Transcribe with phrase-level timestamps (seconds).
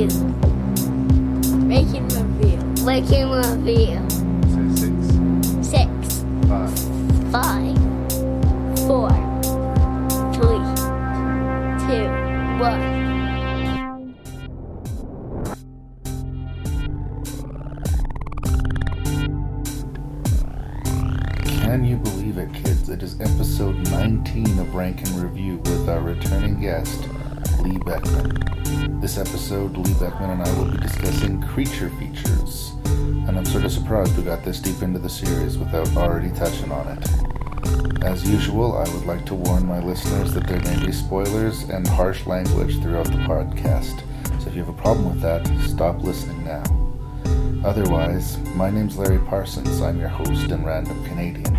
[0.00, 0.24] review.
[1.66, 2.84] Making review.
[2.84, 3.99] Making review.
[30.00, 32.72] Beckmann and I will be discussing creature features.
[32.86, 36.72] And I'm sort of surprised we got this deep into the series without already touching
[36.72, 38.02] on it.
[38.02, 41.86] As usual, I would like to warn my listeners that there may be spoilers and
[41.86, 44.00] harsh language throughout the podcast.
[44.40, 46.64] So if you have a problem with that, stop listening now.
[47.62, 49.82] Otherwise, my name's Larry Parsons.
[49.82, 51.54] I'm your host and random Canadian,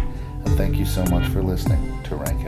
[0.46, 2.44] and thank you so much for listening to Rank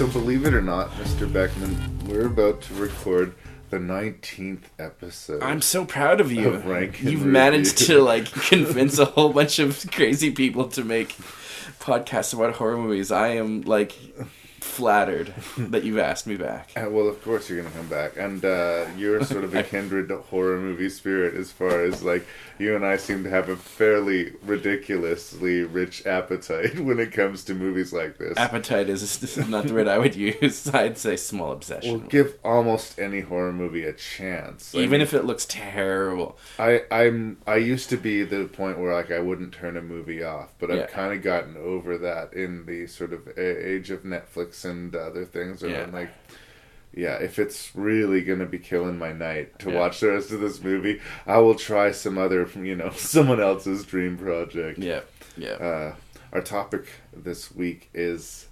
[0.00, 1.30] So, believe it or not, Mr.
[1.30, 3.34] Beckmann, we're about to record
[3.68, 5.42] the 19th episode.
[5.42, 6.48] I'm so proud of you.
[6.48, 7.26] Of rank You've review.
[7.26, 11.14] managed to like convince a whole bunch of crazy people to make
[11.80, 13.12] podcasts about horror movies.
[13.12, 13.92] I am like
[14.62, 16.70] flattered that you've asked me back.
[16.80, 20.10] Uh, well, of course you're gonna come back, and uh, you're sort of a kindred
[20.10, 22.24] horror movie spirit as far as like
[22.58, 27.54] you and I seem to have a fairly ridiculously rich appetite when it comes to
[27.54, 28.36] movies like this.
[28.38, 30.68] Appetite is, this is not the word I would use.
[30.72, 32.06] I'd say small We'll obsession.
[32.08, 34.74] give almost any horror movie a chance.
[34.74, 36.38] I Even mean, if it looks terrible.
[36.58, 40.22] I I'm I used to be the point where like I wouldn't turn a movie
[40.22, 40.82] off, but Yeah.
[40.82, 44.94] I've kind of gotten over that in the sort of a- age of Netflix and
[44.94, 45.62] other things.
[45.62, 45.82] And Yeah.
[45.82, 46.10] I'm like,
[46.94, 49.78] yeah, if it's really gonna be killing my night to Yeah.
[49.78, 53.84] watch the rest of this movie, I will try some other, you know, someone else's
[53.84, 54.78] dream project.
[54.78, 55.00] Yeah,
[55.36, 55.52] yeah.
[55.52, 55.94] Uh,
[56.32, 58.46] our topic this week is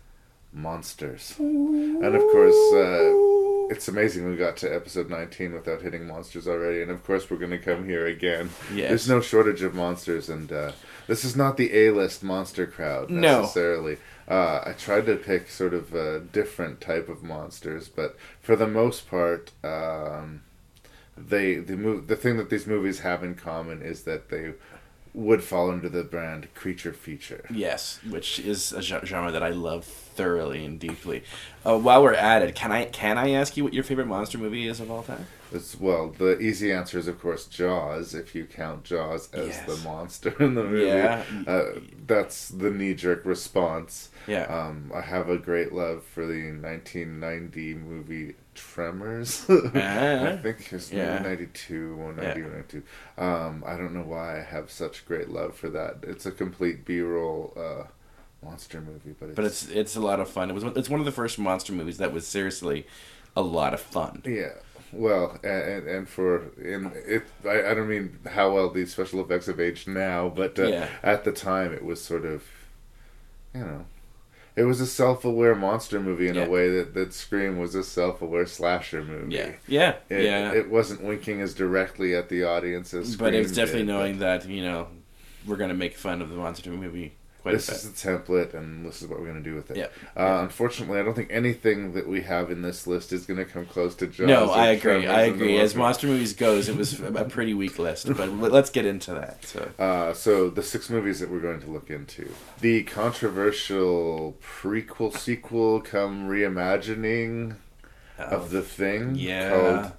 [0.53, 2.57] monsters, and of course.
[2.73, 3.35] Uh,
[3.71, 7.37] it's amazing we got to episode 19 without hitting monsters already, and of course we're
[7.37, 8.49] going to come here again.
[8.75, 8.89] Yes.
[8.89, 10.73] There's no shortage of monsters, and uh,
[11.07, 13.45] this is not the A-list monster crowd No.
[14.29, 18.67] Uh, I tried to pick sort of a different type of monsters, but for the
[18.67, 20.43] most part, um,
[21.17, 24.53] they the mov- the thing that these movies have in common is that they
[25.15, 27.45] would fall under the brand creature feature.
[27.51, 31.25] Yes, which is a genre that I love thoroughly and deeply.
[31.65, 34.37] Uh, while we're at it, can I can I ask you what your favorite monster
[34.37, 35.27] movie is of all time?
[35.55, 39.65] As well, the easy answer is of course Jaws, if you count Jaws as Yes.
[39.67, 40.87] the monster in the movie.
[40.87, 41.23] Yeah.
[41.47, 44.11] Uh, that's the knee jerk response.
[44.27, 44.45] Yeah.
[44.45, 49.47] Um, I have a great love for the 1990 movie Tremors.
[49.49, 49.53] Ah.
[50.33, 51.15] I think it's Yeah.
[51.23, 52.47] maybe 92 or 90 Yeah.
[52.47, 52.83] or 92.
[53.17, 55.99] Um, I don't know why I have such great love for that.
[56.03, 57.85] It's a complete B-roll uh,
[58.45, 60.51] monster movie, but it's, but it's it's a lot of fun.
[60.51, 62.87] It was it's one of the first monster movies that was seriously
[63.37, 64.23] a lot of fun.
[64.27, 64.53] Yeah.
[64.93, 69.47] Well, and and for in it, I, I don't mean how well these special effects
[69.47, 70.89] have aged now, but uh, Yeah.
[71.03, 72.43] at the time it was sort of,
[73.55, 73.85] you know,
[74.57, 76.45] it was a self-aware monster movie in Yeah.
[76.47, 79.35] a way that that Scream was a self-aware slasher movie.
[79.35, 80.53] Yeah, yeah, It, yeah.
[80.53, 83.93] It wasn't winking as directly at the audience as Scream but it's definitely did, but
[83.93, 84.89] knowing that you know
[85.47, 87.13] we're gonna make fun of the monster movie
[87.49, 89.71] quite This a is the template, and this is what we're going to do with
[89.71, 89.77] it.
[89.77, 89.87] Yeah.
[90.17, 93.45] Uh, Unfortunately, I don't think anything that we have in this list is going to
[93.45, 94.27] come close to Jaws.
[94.29, 95.07] No, I agree.
[95.07, 95.59] I agree.
[95.59, 98.15] As Monster- movies goes, it was a pretty weak list.
[98.17, 99.45] But let's get into that.
[99.45, 102.29] So Uh, so the six movies that we're going to look into.
[102.61, 107.55] The controversial prequel sequel come reimagining
[108.19, 109.51] of The Thing Oh, yeah.
[109.51, 109.93] called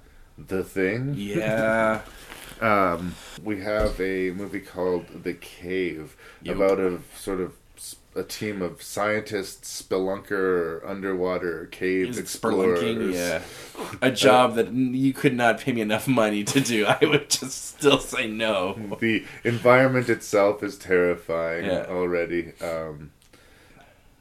[0.48, 1.14] The Thing.
[1.16, 2.00] yeah,
[2.60, 6.56] Um, we have a movie called The Cave Yep.
[6.56, 7.54] about a sort of
[8.16, 13.14] a team of scientists, spelunker, underwater cave explorers.
[13.14, 13.42] Yeah,
[14.02, 16.86] a job that you could not pay me enough money to do.
[16.88, 18.96] I would just still say no.
[19.00, 21.86] the environment itself is terrifying Yeah.
[21.88, 22.52] already.
[22.60, 23.12] Um,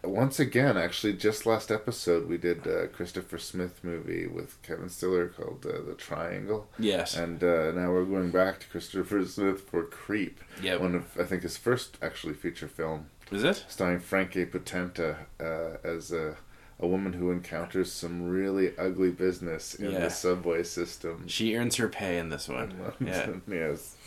[0.04, 5.28] once again, actually, just last episode we did a Christopher Smith movie with Kevin Stiller
[5.28, 7.16] called uh, The Triangle, Yes.
[7.18, 10.81] and uh, now we're going back to Christopher Smith for Creep, Yep.
[10.81, 13.66] one of I think his first actually feature film, Is it?
[13.68, 16.38] starring Franka Potente uh, as a.
[16.81, 20.00] A woman who encounters some really ugly business in Yeah.
[20.00, 21.28] the subway system.
[21.28, 22.72] She earns her pay in this one.
[23.06, 23.31] Yeah.
[23.50, 23.98] yes.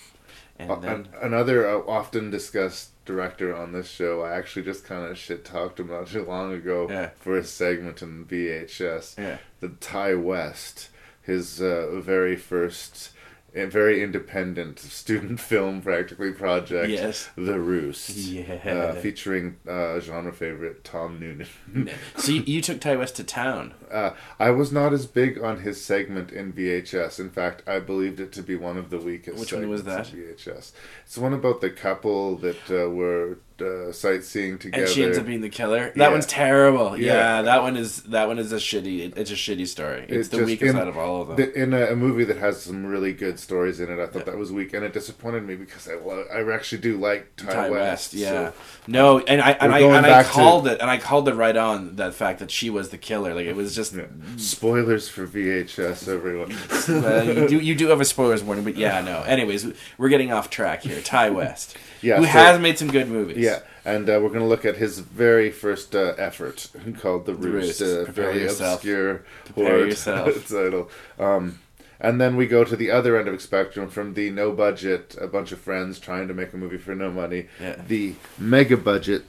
[0.58, 5.04] And Uh, then another uh, often discussed director on this show, I actually just kind
[5.10, 7.10] of shit talked him not too long ago Yeah.
[7.18, 9.18] for a segment in VHS.
[9.18, 9.38] Yeah.
[9.60, 10.88] The Ti West,
[11.22, 13.10] his uh, very first
[13.54, 16.88] a very independent student film, practically project.
[16.88, 17.28] Yes.
[17.36, 18.08] The Roost.
[18.16, 18.54] Yeah.
[18.64, 21.90] Uh, featuring uh, genre favorite Tom Noonan.
[22.16, 23.74] So you, you took Ti West to town.
[23.92, 27.20] Uh, I was not as big on his segment in VHS.
[27.20, 29.38] In fact, I believed it to be one of the weakest.
[29.38, 30.72] Which one was in VHS.
[31.04, 34.84] It's one about the couple that uh, were uh, sightseeing together.
[34.84, 35.92] And she ends up being the killer.
[35.94, 36.08] That Yeah.
[36.10, 36.96] one's terrible.
[36.96, 37.12] Yeah.
[37.12, 37.42] Yeah.
[37.42, 39.16] that one is that one is a shitty.
[39.16, 40.02] It's a shitty story.
[40.08, 41.36] It's It's the just weakest in- out of all of them.
[41.36, 44.24] The- in a, a movie that has some really good stories in it, I thought
[44.26, 45.92] that was weak, and it disappointed me because I
[46.38, 47.70] I actually do like Ti, Ti West.
[47.70, 48.28] West, yeah.
[48.30, 48.52] so-
[48.88, 51.34] No, and I and I and I back to- called it and I called it
[51.34, 53.34] right on that fact that she was the killer.
[53.34, 53.81] Like it was just.
[53.90, 54.04] Yeah.
[54.36, 56.54] Spoilers for VHS, everyone.
[57.02, 59.22] well, you do you do have a spoilers warning, but yeah, no.
[59.22, 61.00] Anyways, we're getting off track here.
[61.00, 63.38] Ti West, Yeah, who so- has made some good movies.
[63.38, 66.68] Yeah, and uh, we're going to look at his very first uh, effort
[67.00, 67.80] called The Roost.
[67.80, 68.00] Roost.
[68.00, 68.74] A Prepare very yourself.
[68.76, 69.24] obscure
[69.54, 69.90] horror
[70.48, 70.90] title.
[71.18, 71.58] Um,
[72.00, 75.16] and then we go to the other end of the spectrum from the no budget,
[75.20, 77.76] a bunch of friends trying to make a movie for no money, Yeah.
[77.86, 79.22] the mega budget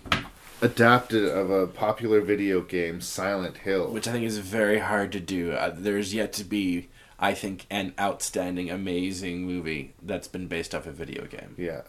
[0.64, 3.92] adapted of a popular video game, Silent Hill.
[3.92, 5.52] which I think is very hard to do.
[5.52, 6.90] Uh, there's yet to be,
[7.20, 11.56] I think, an outstanding, amazing movie that's been based off a video game.
[11.58, 11.82] yeah.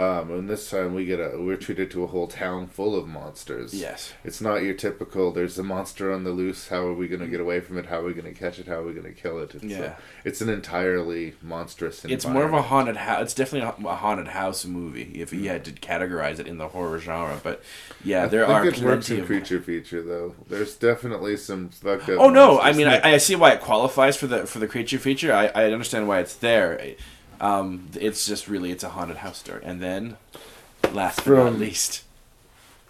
[0.00, 3.06] Um, and this time we get a we're treated to a whole town full of
[3.06, 3.74] monsters.
[3.74, 4.12] Yes.
[4.24, 5.30] It's not your typical.
[5.32, 6.68] There's a monster on the loose.
[6.68, 7.86] How are we going to get away from it?
[7.86, 8.66] How are we going to catch it?
[8.66, 9.54] How are we going to kill it?
[9.54, 9.78] It's Yeah.
[9.82, 9.94] a-
[10.24, 12.04] it's an entirely monstrous.
[12.04, 13.22] It's more of a haunted house.
[13.22, 16.98] It's definitely a haunted house movie if you had to categorize it in the horror
[16.98, 17.40] genre.
[17.42, 17.62] But
[18.04, 19.26] yeah, there I are it works plenty in of.
[19.26, 20.34] creature feature though.
[20.48, 22.20] There's definitely some fucked up.
[22.20, 22.60] Oh no!
[22.60, 25.32] I mean, I, I see why it qualifies for the for the creature feature.
[25.32, 26.94] I, I understand why it's there.
[27.40, 29.62] Um, it's just really it's a haunted house story.
[29.64, 30.16] And then,
[30.92, 32.04] last but not least,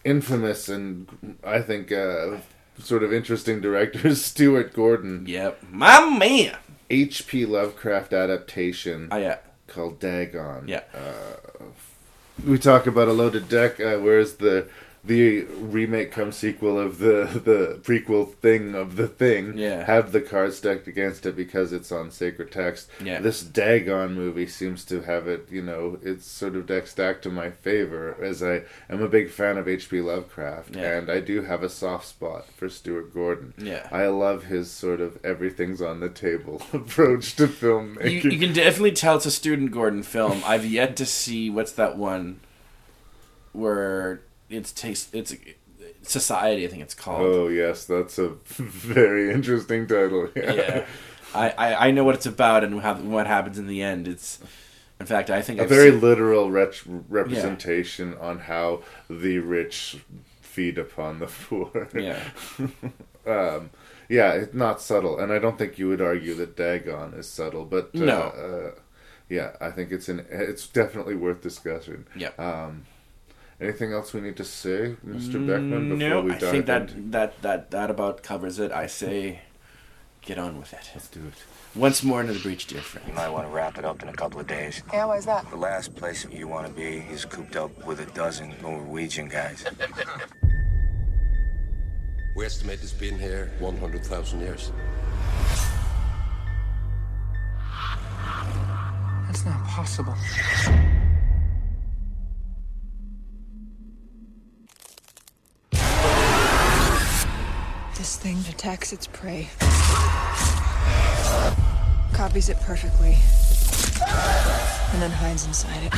[0.05, 2.39] infamous and I think uh,
[2.79, 5.25] sort of interesting director Stuart Gordon.
[5.27, 6.57] yep, my man.
[6.93, 7.47] H.P.
[7.47, 9.39] Lovecraft adaptation Oh yeah,
[9.69, 10.65] called Dagon.
[10.67, 10.83] yeah.
[10.93, 11.65] Uh,
[12.45, 14.67] we talk about a loaded deck, uh, whereas the
[15.03, 19.85] the remake come sequel of the the prequel thing of the thing Yeah.
[19.87, 22.91] have the cards stacked against it because it's on sacred text.
[23.03, 23.19] Yeah.
[23.21, 27.31] This Dagon movie seems to have it, you know, it's sort of deck stacked to
[27.31, 30.03] my favor as I am a big fan of H.P.
[30.03, 30.99] Lovecraft Yeah.
[30.99, 33.55] and I do have a soft spot for Stuart Gordon.
[33.57, 33.89] Yeah.
[33.91, 38.33] I love his sort of everything's on the table approach to You, filmmaking.
[38.33, 40.43] you can definitely tell it's a Stuart Gordon film.
[40.45, 42.41] I've yet to see what's that one
[43.53, 44.21] where
[44.51, 45.35] it's taste it's
[46.03, 46.65] society.
[46.65, 47.23] I think it's called.
[47.23, 50.29] Oh yes, that's a very interesting title.
[50.37, 50.85] yeah,
[51.35, 54.07] I, I I know what it's about and how what happens in the end.
[54.09, 54.39] It's
[54.99, 59.99] in fact I think a I've very seen- literal ret- representation on how the rich
[60.41, 61.89] feed upon the poor.
[61.95, 62.21] yeah
[63.27, 63.71] um,
[64.09, 67.65] yeah, it's not subtle, and I don't think you would argue that Dagon is subtle,
[67.65, 68.21] but uh, No.
[68.75, 68.81] uh,
[69.29, 72.07] yeah, I think it's an it's definitely worth discussion.
[72.17, 72.31] yeah.
[72.39, 72.87] Um,
[73.61, 75.35] anything else we need to say, Mr.
[75.35, 75.89] Mm, Beckmann?
[75.91, 78.73] Before no, we I think that, into- that that that about covers it.
[78.73, 79.41] I say,
[80.23, 80.91] get on with it.
[80.95, 81.35] Let's do it.
[81.75, 83.07] Once more into the breach, dear friend.
[83.07, 84.83] You might want to wrap it up in a couple of days.
[84.93, 85.49] Yeah, why is that?
[85.51, 89.65] The last place you want to be is cooped up with a dozen Norwegian guys.
[92.37, 94.73] We estimate it's been here 100,000 years.
[99.27, 100.15] That's not possible.
[108.01, 109.51] This thing detects its prey.
[112.15, 113.19] Copies it perfectly.
[114.95, 115.93] And then hides inside it.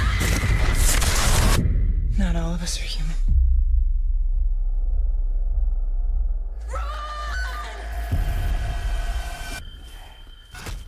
[2.18, 3.14] Not all of us are human.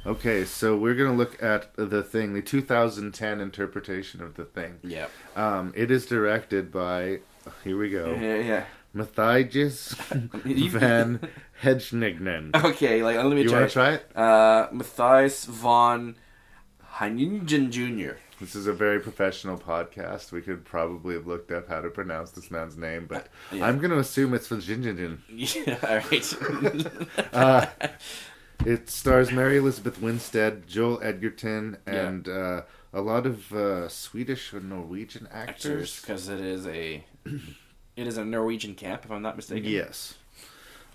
[0.05, 4.81] Okay, so we're gonna look at the thing, the 2010 interpretation of the thing.
[4.83, 5.07] Yeah.
[5.37, 7.21] Um, it is directed by.
[7.63, 8.19] Here we go.
[8.21, 8.65] Yeah, yeah.
[8.95, 9.95] Matthias
[10.45, 11.21] You- van
[11.63, 12.55] Hedgenignen.
[12.65, 13.59] Okay, like let me You try.
[13.61, 14.17] want to try it?
[14.17, 16.17] Uh, Matthias von
[16.99, 18.17] Heiningen Jr.
[18.41, 20.33] This is a very professional podcast.
[20.33, 23.67] We could probably have looked up how to pronounce this man's name, but Yeah.
[23.67, 25.19] I'm going to assume it's Vajinjin.
[25.29, 26.01] Yeah, all
[27.33, 27.71] right.
[28.65, 32.63] It stars Mary Elizabeth Winstead, Joel Edgerton, and uh,
[32.95, 36.01] a lot of uh, Swedish or Norwegian actors.
[36.01, 37.05] because it is a
[37.97, 39.71] it is a Norwegian camp, if I'm not mistaken.
[39.71, 40.15] Yes.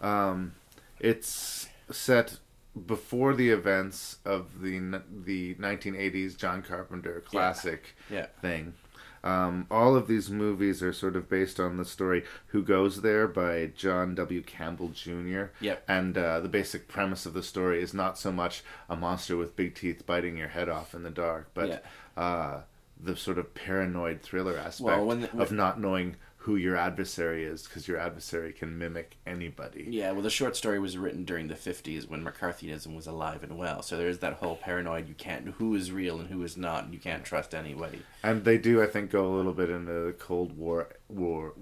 [0.01, 0.53] Um,
[0.99, 2.37] it's set
[2.85, 8.27] before the events of the the 1980s John Carpenter classic Yeah.
[8.41, 8.73] thing.
[9.21, 13.27] Um, all of these movies are sort of based on the story "Who Goes There"
[13.27, 14.41] by John W.
[14.41, 15.45] Campbell Jr.
[15.59, 15.83] Yep.
[15.89, 19.57] And uh, the basic premise of the story is not so much a monster with
[19.57, 21.79] big teeth biting your head off in the dark, but Yeah.
[22.23, 22.61] uh,
[23.01, 27.63] the sort of paranoid thriller aspect Well, the- of not knowing who your adversary is
[27.63, 29.85] because your adversary can mimic anybody.
[29.89, 33.57] Yeah, well, the short story was written during the '50s when McCarthyism was alive and
[33.57, 33.81] well.
[33.81, 35.07] So there's that whole paranoid.
[35.09, 38.01] You can't who is real and who is not, and you can't trust anybody.
[38.23, 41.53] And they do, I think, go a little bit into the Cold War war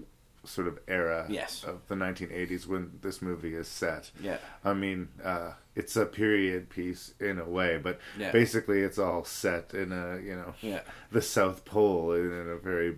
[0.48, 1.64] sort of era Yes.
[1.64, 4.12] of the 1980s when this movie is set.
[4.22, 4.38] Yeah.
[4.66, 8.32] I mean, uh, it's a period piece in a way, but Yeah.
[8.32, 10.82] basically it's all set in a, you know, Yeah.
[11.12, 12.98] the South Pole in, in a very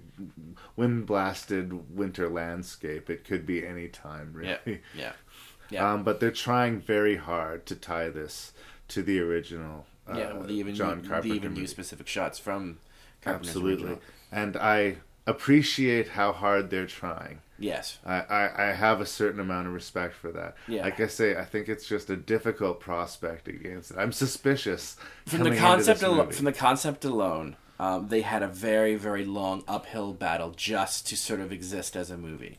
[0.75, 3.09] wind blasted winter landscape.
[3.09, 4.49] It could be any time, really.
[4.65, 5.11] Yeah, yeah,
[5.69, 5.93] yeah.
[5.93, 8.53] Um, but they're trying very hard to tie this
[8.89, 12.39] to the original uh, yeah, well, they even John Carpenter they even use specific shots
[12.39, 12.79] from
[13.21, 13.83] Carpenter's Absolutely.
[13.83, 14.01] original.
[14.31, 14.97] And I
[15.29, 17.41] appreciate how hard they're trying.
[17.57, 17.99] Yes.
[18.05, 20.55] I, I, I have a certain amount of respect for that.
[20.67, 20.83] Yeah.
[20.83, 23.97] Like I say, I think it's just a difficult prospect against it.
[23.97, 24.95] I'm suspicious
[25.25, 26.35] From the concept this alo- movie.
[26.35, 31.17] from the concept alone, um, they had a very very long uphill battle just to
[31.17, 32.57] sort of exist as a movie.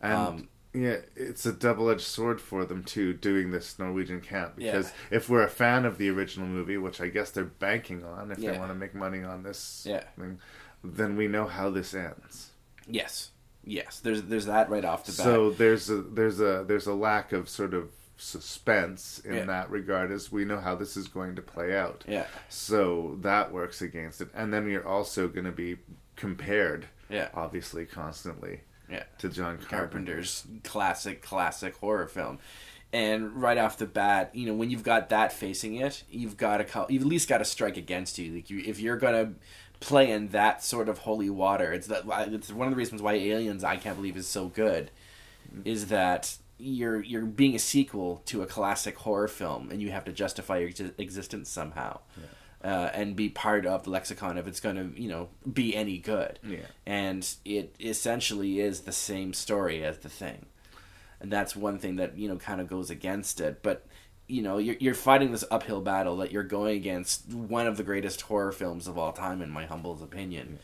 [0.00, 4.52] and um, yeah, it's a double-edged sword for them too, doing this Norwegian camp.
[4.58, 4.72] Yeah.
[4.72, 8.30] Because if we're a fan of the original movie, which I guess they're banking on,
[8.30, 8.52] if Yeah.
[8.52, 10.04] they want to make money on this Yeah.
[10.18, 10.38] thing,
[10.84, 12.50] then we know how this ends.
[12.86, 13.30] Yes,
[13.64, 14.00] yes.
[14.00, 15.24] There's there's that right off the bat.
[15.24, 19.44] So there's a there's a there's a lack of sort of suspense in Yeah.
[19.44, 22.04] that regard as we know how this is going to play out.
[22.08, 22.26] Yeah.
[22.48, 24.28] So that works against it.
[24.34, 25.76] And then you're also going to be
[26.16, 27.28] compared Yeah.
[27.34, 29.04] obviously constantly yeah.
[29.18, 30.14] to John Carpenter.
[30.14, 32.38] Carpenter's classic, classic horror film.
[32.92, 36.56] And right off the bat, you know, when you've got that facing it, you've got
[36.66, 38.34] to you've at least got to strike against you.
[38.34, 39.34] Like you, if you're gonna
[39.80, 43.14] play in that sort of holy water, it's that it's one of the reasons why
[43.14, 44.90] Aliens I can't believe is so good,
[45.64, 50.04] is that you're you're being a sequel to a classic horror film, and you have
[50.06, 52.00] to justify your exi- existence somehow.
[52.62, 55.96] Uh, and be part of the lexicon if it's going to, you know, be any
[55.96, 56.40] good.
[56.42, 56.58] Yeah.
[56.84, 60.46] and it essentially is the same story as the thing.
[61.20, 63.62] And that's one thing that you know kind of goes against it.
[63.62, 63.86] But
[64.28, 67.82] you know you're, you're fighting this uphill battle that you're going against one of the
[67.82, 70.58] greatest horror films of all time in my humble opinion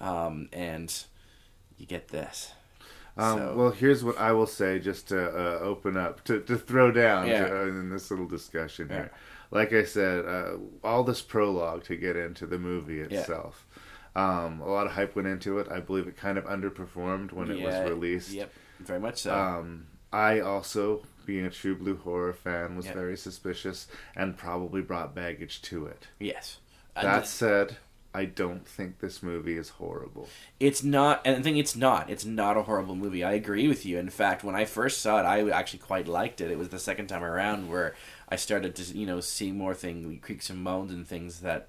[0.00, 1.04] um, and
[1.78, 2.52] you get this
[3.16, 6.56] Um, So- Well, here's what I will say just to uh, open up, to, to
[6.56, 7.46] throw down Yeah.
[7.46, 8.96] to, uh, in this little discussion Yeah.
[8.96, 9.10] here.
[9.52, 13.66] Like I said, uh, all this prologue to get into the movie itself.
[14.16, 15.68] Um, a lot of hype went into it.
[15.70, 18.30] I believe it kind of underperformed when it was released.
[18.32, 22.94] yep very much so Um, I also, being a true blue horror fan, was Yeah.
[22.94, 26.06] very suspicious and probably brought baggage to it.
[26.18, 26.58] yes.
[26.96, 27.76] And That said,
[28.14, 30.28] I don't think this movie is horrible.
[30.60, 32.08] it's not and the thing it's not.
[32.08, 33.24] It's not a horrible movie.
[33.24, 33.98] I agree with you.
[33.98, 36.52] In fact when i first saw it i actually quite liked it.
[36.52, 37.96] It was the second time around where
[38.28, 41.68] i started to you know see more things creaks and moans and things that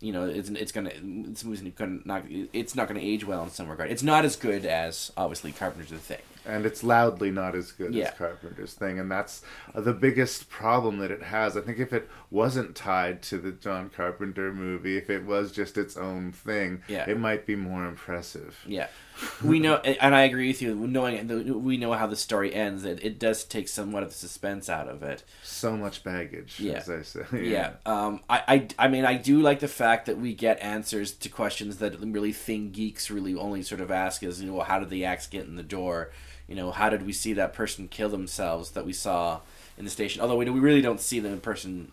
[0.00, 3.50] you know it's, it's gonna this movie's gonna not it's not gonna age well in
[3.50, 3.88] some regard.
[3.92, 7.94] It's not as good as obviously carpenter's the thing and it's loudly not as good
[7.94, 8.06] Yeah.
[8.08, 9.42] as Carpenter's thing, and that's
[9.74, 11.56] uh, the biggest problem that it has.
[11.56, 15.76] I think if it wasn't tied to the John Carpenter movie, if it was just
[15.78, 17.08] its own thing, Yeah.
[17.08, 18.58] it might be more impressive.
[18.66, 18.88] Yeah,
[19.44, 20.74] we know, and I agree with you.
[20.74, 24.68] Knowing we know how the story ends, it, it does take somewhat of the suspense
[24.68, 25.24] out of it.
[25.42, 26.74] So much baggage, Yeah.
[26.74, 27.24] as I say.
[27.32, 27.72] Yeah.
[27.86, 28.20] Um.
[28.28, 28.68] I, I.
[28.86, 32.32] I mean, I do like the fact that we get answers to questions that really
[32.32, 35.46] thing geeks really only sort of ask is, you know, how did the axe get
[35.46, 36.10] in the door?
[36.48, 39.40] You know, how did we see that person kill themselves that we saw
[39.76, 40.20] in the station?
[40.22, 41.92] Although we we really don't see them in person.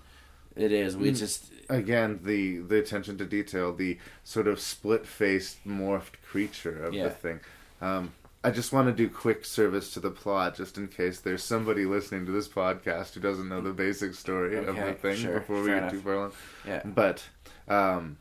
[0.56, 0.96] It is.
[0.96, 1.52] We just.
[1.70, 7.06] Again, the the attention to detail, the sort of split faced morphed creature of Yeah.
[7.06, 7.40] the thing.
[7.82, 8.12] Um,
[8.44, 11.86] I just want to do quick service to the plot, just in case there's somebody
[11.86, 15.62] listening to this podcast who doesn't know the basic story of the thing sure, before
[15.62, 16.32] we get too far along.
[16.68, 16.82] Yeah.
[16.84, 17.24] But
[17.70, 18.18] um,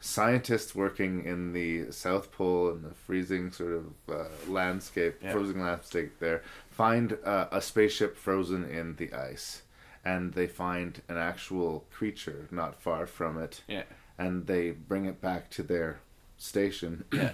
[0.00, 5.32] scientists working in the South Pole in the freezing sort of uh, landscape, Yeah.
[5.32, 9.62] frozen landscape there, find uh, a spaceship frozen in the ice.
[10.02, 13.62] And they find an actual creature not far from it.
[13.68, 13.82] Yeah.
[14.18, 16.00] And they bring it back to their
[16.38, 17.32] station, Yeah.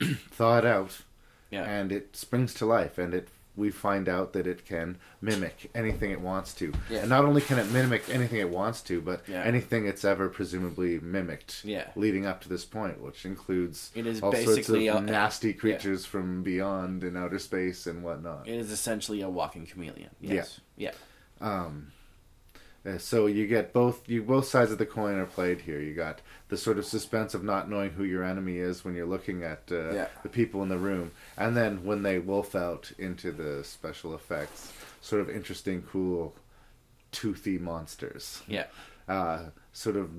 [0.30, 1.00] thaw it out,
[1.50, 1.64] Yeah.
[1.64, 2.98] and it springs to life.
[2.98, 6.72] And it we find out that it can mimic anything it wants to.
[6.90, 7.00] Yeah.
[7.00, 9.42] And not only can it mimic anything it wants to, but Yeah.
[9.42, 11.88] anything it's ever presumably mimicked Yeah.
[11.96, 15.52] leading up to this point, which includes It is all basically sorts of a- nasty
[15.54, 18.46] creatures from beyond in outer space and whatnot.
[18.46, 20.10] It is essentially a walking chameleon.
[20.20, 20.60] Yes.
[20.76, 20.92] Yeah.
[21.40, 21.70] Uh,
[22.98, 25.80] so you get both you both sides of the coin are played here.
[25.80, 29.06] You got the sort of suspense of not knowing who your enemy is when you're
[29.06, 30.08] looking at uh, Yeah.
[30.22, 34.72] the people in the room, and then when they wolf out into the special effects,
[35.00, 36.34] sort of interesting, cool,
[37.12, 38.66] toothy monsters, Yeah.
[39.08, 40.10] uh, sort of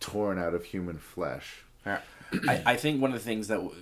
[0.00, 1.64] torn out of human flesh.
[1.86, 2.00] Yeah.
[2.48, 3.74] I, I think one of the things that w-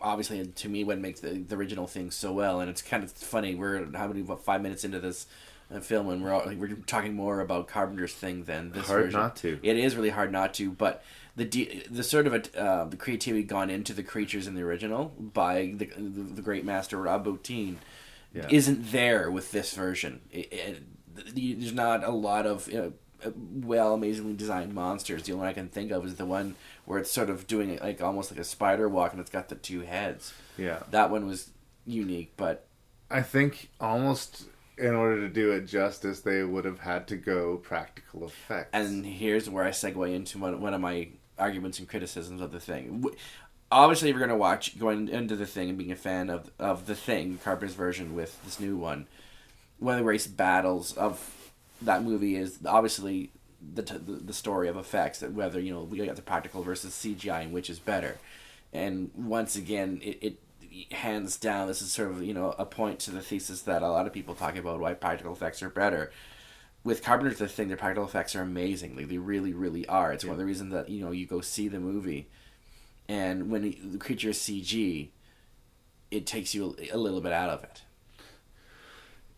[0.00, 3.10] obviously to me what makes the, the original thing so well and it's kind of
[3.10, 5.26] funny we're how many what five minutes into this
[5.74, 9.20] uh, film and we're all, we're talking more about Carpenter's thing than this Hard version.
[9.20, 9.58] not to.
[9.62, 11.02] It is really hard not to, but
[11.36, 14.62] the de- the sort of a, uh, the creativity gone into the creatures in the
[14.62, 17.76] original by the the, the great master Rob Bottin
[18.34, 18.46] Yeah.
[18.50, 20.20] isn't there with this version.
[20.30, 20.82] It, it,
[21.34, 22.92] th- there's not a lot of you know,
[23.54, 25.22] well, amazingly designed monsters.
[25.22, 27.78] The only one I can think of is the one where it's sort of doing
[27.80, 30.34] like almost like a spider walk, and it's got the two heads.
[30.58, 30.80] Yeah.
[30.90, 31.50] That one was
[31.86, 32.66] unique, but
[33.10, 34.44] I think almost
[34.82, 38.70] in order to do it justice, they would have had to go practical effects.
[38.72, 41.08] and here's where I segue into one, one of my
[41.38, 43.04] arguments and criticisms of the thing.
[43.70, 46.50] Obviously, if you're going to watch going into the thing and being a fan of
[46.58, 49.06] of the thing, Carpenter's version with this new one,
[49.78, 53.30] one of the race battles of that movie is obviously
[53.74, 56.92] the t- the, story of effects that whether you know we got the practical versus
[56.92, 58.18] CGI and which is better,
[58.72, 60.18] and once again it.
[60.20, 60.38] it
[60.90, 63.88] hands down this is sort of you know a point to the thesis that a
[63.88, 66.10] lot of people talk about why practical effects are better
[66.84, 68.96] with Carpenter's the thing, their practical effects are amazing.
[68.96, 70.12] Like, they really, really are.
[70.12, 72.28] It's one of the reasons that you know you go see the movie,
[73.08, 75.08] and when the creature is CG,
[76.10, 77.82] it takes you a, a little bit out of it.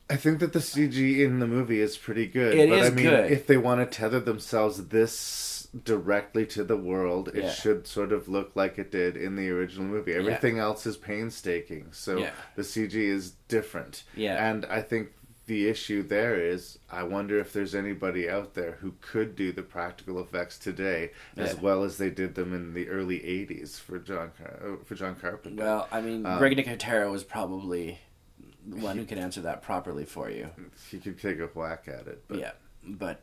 [0.08, 2.54] I think that the CG in the movie is pretty good.
[2.54, 3.32] It but is I mean, good.
[3.32, 7.50] if they want to tether themselves this directly to the world, it Yeah.
[7.50, 10.12] should sort of look like it did in the original movie.
[10.14, 12.30] Everything else is painstaking, so Yeah.
[12.54, 14.04] the CG is different.
[14.16, 14.48] Yeah.
[14.48, 15.12] and I think
[15.46, 19.62] the issue there is, I wonder if there's anybody out there who could do the
[19.62, 24.30] practical effects today as well as they did them in the early '80s for John
[24.38, 25.62] Car- for John Carpenter.
[25.62, 27.98] Well, I mean, Um, Greg Nicotero was probably
[28.66, 30.48] the one who could answer that properly for you.
[30.90, 32.24] he could take a whack at it.
[32.26, 33.20] But Yeah, but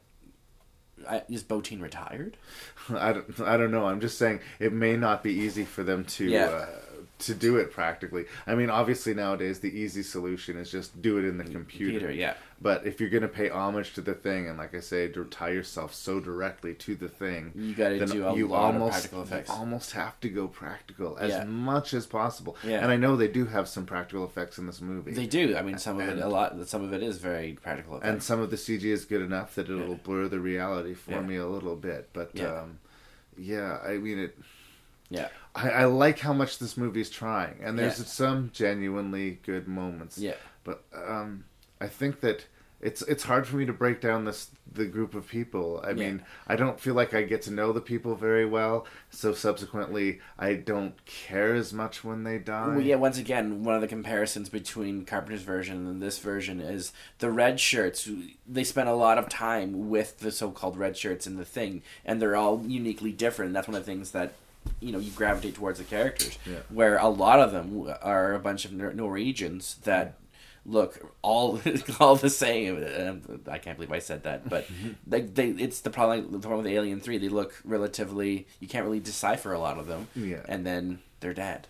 [1.09, 2.37] I, is Bottin retired?
[2.89, 3.85] I don't, I don't know.
[3.87, 6.45] I'm just saying it may not be easy for them to Yeah.
[6.45, 6.67] uh,
[7.21, 8.25] to do it practically.
[8.45, 11.99] I mean, obviously nowadays the easy solution is just do it in the computer.
[11.99, 12.33] Peter, yeah.
[12.63, 15.23] But if you're going to pay homage to the thing, and like I say, to
[15.25, 18.91] tie yourself so directly to the thing, You gotta do a you lot of almost,
[18.93, 19.49] practical effects.
[19.49, 21.43] You almost have to go practical as Yeah.
[21.45, 22.55] much as possible.
[22.63, 22.81] Yeah.
[22.83, 25.11] And I know they do have some practical effects in this movie.
[25.13, 25.55] They do.
[25.57, 26.55] I mean, some of it, a lot.
[26.67, 27.99] Some of it is very practical.
[28.03, 29.95] and some of the CG is good enough that it'll Yeah.
[30.03, 32.09] blur the reality for me a little bit.
[32.13, 32.61] But Yeah.
[32.61, 32.77] um,
[33.37, 34.37] yeah, I mean it.
[35.09, 38.05] yeah, I, I like how much this movie's trying, and there's Yeah.
[38.05, 40.17] some genuinely good moments.
[40.17, 40.35] Yeah.
[40.63, 41.45] but um,
[41.81, 42.45] I think that
[42.81, 45.81] it's it's hard for me to break down this the group of people.
[45.83, 45.93] I Yeah.
[45.95, 50.19] mean, I don't feel like I get to know the people very well, so subsequently,
[50.39, 52.67] I don't care as much when they die.
[52.69, 56.93] Well, yeah, once again, one of the comparisons between Carpenter's version and this version is
[57.19, 58.07] the red shirts.
[58.47, 62.21] They spent a lot of time with the so-called red shirts in the thing, and
[62.21, 63.53] they're all uniquely different.
[63.53, 64.33] That's one of the things that
[64.81, 66.37] you know you gravitate towards the characters.
[66.45, 66.57] Yeah.
[66.69, 70.17] Where a lot of them are a bunch of Norwegians that
[70.65, 71.59] look all
[71.99, 73.41] all the same.
[73.49, 74.91] I can't believe I said that, but mm-hmm.
[75.07, 76.31] they, they it's the problem.
[76.31, 77.17] The problem with Alien Three.
[77.17, 78.47] They look relatively.
[78.59, 80.07] You can't really decipher a lot of them.
[80.15, 80.41] Yeah.
[80.47, 81.67] and then they're dead.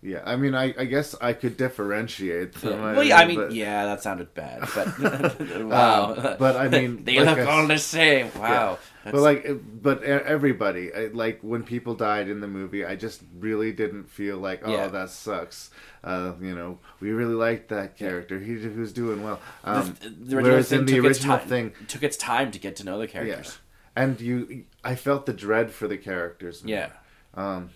[0.00, 2.72] Yeah, I mean, I, I guess I could differentiate them.
[2.78, 2.92] Yeah.
[2.92, 4.96] Well, yeah, I mean, but- yeah, that sounded bad, but
[5.64, 6.14] wow.
[6.14, 8.30] Um, but I mean, they like look I all the same.
[8.38, 8.78] Wow.
[9.04, 9.46] But like,
[9.82, 14.36] but everybody, I- like when people died in the movie, I just really didn't feel
[14.38, 14.86] like, oh, Yeah.
[14.86, 15.70] that sucks.
[16.04, 18.38] Uh, you know, we really liked that character.
[18.38, 19.40] He, he was doing well.
[19.64, 22.58] Um, the, the whereas in the took its original time, thing, took its time to
[22.60, 23.58] get to know the yeah, characters.
[23.96, 26.62] and you, I felt the dread for the characters.
[26.62, 26.70] more.
[26.72, 26.90] Yeah.
[27.34, 27.70] Um,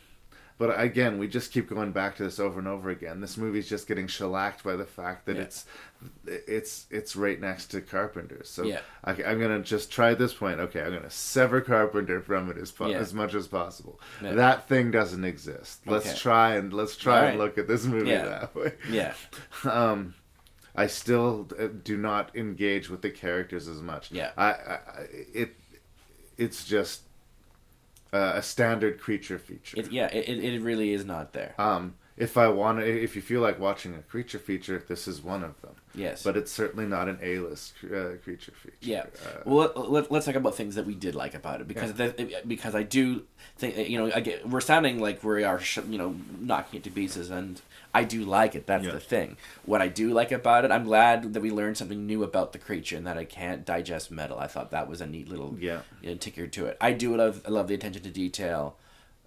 [0.59, 3.21] but again, we just keep going back to this over and over again.
[3.21, 5.43] This movie's just getting shellacked by the fact that Yeah.
[5.43, 5.65] it's
[6.25, 8.41] it's it's right next to Carpenter.
[8.45, 8.81] So Yeah.
[9.05, 10.59] I, I'm gonna just try this point.
[10.61, 12.99] Okay, I'm gonna sever Carpenter from it as po- Yeah.
[12.99, 14.01] as much as possible.
[14.21, 15.81] That thing doesn't exist.
[15.87, 16.17] Let's Okay.
[16.19, 18.75] try and let's try All and look at this movie that way.
[18.91, 19.15] Yeah.
[19.65, 20.15] Um,
[20.75, 24.11] I still uh, do not engage with the characters as much.
[24.11, 24.33] Yeah.
[24.37, 24.81] I I-
[25.35, 25.57] it
[26.39, 27.03] it's just
[28.13, 29.81] uh, a standard creature feature.
[29.81, 30.07] It, yeah.
[30.09, 31.55] It, it really is not there.
[31.59, 35.23] Um, if I want to, if you feel like watching a creature feature, this is
[35.23, 35.75] one of them.
[35.95, 36.23] Yes.
[36.23, 38.77] But it's certainly not an A-list uh, creature feature.
[38.81, 39.07] Yeah.
[39.25, 42.43] Uh, well, let, us talk about things that we did like about it because the,
[42.47, 43.25] because I do
[43.57, 46.85] think you know I get, we're sounding like we are sh- you know knocking it
[46.85, 47.61] to pieces and
[47.95, 48.67] I do like it.
[48.67, 48.93] That's Yeah.
[48.93, 49.37] the thing.
[49.67, 52.59] What I do like about it, I'm glad that we learned something new about the
[52.59, 54.39] creature and that I can't digest metal.
[54.39, 55.83] I thought that was a neat little Yeah.
[56.01, 56.77] you know, ticker to it.
[56.81, 58.77] I do love I love the attention to detail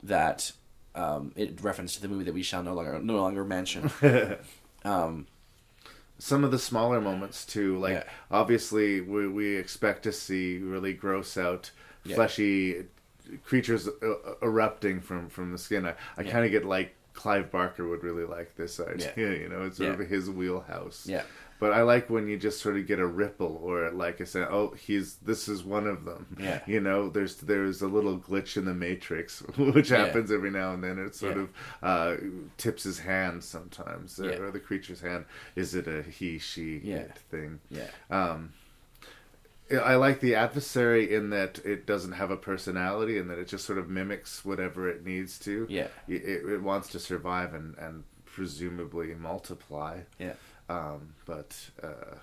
[0.02, 0.52] that
[0.96, 3.92] um, it referenced to the movie that we shall no longer no longer mention.
[4.86, 5.28] um,
[6.18, 8.04] some of the smaller moments too like Yeah.
[8.32, 11.72] obviously we, we expect to see really gross out
[12.06, 12.16] Yeah.
[12.16, 12.86] fleshy
[13.44, 16.32] creatures uh, erupting from from the skin i, I Yeah.
[16.32, 19.32] kind of get like clive barker would really like this idea Yeah.
[19.32, 20.04] you know it's sort Yeah.
[20.04, 21.24] of his wheelhouse Yeah.
[21.60, 24.48] but i like when you just sort of get a ripple or like i said
[24.52, 26.60] oh he's this is one of them Yeah.
[26.68, 30.06] you know there's there's a little glitch in the matrix which Yeah.
[30.06, 31.44] happens every now and then it sort Yeah.
[31.44, 31.50] of
[31.82, 32.16] uh,
[32.58, 34.50] tips his hand sometimes or- Yeah.
[34.52, 35.26] the creature's hand
[35.56, 37.06] is it a he she Yeah.
[37.32, 37.88] thing yeah.
[38.12, 38.52] um
[39.72, 43.66] I like the adversary in that it doesn't have a personality and that it just
[43.66, 45.66] sort of mimics whatever it needs to.
[45.70, 45.88] Yeah.
[46.08, 50.02] It, it wants to survive and, and presumably multiply.
[50.20, 50.34] Yeah.
[50.70, 52.16] Um, but uh,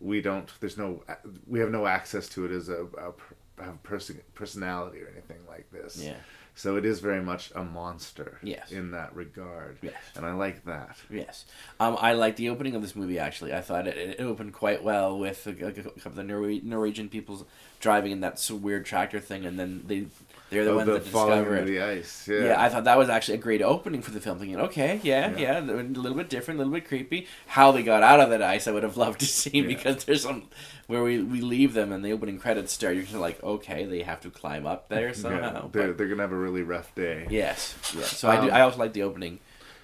[0.00, 0.50] we don't.
[0.60, 1.02] There's no.
[1.46, 5.70] We have no access to it as a, a have person personality or anything like
[5.70, 6.02] this.
[6.02, 6.16] Yeah.
[6.58, 8.38] So it is very much a monster.
[8.42, 8.72] Yes.
[8.72, 9.76] In that regard.
[9.82, 9.94] Yes.
[10.16, 10.96] And I like that.
[11.10, 11.44] Yes,
[11.78, 13.18] um, I like the opening of this movie.
[13.18, 17.10] Actually, I thought it, it opened quite well with a, a couple of the Norwegian
[17.10, 17.46] people
[17.78, 20.06] driving in that weird tractor thing, and then they
[20.50, 21.66] they're the Oh, ones the that discover it.
[21.66, 22.28] the ice.
[22.28, 22.44] Yeah.
[22.44, 22.62] Yeah.
[22.62, 24.38] I thought that was actually a great opening for the film.
[24.38, 25.38] Thinking, okay, yeah, Yeah.
[25.38, 27.26] yeah, a little bit different, a little bit creepy.
[27.46, 29.66] How they got out of that ice, I would have loved to see Yeah.
[29.66, 30.44] because there's some
[30.86, 32.94] where we, we leave them and the opening credits start.
[32.94, 35.68] You're kind of like, okay, they have to climb up there Yeah, somehow.
[35.72, 37.26] they're, But- they're gonna have a really rough day.
[37.28, 38.16] yes, yes.
[38.16, 38.48] So I do.
[38.48, 39.40] Um, I also like the opening.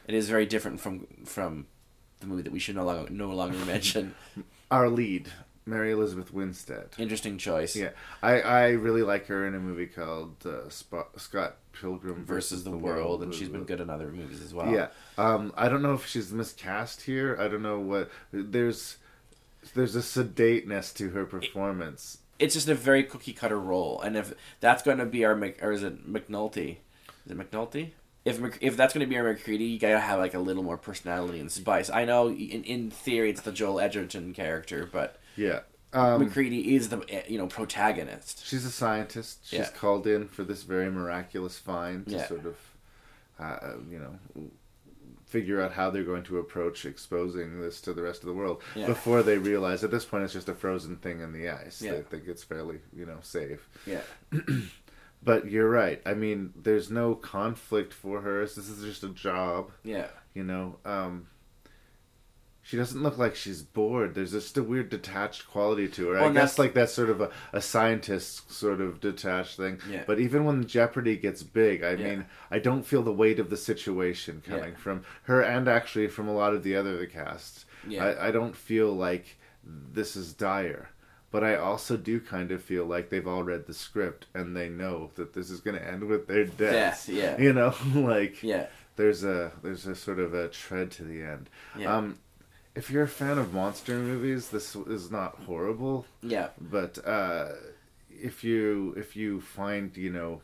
[0.07, 1.67] It is very different from from
[2.21, 4.15] the movie that we should no longer no longer mention.
[4.71, 5.31] Our lead,
[5.65, 6.89] Mary Elizabeth Winstead.
[6.99, 7.77] Interesting choice.
[7.77, 7.91] Yeah,
[8.23, 12.71] I, I really like her in a movie called uh, Sp- Scott Pilgrim Versus the,
[12.71, 14.71] world, and she's been good in other movies as well.
[14.73, 17.37] Yeah, um, I don't know if she's miscast here.
[17.41, 18.97] I don't know what there's.
[19.75, 22.19] There's a sedateness to her performance.
[22.41, 25.63] it's just a very cookie cutter role, and if that's going to be our Mc,
[25.63, 26.79] or is it McNulty?
[27.25, 27.91] Is it McNulty?
[28.25, 30.77] If if that's going to be our McCready, you gotta have like a little more
[30.77, 31.89] personality and spice.
[31.91, 35.61] I know in in theory it's the Joel Edgerton character, but Yeah,
[35.93, 38.47] um, McCready is the eh, you know protagonist.
[38.47, 39.41] she's a scientist.
[39.45, 39.69] She's Yeah.
[39.71, 42.27] called in for this very miraculous find to Yeah.
[42.29, 42.57] sort of,
[43.39, 44.19] uh, you know,
[45.27, 48.63] figure out how they're going to approach exposing this to the rest of the world
[48.75, 48.87] Yeah.
[48.87, 51.81] before they realize at this point it's just a frozen thing in the ice.
[51.81, 51.93] Yeah.
[51.93, 53.67] They think it's fairly, you know, safe.
[53.87, 54.03] Yeah,
[55.25, 56.03] But you're right.
[56.05, 58.41] I mean, there's no conflict for her.
[58.41, 60.79] This is just a job, yeah, you know.
[60.85, 61.29] Um,
[62.73, 64.15] she doesn't look like she's bored.
[64.15, 66.15] There's just a weird detached quality to her.
[66.15, 69.79] Well, I guess that's- like that's sort of a, a scientist sort of detached thing.
[69.91, 70.05] Yeah.
[70.07, 71.97] But even when Jeopardy gets big, I Yeah.
[72.09, 74.77] mean, I don't feel the weight of the situation coming Yeah.
[74.79, 77.67] from her and actually from a lot of the other the casts.
[77.87, 78.07] Yeah.
[78.07, 80.89] I, I don't feel like this is dire.
[81.31, 84.71] But I also do kind of feel like they've all read the script and they
[84.71, 87.07] know that this is going to end with their death.
[87.07, 87.39] Death, yeah.
[87.45, 91.49] You know, like yeah, there's a there's a sort of a tread to the end.
[91.79, 91.95] Yeah.
[91.97, 92.19] Um,
[92.75, 96.07] if you're a fan of monster movies, this is not horrible.
[96.23, 96.49] yeah.
[96.61, 97.49] But uh,
[98.11, 100.41] if you if you find you know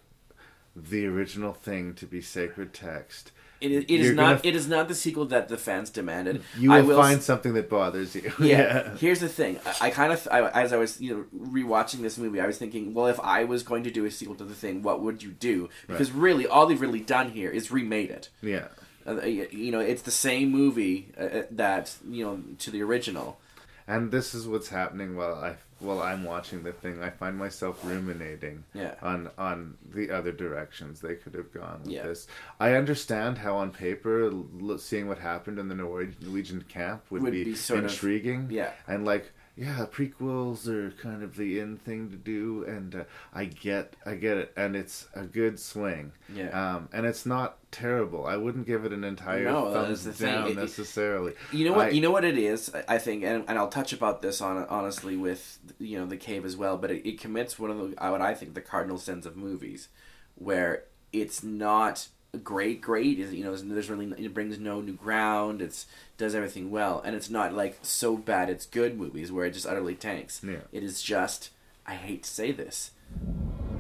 [0.76, 4.68] the original thing to be sacred text, It is, it is not gonna- it is
[4.68, 6.42] not the sequel that the fans demanded.
[6.56, 8.30] you I will, will find something that bothers you.
[8.40, 8.96] yeah.
[8.96, 9.58] Here's the thing.
[9.66, 12.58] I, I kind of, I, as I was, you know, rewatching this movie, I was
[12.58, 15.22] thinking, well, if I was going to do a sequel to the thing, what would
[15.24, 15.68] you do?
[15.88, 18.28] Because really, all they've really done here is remade it.
[18.42, 18.68] yeah.
[19.08, 23.38] Uh, you know, it's the same movie uh, that you know to the original.
[23.86, 27.02] And this is what's happening while I while I'm watching the thing.
[27.02, 28.96] I find myself ruminating Yeah.
[29.00, 32.02] on on the other directions they could have gone with Yeah.
[32.02, 32.26] this.
[32.60, 37.32] I understand how on paper l- seeing what happened in the Norwegian camp would, Would
[37.32, 38.48] be, be sort of- intriguing.
[38.50, 38.72] yeah.
[38.86, 43.46] and like yeah, prequels are kind of the in thing to do, and uh, I
[43.46, 46.12] get I get it, and it's a good swing.
[46.32, 46.50] Yeah.
[46.50, 48.24] um, and it's not terrible.
[48.26, 51.32] I wouldn't give it an entire No, thumbs down It- necessarily.
[51.52, 51.86] You know what?
[51.88, 52.72] I- you know what it is.
[52.72, 56.16] I- I think, and, and I'll touch about this on honestly with you know the
[56.16, 56.76] cave as well.
[56.78, 59.88] But it, it commits one of the what I think the cardinal sins of movies,
[60.36, 62.08] where it's not
[62.42, 63.18] great, great.
[63.18, 65.62] Is you know there's, there's really it brings no new ground.
[65.62, 65.86] It's
[66.16, 69.66] does everything well, and it's not like so bad it's good movies where it just
[69.66, 70.40] utterly tanks.
[70.44, 70.58] Yeah.
[70.72, 71.50] It is just
[71.86, 72.90] I hate to say this,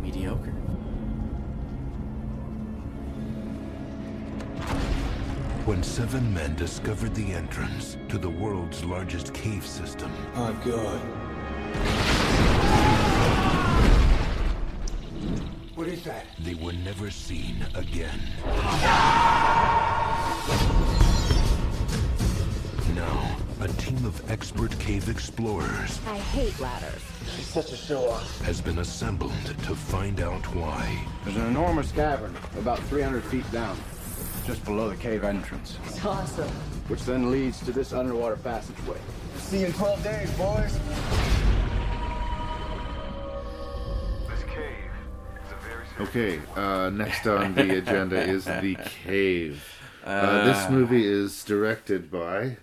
[0.00, 0.54] mediocre.
[5.68, 10.10] when seven men discovered the entrance to the world's largest cave system.
[10.34, 12.47] Oh, God.
[15.78, 16.26] What is that?
[16.40, 18.20] They were never seen again.
[22.96, 27.00] Now, a team of expert cave explorers I hate ladders.
[27.36, 28.40] She's such a show-off.
[28.40, 31.06] has been assembled to find out why.
[31.22, 33.78] There's an enormous cavern about 300 feet down,
[34.48, 36.48] just below the cave entrance, It's awesome.
[36.88, 38.98] which then leads to this underwater passageway.
[39.36, 40.76] See you in 12 days, boys.
[46.00, 49.64] Okay, uh, next on the agenda is The Cave.
[50.04, 52.56] Uh, this movie is directed by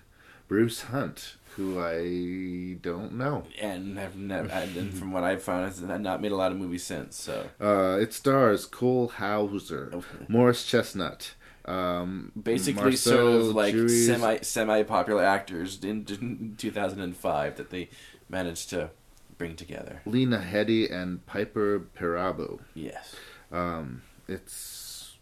[0.47, 3.43] Bruce Hunt, who I don't know.
[3.61, 6.83] and have never, and from what I've found, has not made a lot of movies
[6.85, 7.17] since.
[7.17, 9.91] So Uh, it stars Cole Hauser,
[10.29, 11.33] Morris Chestnut,
[11.65, 17.89] um, basically, sort of like Juries- semi semi popular actors in, in 2005 that they
[18.29, 18.91] managed to
[19.37, 20.01] bring together.
[20.05, 22.59] Lena Headey and Piper Perabo.
[22.73, 23.15] Yes.
[23.51, 25.15] Um, it's,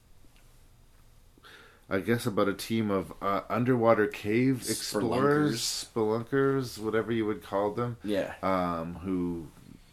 [1.90, 7.72] I guess, about a team of uh, underwater cave explorers, spelunkers, whatever you would call
[7.72, 7.98] them.
[8.04, 8.34] Yeah.
[8.42, 9.48] Um, who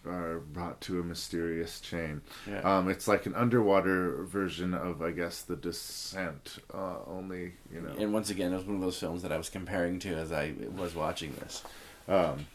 [0.06, 2.22] are brought to a mysterious chain.
[2.48, 2.61] Yeah.
[2.61, 6.59] Um, it's like an underwater version of, I guess, The Descent.
[6.72, 7.92] Uh, only, you know.
[7.98, 10.33] And once again, it was one of those films that I was comparing to as
[10.33, 11.62] I was watching this.
[12.09, 12.46] Um,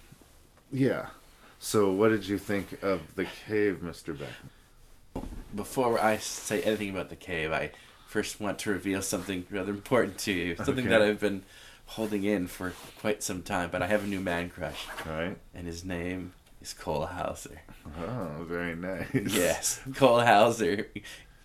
[0.72, 1.10] yeah.
[1.66, 5.26] So, what did you think of the cave, Mister Beck?
[5.56, 7.72] Before I say anything about the cave, I
[8.06, 10.56] first want to reveal something rather important to you.
[10.58, 10.90] Something Okay.
[10.90, 11.42] that I've been
[11.88, 14.86] holding in for quite some time, but I have a new man crush.
[15.08, 15.38] All right.
[15.56, 17.64] And his name is Cole Hauser.
[18.00, 19.08] Oh, very nice.
[19.14, 20.86] Yes, Cole Hauser.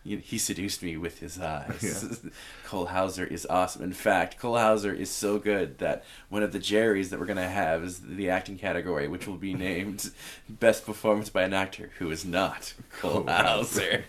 [0.02, 1.82] He he seduced me with his eyes.
[2.22, 2.30] Yeah.
[2.64, 3.82] Cole Hauser is awesome.
[3.82, 7.48] In fact, Cole Hauser is so good that one of the Jerrys that we're gonna
[7.48, 10.10] have is the acting category, which will be named
[10.48, 14.04] Best Performance by an Actor Who Is Not Cole Hauser.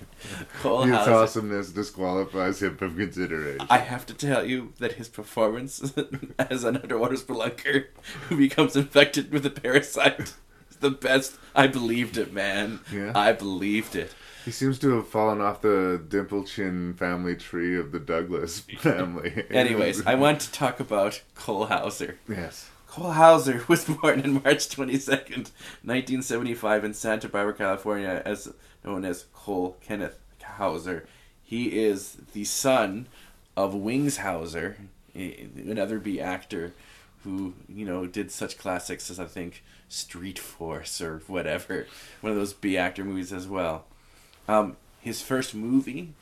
[0.62, 1.13] Cole His Hauser.
[1.13, 3.67] awesomeness disqualifies him from consideration.
[3.69, 5.93] I have to tell you that his performance
[6.39, 7.88] as an underwater spelunker
[8.30, 10.34] who becomes infected with a parasite
[10.82, 11.38] the best.
[11.56, 12.82] I believed it, man.
[12.91, 13.13] Yeah.
[13.15, 14.13] I believed it.
[14.46, 19.46] He seems to have fallen off the dimple chin family tree of the Douglas family.
[19.50, 22.17] Anyways, I want to talk about Cole Hauser.
[22.28, 22.70] Yes.
[22.88, 25.52] Cole Hauser was born on March 22nd,
[25.84, 28.52] 1975 in Santa Barbara, California, as
[28.84, 31.08] known as Cole Kenneth Hauser.
[31.44, 33.08] He is the son
[33.56, 34.78] of Wings Hauser,
[35.13, 36.74] another B actor
[37.24, 41.86] who, you know, did such classics as I think Street Force or whatever.
[42.21, 43.86] One of those B actor movies as well.
[44.47, 46.13] Um, his first movie,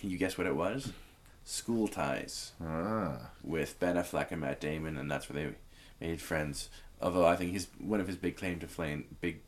[0.00, 0.92] can you guess what it was?
[1.44, 3.30] School Ties Ah.
[3.42, 5.54] with Ben Affleck and Matt Damon, and that's where they
[6.06, 6.68] made friends.
[7.00, 9.40] Although I think he's one of his big claim to fame, big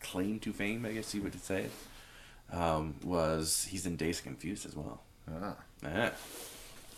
[0.00, 4.66] claim to fame, I guess you would say it, um, was he's in Days Confused
[4.66, 5.02] as well.
[5.30, 5.56] Ah.
[5.84, 6.12] Ah.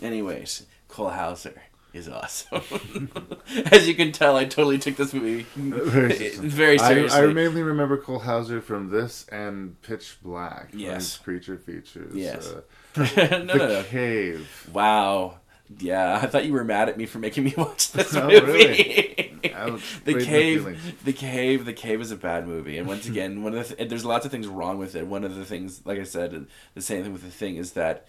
[0.02, 1.62] Anyways, Cole Hauser
[1.94, 3.10] is awesome.
[3.70, 6.12] As you can tell, I totally took this movie very
[6.80, 7.18] I- seriously.
[7.20, 10.70] I, mainly remember Cole Hauser from this and Pitch Black.
[10.72, 11.16] Yes.
[11.16, 12.14] creature features.
[12.14, 12.48] Yes.
[12.48, 12.60] Uh,
[12.96, 13.82] no, the no, no.
[13.84, 14.70] Cave.
[14.72, 15.38] Wow.
[15.78, 18.42] Yeah, I thought you were mad at me for making me watch this Oh, movie.
[18.52, 19.50] really?
[19.54, 20.00] Ouch.
[20.04, 22.76] the cave, the cave, the cave is a bad movie.
[22.76, 25.06] And once again, one of the th- there's lots of things wrong with it.
[25.06, 28.06] One of the things, like I said, the same thing with the thing is that,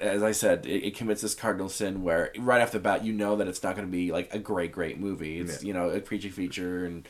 [0.00, 3.12] as I said, it, it commits this cardinal sin where right off the bat you
[3.12, 5.38] know that it's not going to be like a great, great movie.
[5.40, 5.66] It's Yeah.
[5.68, 7.08] you know a creature feature and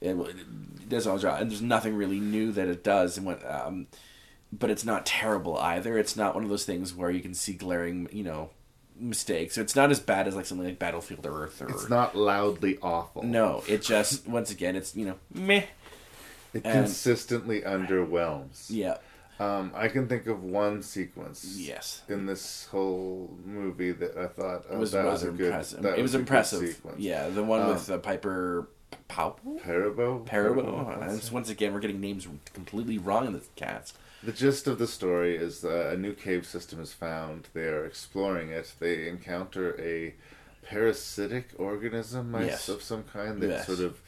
[0.00, 3.16] it, it does all job, and there's nothing really new that it does.
[3.16, 3.86] And what, um,
[4.52, 5.96] but it's not terrible either.
[5.98, 8.50] It's not one of those things where you can see glaring, you know,
[8.98, 9.54] mistakes.
[9.54, 12.78] So it's not as bad as like something like Battlefield Earth or It's not loudly
[12.82, 13.22] awful.
[13.22, 15.64] no, it just once again it's you know meh.
[16.54, 18.66] It And- consistently underwhelms.
[18.68, 18.98] Yeah.
[19.38, 21.56] Um, I can think of one sequence.
[21.58, 22.02] Yes.
[22.08, 25.46] In this whole movie that I thought oh, It was that was rather a good.
[25.48, 25.82] impressive.
[25.82, 26.68] that It was good impressive.
[26.68, 26.98] sequence.
[27.00, 28.68] Yeah, the one Um, with uh, Piper
[29.08, 29.38] Powell.
[29.62, 30.24] Perabo.
[30.26, 31.02] Perabo.
[31.06, 33.96] And once again, we're getting names completely wrong in this cast.
[34.22, 37.48] The gist of the story is a new cave system is found.
[37.52, 38.72] They are exploring it.
[38.80, 40.14] They encounter a
[40.64, 42.68] parasitic organism Yes.
[42.68, 43.66] of some kind that Yes.
[43.66, 44.00] sort of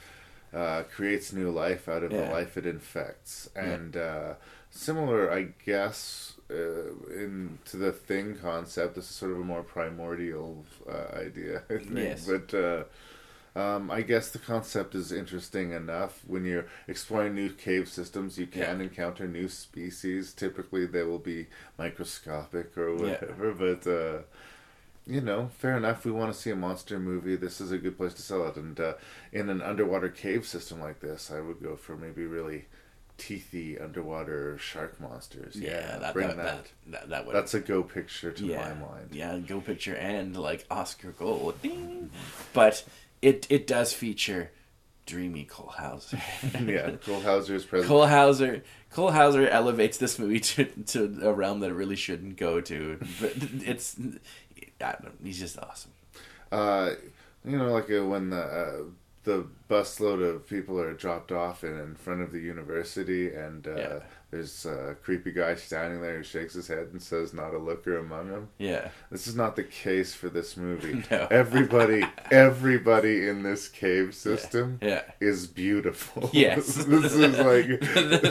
[0.53, 2.25] uh, creates new life out of Yeah.
[2.25, 3.51] the life it infects.
[3.55, 3.63] Yeah.
[3.65, 4.35] And uh,
[4.71, 8.95] similar, I guess, uh, in to the thing concept.
[8.95, 11.91] This is sort of a more primordial uh, idea, I think.
[11.97, 12.27] Yes.
[12.27, 12.85] But uh,
[13.59, 16.23] um, I guess the concept is interesting enough.
[16.27, 20.33] When you're exploring new cave systems, you can encounter new species.
[20.33, 21.47] Typically, they will be
[21.79, 23.19] microscopic or Yeah.
[23.21, 23.53] whatever.
[23.53, 24.23] But uh,
[25.07, 26.05] you know, fair enough.
[26.05, 27.37] We want to see a monster movie.
[27.37, 28.57] This is a good place to sell it.
[28.57, 28.95] And uh,
[29.33, 32.67] in an underwater cave system like this, I would go for maybe really
[33.19, 35.57] teethy underwater shark monsters.
[35.57, 36.45] Yeah, that, bring that, that.
[36.45, 39.09] that, that, that would That's a go picture to yeah, my mind.
[39.13, 41.61] Yeah, go picture and like Oscar gold.
[41.61, 42.11] Ding.
[42.53, 42.85] But
[43.21, 44.53] it it does feature
[45.05, 46.21] dreamy Cole Hauser.
[46.65, 47.89] yeah, Cole Hauser's present.
[47.89, 52.37] Cole Hauser Cole Hauser elevates this movie to, to a realm that it really shouldn't
[52.37, 52.99] go to.
[53.21, 53.33] But
[53.65, 53.97] it's
[54.81, 55.93] I don't know, he's just awesome.
[56.53, 56.93] Uh,
[57.45, 58.83] you know, like uh, when the uh,
[59.29, 63.75] the busload of people are dropped off in, in front of the university, and uh,
[63.77, 63.99] Yeah.
[64.31, 67.99] there's a creepy guy standing there who shakes his head and says, "Not a looker
[67.99, 68.89] among them." Yeah.
[69.11, 71.05] This is not the case for this movie.
[71.11, 71.27] No.
[71.31, 75.03] Everybody, everybody in this cave system Yeah.
[75.21, 76.31] is beautiful.
[76.47, 76.75] Yes.
[76.87, 77.81] this is like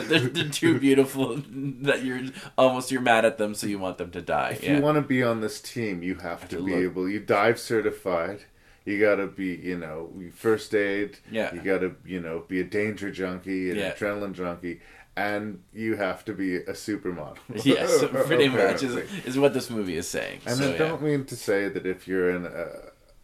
[0.08, 1.40] they're, they're too beautiful
[1.82, 2.22] that you're
[2.56, 4.50] almost you're mad at them, so you want them to die.
[4.50, 4.76] if yeah.
[4.76, 7.08] you want to be on this team, you have to, to be look- able.
[7.08, 8.40] You dive certified.
[8.88, 11.18] You gotta be, you know, first aid.
[11.30, 11.54] Yeah.
[11.54, 13.92] You gotta, you know, be a danger junkie, an Yeah.
[13.92, 14.80] adrenaline junkie,
[15.14, 17.36] and you have to be a supermodel.
[17.64, 18.94] yes, pretty much is,
[19.26, 20.40] is what this movie is saying.
[20.46, 20.78] And so, I yeah.
[20.78, 22.66] don't mean to say that if you're an uh,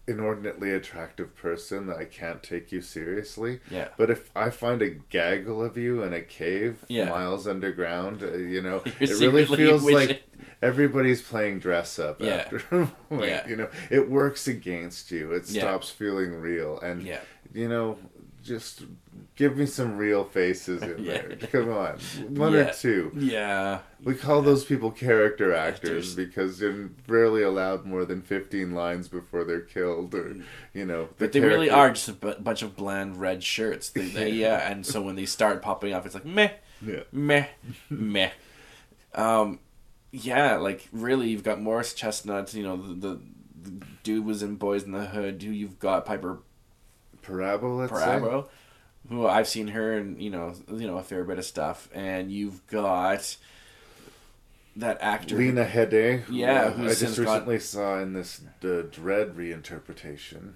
[0.07, 3.61] inordinately attractive person that I can't take you seriously.
[3.71, 3.89] Yeah.
[3.97, 7.09] But if I find a gaggle of you in a cave Yeah.
[7.09, 10.23] miles underground, uh, you know, You're it really feels wishing- like
[10.65, 12.47] everybody's playing dress up Yeah.
[12.53, 12.63] after.
[13.11, 13.47] Yeah.
[13.47, 15.33] You know, it works against you.
[15.33, 15.63] It Yeah.
[15.63, 16.81] stops feeling real.
[16.81, 17.21] And, Yeah.
[17.53, 17.99] you know,
[18.43, 18.83] just
[19.37, 21.23] give me some real faces in Yeah.
[21.23, 21.37] there.
[21.51, 21.99] Come on.
[22.29, 23.11] One or two.
[23.17, 23.79] Yeah.
[24.03, 29.45] We call those people character actors because they're rarely allowed more than 15 lines before
[29.45, 30.37] they're killed or,
[30.75, 31.05] you know.
[31.07, 33.89] the But they really are just a bunch of bland red shirts.
[33.91, 36.51] They, they, yeah, and so when they start popping off, it's like meh,
[36.85, 37.05] Yeah.
[37.13, 37.47] meh,
[37.89, 38.31] meh.
[39.15, 39.61] Um,
[40.15, 42.55] yeah, like really, you've got Morris Chestnut.
[42.55, 43.21] You know, the, the,
[43.71, 45.43] the dude was in Boys in the Hood.
[45.43, 46.39] Who you've got Piper
[47.25, 48.49] Perabo, let's say.
[49.11, 52.31] Who I've seen her in you know you know a fair bit of stuff, and
[52.33, 53.37] you've got
[54.77, 56.21] that actor Lena Headey.
[56.23, 60.55] who, Yeah, who's I just got- recently saw in this the Dredd reinterpretation,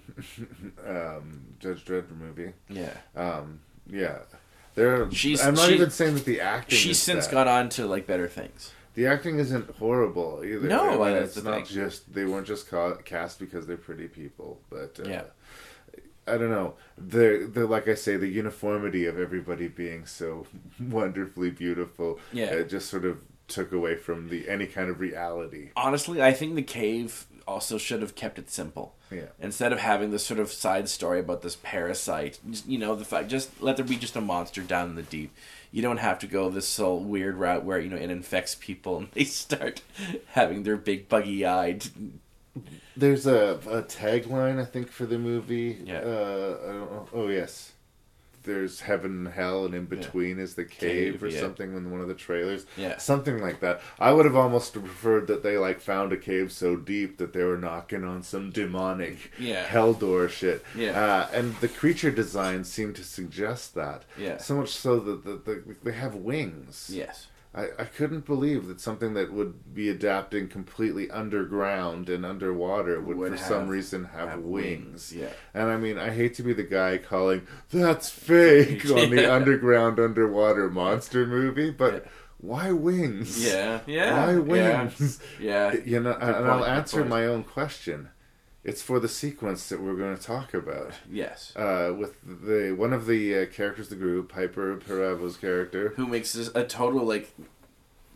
[1.17, 2.53] um, Judge Dredd movie.
[2.69, 2.93] Yeah.
[3.15, 4.19] Um, yeah.
[4.75, 6.77] There, She's- I'm not she- even saying that the acting.
[6.77, 8.71] She's since gone on to like better things.
[8.99, 10.67] The acting isn't horrible either.
[10.67, 11.65] No, I mean, that's it's not thing.
[11.67, 12.67] just they weren't just
[13.05, 15.23] cast because they're pretty people, but uh, Yeah.
[16.27, 16.73] I don't know.
[16.97, 20.47] The the like I say, the uniformity of everybody being so
[20.81, 22.47] wonderfully beautiful, Yeah.
[22.47, 25.69] it just sort of took away from the any kind of reality.
[25.77, 28.95] Honestly, I think the cave also should have kept it simple.
[29.09, 29.27] Yeah.
[29.39, 33.29] Instead of having this sort of side story about this parasite, you know, the fact
[33.29, 35.31] just let there be just a monster down in the deep.
[35.71, 38.97] You don't have to go this whole weird route where you know it infects people
[38.97, 39.81] and they start
[40.29, 41.85] having their big buggy eyed.
[42.97, 45.77] There's a, a tagline I think for the movie.
[45.85, 45.99] Yeah.
[45.99, 47.09] Uh, I don't know.
[47.13, 47.73] Oh yes.
[48.49, 51.39] There's heaven and hell, and in between is the cave, Cave, or yeah.
[51.39, 52.65] something in one of the trailers.
[52.77, 52.97] Yeah.
[52.97, 53.79] something like that.
[53.99, 57.43] I would have almost preferred that they like found a cave so deep that they
[57.43, 59.65] were knocking on some demonic Yeah.
[59.65, 60.65] hell door shit.
[60.75, 60.99] Yeah.
[60.99, 64.03] uh, and the creature designs seem to suggest that.
[64.17, 64.37] Yeah.
[64.37, 66.89] so much so that the, the, they have wings.
[66.91, 67.27] Yes.
[67.53, 73.17] I, I couldn't believe that something that would be adapting completely underground and underwater would,
[73.17, 75.11] Would for some reason have, have wings.
[75.11, 75.29] wings, yeah.
[75.53, 79.99] And I mean, I hate to be the guy calling that's fake on the underground
[79.99, 82.05] underwater monster movie, but
[82.37, 83.43] why wings?
[83.43, 83.79] Yeah.
[83.87, 84.27] Yeah.
[84.27, 85.19] Why wings?
[85.39, 85.73] Yeah.
[85.85, 88.09] You know, Good and point, I'll answer my own question.
[88.69, 90.91] It's for the sequence that we're going to talk about.
[91.11, 91.55] Yes.
[91.55, 96.05] Uh, with the one of the uh, characters of the group, Piper Perabo's character, Who
[96.05, 97.31] makes a total like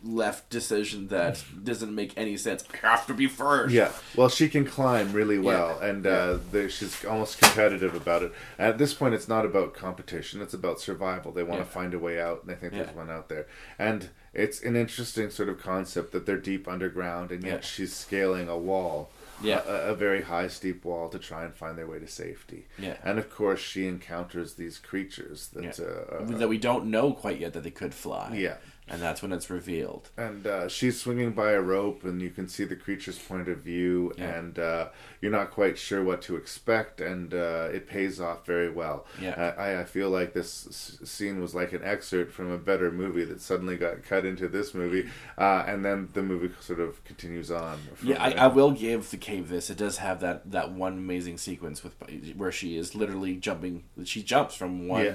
[0.04, 2.62] left decision that doesn't make any sense.
[2.84, 3.72] I have to be first.
[3.74, 6.38] Yeah, well, she can climb really well, and uh,
[6.68, 8.32] she's almost competitive about it.
[8.58, 11.32] At this point, it's not about competition; it's about survival.
[11.32, 12.94] They want to find a way out, and they think there's Yeah.
[12.94, 13.46] one out there.
[13.78, 17.60] And it's an interesting sort of concept that they're deep underground, and yet Yeah.
[17.60, 19.10] she's scaling a wall,
[19.42, 19.62] Yeah.
[19.66, 22.66] a, a very high, steep wall to try and find their way to safety.
[22.78, 22.96] Yeah.
[23.02, 25.78] and of course, she encounters these creatures that.
[25.78, 25.84] Yeah.
[25.84, 28.34] Uh, uh, that we don't know quite yet that they could fly.
[28.36, 28.56] Yeah.
[28.86, 30.10] And that's when it's revealed.
[30.18, 33.60] and uh, she's swinging by a rope, and you can see the creature's point of
[33.60, 34.34] view, Yeah.
[34.38, 34.88] and uh,
[35.22, 39.06] you're not quite sure what to expect, and uh, it pays off very well.
[39.18, 39.54] Yeah.
[39.56, 43.40] I, I feel like this scene was like an excerpt from a better movie that
[43.40, 45.08] suddenly got cut into this movie,
[45.38, 47.78] uh, and then the movie sort of continues on.
[48.02, 48.32] Yeah, I.
[48.32, 49.70] I will give the cave this.
[49.70, 51.94] It does have that, that one amazing sequence with
[52.36, 53.84] where she is literally jumping.
[54.04, 55.04] She jumps from one.
[55.06, 55.14] Yeah.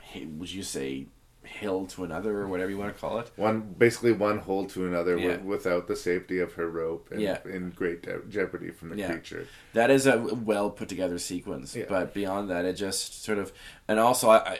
[0.00, 1.06] hey, Would you say
[1.44, 3.30] hill to another or whatever you want to call it.
[3.36, 5.28] One basically one hole to another Yeah.
[5.36, 7.38] wi- without the safety of her rope and Yeah.
[7.44, 9.10] in great de- jeopardy from the Yeah.
[9.12, 9.46] creature.
[9.72, 13.52] That is a well put together sequence, but beyond that, it just sort of,
[13.88, 14.58] and also, I,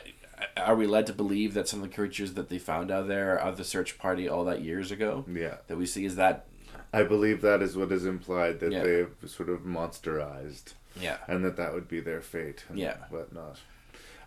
[0.57, 3.07] I, are we led to believe that some of the creatures that they found out
[3.07, 5.23] there are the search party all that years ago?
[5.31, 5.57] Yeah.
[5.67, 6.47] That we see is that,
[6.91, 10.73] I believe that is what is implied that they've sort of monsterized.
[10.99, 11.17] Yeah.
[11.27, 12.97] And that that would be their fate Yeah.
[13.09, 13.59] whatnot.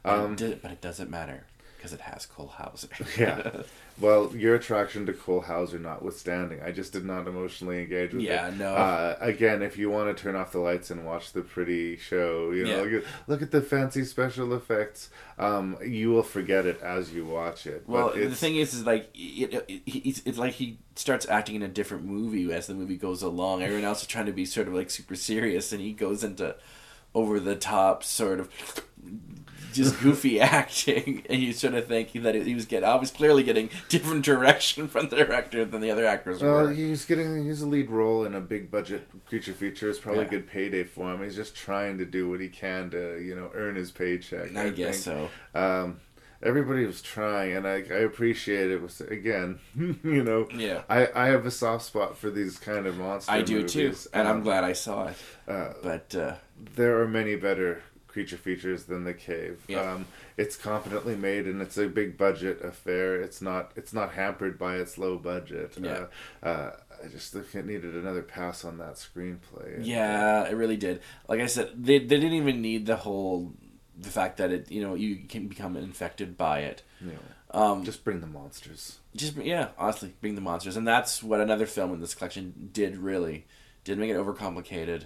[0.02, 1.44] but, Um, but it doesn't matter
[1.86, 2.88] because it has Cole Hauser.
[3.18, 3.62] yeah.
[3.98, 8.48] Well, your attraction to Cole Hauser notwithstanding, I just did not emotionally engage with Yeah,
[8.48, 8.52] it.
[8.52, 8.74] Yeah, no.
[8.74, 12.50] Uh, again, if you want to turn off the lights and watch the pretty show,
[12.50, 12.90] you know, Yeah.
[12.90, 15.08] look, at, look at the fancy special effects.
[15.38, 17.84] Um, you will forget it as you watch it.
[17.86, 21.62] Well, the thing is, is like it, it, it's, it's like he starts acting in
[21.62, 23.62] a different movie as the movie goes along.
[23.62, 26.54] Everyone else is trying to be sort of like super serious, and he goes into
[27.14, 28.50] over the top sort of
[29.72, 33.42] just goofy acting, and you sort of think that he was getting, I was clearly
[33.42, 36.72] getting different direction from the director than the other actors Well, were.
[36.72, 39.88] he's getting he's a lead role in a big budget creature feature.
[39.90, 40.26] It's probably Yeah.
[40.28, 41.22] a good payday for him.
[41.22, 44.56] He's just trying to do what he can to you know earn his paycheck.
[44.56, 45.30] I guess think.
[45.54, 46.00] Um,
[46.42, 48.80] everybody was trying, and I, I appreciate it.
[48.82, 50.82] Was again, you know, Yeah.
[50.88, 53.28] I, I have a soft spot for these kind of monsters.
[53.34, 54.06] I do too, movies.
[54.12, 55.16] and I'm Um, glad I saw it.
[55.48, 56.34] uh, but uh,
[56.74, 57.82] there are many better
[58.16, 59.62] creature features than the cave.
[59.68, 59.92] Yeah.
[59.92, 60.06] Um,
[60.38, 63.20] it's competently made and it's a big budget affair.
[63.20, 65.76] It's not it's not hampered by its low budget.
[65.78, 66.06] Yeah.
[66.42, 69.80] Uh, uh, I just think it needed another pass on that screenplay.
[69.82, 71.02] Yeah, it really did.
[71.28, 73.52] Like I said, they they didn't even need the whole
[73.94, 76.82] the fact that it you know you can become infected by it.
[77.04, 77.18] Yeah.
[77.50, 78.96] Um, just bring the monsters.
[79.14, 82.96] Just yeah, honestly, bring the monsters, and that's what another film in this collection did.
[82.96, 83.44] Really,
[83.84, 85.04] did make it overcomplicated.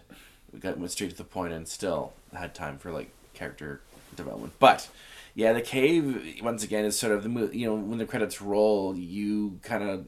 [0.52, 3.80] We got went straight to the point, and still had time for like character
[4.16, 4.54] development.
[4.58, 4.88] But
[5.34, 8.96] yeah, the cave once again is sort of the you know when the credits roll,
[8.96, 10.06] you kind of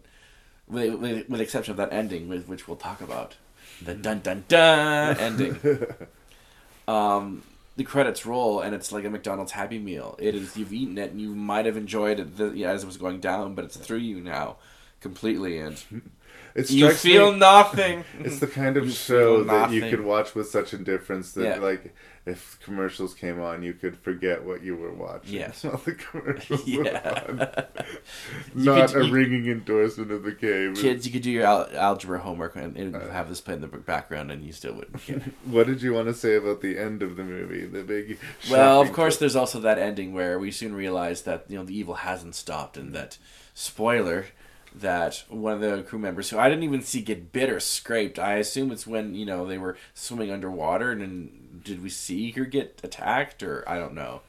[0.69, 3.37] with, with with the exception of that ending, with which we'll talk about,
[3.81, 5.59] the dun dun dun ending.
[6.89, 7.43] um,
[7.77, 10.17] the credits roll, and it's like a McDonald's Happy Meal.
[10.19, 12.87] It is you've eaten it, and you might have enjoyed it the, yeah, as it
[12.87, 14.57] was going down, but it's through you now
[15.01, 15.83] completely, and
[16.55, 18.05] It you feel me- nothing.
[18.21, 21.57] It's the kind of You show that you could watch with such indifference that, Yeah.
[21.59, 21.95] like,
[22.25, 25.35] if commercials came on, you could forget what you were watching.
[25.35, 25.65] Yes.
[25.65, 26.83] while the commercials Yeah.
[26.83, 27.39] were on.
[28.55, 30.75] Not could- a you- ringing endorsement of the cave.
[30.77, 33.09] Kids, you could do your al- algebra homework and, and uh.
[33.11, 35.33] have this play in the background, and you still wouldn't get it.
[35.47, 37.65] What did you want to say about the end of the movie?
[37.67, 38.19] The big.
[38.51, 41.77] Well, of course, there's also that ending where we soon realize that you know the
[41.77, 43.17] evil hasn't stopped, and that
[43.55, 44.27] spoiler
[44.75, 48.19] that one of the crew members who I didn't even see get bit or scraped.
[48.19, 52.31] I assume it's when you know they were swimming underwater, and then did we see
[52.33, 54.23] her get attacked, or I don't know.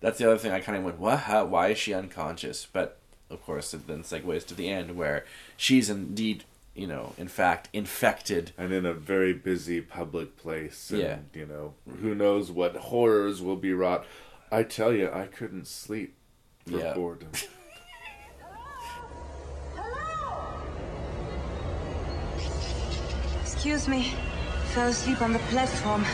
[0.00, 0.52] That's the other thing.
[0.52, 1.18] I kind of went, what?
[1.20, 2.66] How, why is she unconscious?
[2.72, 2.98] But
[3.30, 5.24] of course, it then segues to the end where
[5.56, 6.44] she's indeed,
[6.74, 8.52] you know, in fact, infected.
[8.56, 10.90] and in a very busy public place.
[10.90, 11.18] And, Yeah.
[11.34, 14.06] You know, who knows what horrors will be wrought.
[14.52, 16.14] I tell you, I couldn't sleep
[16.64, 16.94] for Yeah.
[16.94, 17.30] boredom.
[23.58, 24.14] Excuse me.
[24.66, 26.04] Fell asleep on the platform.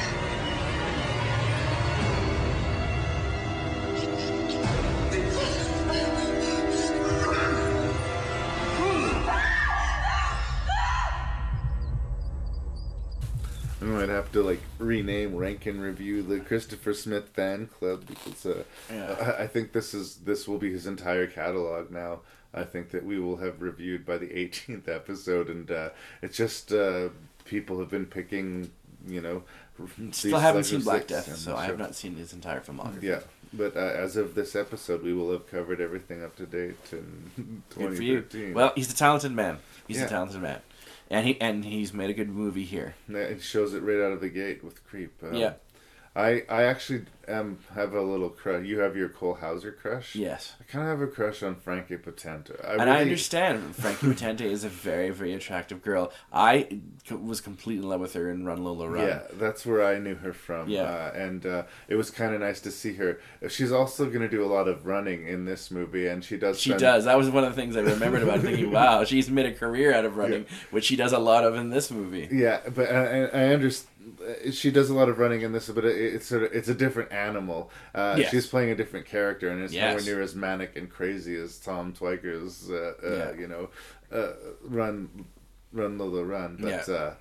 [13.82, 18.46] I might have to like rename Rank and Review the Christopher Smith Fan Club because
[18.46, 19.34] uh, Yeah.
[19.38, 22.20] I, I think this is this will be his entire catalog now.
[22.54, 25.90] I think that we will have reviewed by the 18th episode, and uh,
[26.22, 27.08] it's just uh,
[27.44, 28.70] people have been picking,
[29.06, 29.42] you know.
[30.12, 33.02] Still haven't seen Black Death, so I have not seen his entire filmography.
[33.02, 33.20] Yeah,
[33.52, 37.62] but uh, as of this episode, we will have covered everything up to date in
[37.76, 38.20] Good for you.
[38.20, 38.54] 2013.
[38.54, 39.58] Well, he's a talented man.
[39.88, 40.04] He's Yeah.
[40.06, 40.60] a talented man,
[41.10, 42.94] and he and he's made a good movie here.
[43.08, 45.12] It shows it right out of the gate with Creep.
[45.22, 45.54] Um, Yeah.
[46.16, 48.64] I I actually um have a little crush.
[48.64, 50.14] You have your Cole Hauser crush.
[50.14, 50.54] Yes.
[50.60, 52.52] I kind of have a crush on Franka Potente.
[52.62, 56.12] I and I understand Franka Potente is a very, very attractive girl.
[56.32, 59.06] I was completely in love with her in Run Lola Run.
[59.08, 60.68] Yeah, that's where I knew her from.
[60.68, 60.82] Yeah.
[60.82, 63.18] uh, and uh, it was kind of nice to see her.
[63.48, 66.60] She's also going to do a lot of running in this movie, and she does.
[66.60, 67.04] She spend- does.
[67.06, 69.92] That was one of the things I remembered about thinking, wow, she's made a career
[69.94, 72.28] out of running, which she does a lot of in this movie.
[72.30, 73.90] Yeah, but I, I understand.
[74.52, 76.74] She does a lot of running in this, but it, it's sort of it's a
[76.74, 77.70] different animal.
[77.94, 78.30] Uh, Yes.
[78.30, 79.90] She's playing a different character, and it's Yes.
[79.92, 82.70] nowhere near as manic and crazy as Tom Tykwer's.
[82.70, 83.32] Uh, uh, Yeah.
[83.40, 83.70] You know,
[84.12, 84.32] uh,
[84.62, 85.26] run,
[85.72, 86.58] run, Lola, run.
[86.60, 86.94] But Yeah.
[86.94, 87.14] uh,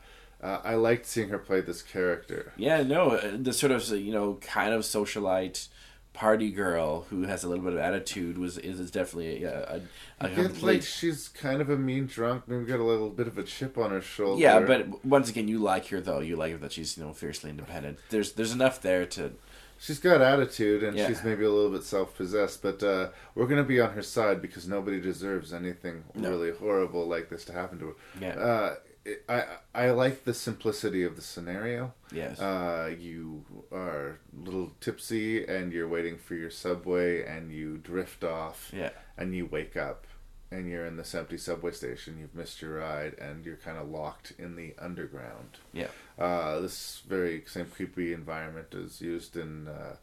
[0.45, 2.51] uh, I liked seeing her play this character.
[2.57, 5.67] Yeah, no, the sort of you know kind of socialite,
[6.13, 9.81] party girl who has a little bit of attitude was is, is definitely a,
[10.21, 13.27] a, a complete like she's kind of a mean drunk, maybe got a little bit
[13.27, 14.39] of a chip on her shoulder.
[14.41, 17.13] yeah but once again you like her though you like her that she's you know
[17.13, 19.31] fiercely independent there's there's enough there to
[19.79, 21.07] she's got attitude and Yeah.
[21.07, 22.61] she's maybe a little bit self-possessed.
[22.61, 26.29] But uh, we're gonna be on her side because nobody deserves anything No.
[26.29, 27.93] really horrible like this to happen to her.
[28.21, 28.35] Yeah.
[28.39, 28.75] Uh,
[29.05, 29.43] it, I
[29.73, 31.93] I like the simplicity of the scenario.
[32.11, 32.39] Yes.
[32.39, 38.23] Uh, you are a little tipsy and you're waiting for your subway and you drift
[38.23, 38.71] off.
[38.75, 38.91] Yeah.
[39.17, 40.05] And you wake up
[40.51, 42.17] and you're in this empty subway station.
[42.19, 45.57] You've missed your ride and you're kind of locked in the underground.
[45.73, 45.87] Yeah.
[46.17, 49.67] Uh, this very same creepy environment is used in.
[49.67, 49.95] Uh,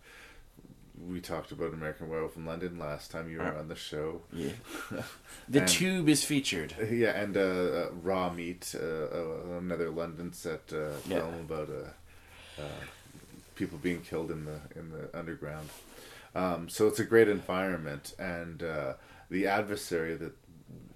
[1.08, 3.56] we talked about American Werewolf in London last time you were Right.
[3.56, 4.22] on the show.
[4.32, 4.52] Yeah.
[5.48, 6.74] The And- Tube is featured.
[6.90, 11.20] Yeah, and uh, uh, Raw Meat, uh, uh, another London set uh, Yeah.
[11.20, 12.64] film about uh, uh,
[13.56, 15.68] people being killed in the in the underground.
[16.34, 18.94] Um, so it's a great environment, and uh,
[19.30, 20.32] the adversary that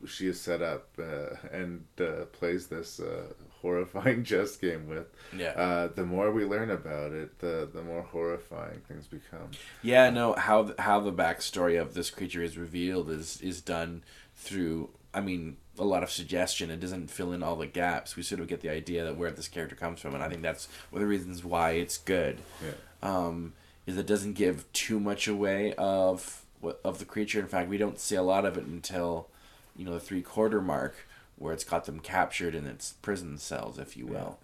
[0.07, 3.33] she has set up uh, and uh, plays this uh,
[3.65, 5.07] horrifying chess game with.
[5.37, 5.51] Yeah.
[5.51, 9.51] Uh, the more we learn about it, the the more horrifying things become.
[9.83, 10.35] Yeah, no.
[10.35, 14.05] How th- how the backstory of this creature is revealed is is done
[14.37, 14.91] through.
[15.15, 16.71] I mean, a lot of suggestion.
[16.71, 18.17] It doesn't fill in all the gaps.
[18.17, 20.43] We sort of get the idea that where this character comes from, and I think
[20.43, 22.39] that's one of the reasons why it's good.
[22.63, 22.73] Yeah.
[23.03, 23.55] Um,
[23.87, 26.45] is it doesn't give too much away of
[26.85, 27.41] of the creature.
[27.41, 29.29] In fact, we don't see a lot of it until
[29.77, 31.07] you know the three quarter mark,
[31.37, 34.39] where it's got them captured in its prison cells, if you will.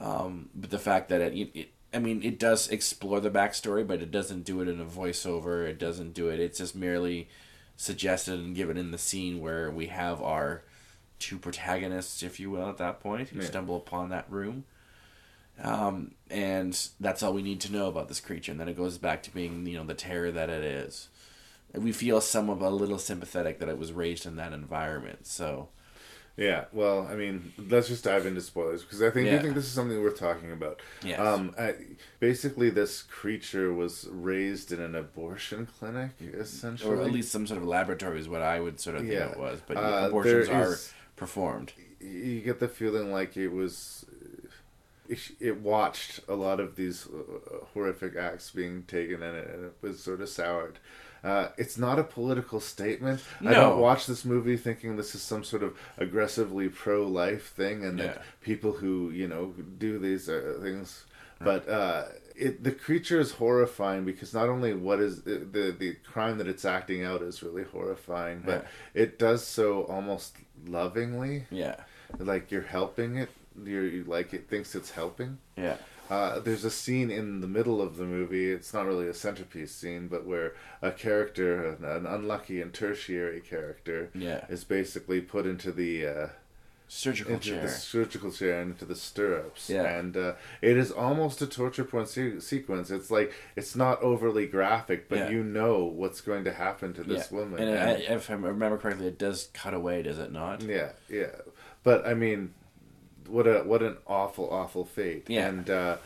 [0.00, 4.02] Um, but the fact that it, it, I mean, it does explore the backstory, but
[4.02, 5.66] it doesn't do it in a voiceover.
[5.66, 6.38] It doesn't do it.
[6.38, 7.28] It's just merely
[7.76, 10.62] suggested and given in the scene where we have our
[11.18, 13.46] two protagonists, if you will, at that point, who Yeah.
[13.46, 14.64] stumble upon that room.
[15.60, 18.52] Um, and that's all we need to know about this creature.
[18.52, 21.08] And then it goes back to being, you know, the terror that it is.
[21.74, 25.26] We feel some of a little sympathetic that it was raised in that environment.
[25.26, 25.68] So,
[26.38, 29.36] Yeah, well, I mean, let's just dive into spoilers because I think Yeah.
[29.36, 30.80] I think this is something worth talking about.
[31.02, 31.18] Yes.
[31.18, 31.74] Um, I,
[32.20, 37.60] basically, this creature was raised in an abortion clinic, essentially, or at least some sort
[37.60, 39.60] of laboratory is what I would sort of think it was.
[39.66, 41.72] But Uh, abortions are is- performed.
[42.00, 44.04] you get the feeling like it was.
[45.40, 49.72] It, watched a lot of these uh, horrific acts being taken, and it, and it
[49.80, 50.78] was sort of soured.
[51.24, 53.20] Uh, it's not a political statement.
[53.40, 57.98] I don't watch this movie thinking this is some sort of aggressively pro-life thing, and
[57.98, 58.06] Yeah.
[58.06, 61.04] that people who you know do these uh, things.
[61.40, 62.04] But uh,
[62.36, 66.48] it the creature is horrifying because not only what is the the, the crime that
[66.48, 71.46] it's acting out is really horrifying, but it does so almost lovingly.
[71.50, 71.76] Yeah.
[72.18, 73.28] like you're helping it.
[73.64, 75.38] You're you, like it thinks it's helping.
[75.56, 75.76] Yeah.
[76.10, 78.50] Uh, there's a scene in the middle of the movie.
[78.50, 83.40] It's not really a centerpiece scene, but where a character, an, an unlucky and tertiary
[83.40, 84.46] character, Yeah.
[84.48, 86.26] is basically put into the uh,
[86.90, 87.60] Surgical into chair.
[87.60, 89.68] the surgical chair and into the stirrups.
[89.68, 89.82] Yeah.
[89.98, 90.32] and uh,
[90.62, 92.90] it is almost a torture porn se- sequence.
[92.90, 95.28] It's like it's not overly graphic, but Yeah.
[95.28, 97.38] you know what's going to happen to this yeah.
[97.38, 97.60] woman.
[97.60, 100.62] And, And- uh, if I remember correctly, it does cut away, does it not?
[100.62, 101.26] Yeah, yeah.
[101.82, 102.54] But I mean,
[103.28, 105.24] what a what an awful, awful fate.
[105.28, 105.48] Yeah.
[105.48, 105.96] And uh,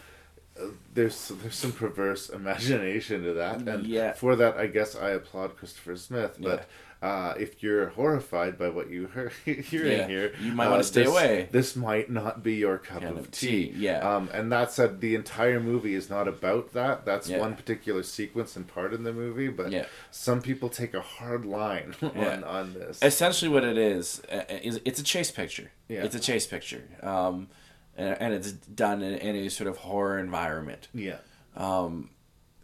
[0.95, 4.13] there's there's some perverse imagination to that, and Yeah.
[4.13, 6.37] for that, I guess I applaud Christopher Smith.
[6.41, 6.69] But
[7.03, 9.33] uh, if you're horrified by what you hear
[9.63, 10.07] hearing Yeah.
[10.07, 11.49] here, You might uh, wanna stay this- away.
[11.51, 13.73] This might not be your cup Kind of tea.
[13.73, 13.99] tea, yeah.
[13.99, 17.05] Um, and that said, the entire movie is not about that.
[17.05, 17.41] That's Yeah.
[17.41, 19.49] one particular sequence and part in the movie.
[19.49, 19.87] But Yeah.
[20.13, 23.01] some people take a hard line on on this.
[23.03, 25.73] Essentially, what it is uh, is it's a chase picture.
[25.89, 26.05] Yeah.
[26.05, 27.49] It's a chase picture, um,
[27.97, 30.89] and, and it's done in, in a sort of horror environment.
[30.95, 31.17] Yeah.
[31.57, 32.11] Um,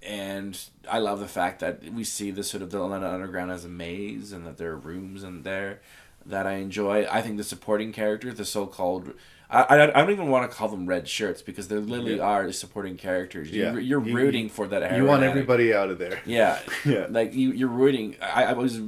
[0.03, 0.59] and
[0.91, 3.69] I love the fact that we see the sort of the London Underground as a
[3.69, 5.81] maze, and that there are rooms in there
[6.27, 7.07] that I enjoy.
[7.11, 9.15] I think the supporting characters, the so-called,
[9.51, 12.23] I, I, I don't even want to call them red shirts because they literally Yeah.
[12.25, 13.51] are supporting characters.
[13.51, 13.73] Yeah.
[13.73, 14.95] You're, you're You- rooting for that.
[14.97, 16.21] You want everybody out of there.
[16.27, 17.07] Yeah, Yeah.
[17.09, 18.17] Like you, you're rooting.
[18.21, 18.79] I, I was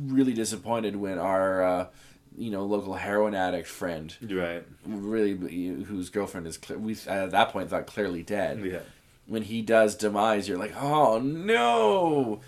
[0.00, 1.86] really disappointed when our, uh,
[2.36, 4.64] you know, local heroin addict friend, Right.
[4.86, 5.34] really,
[5.84, 8.64] whose girlfriend is clear, we at that point thought clearly dead.
[8.64, 8.78] Yeah.
[9.26, 12.40] When he does demise, you're like, oh no.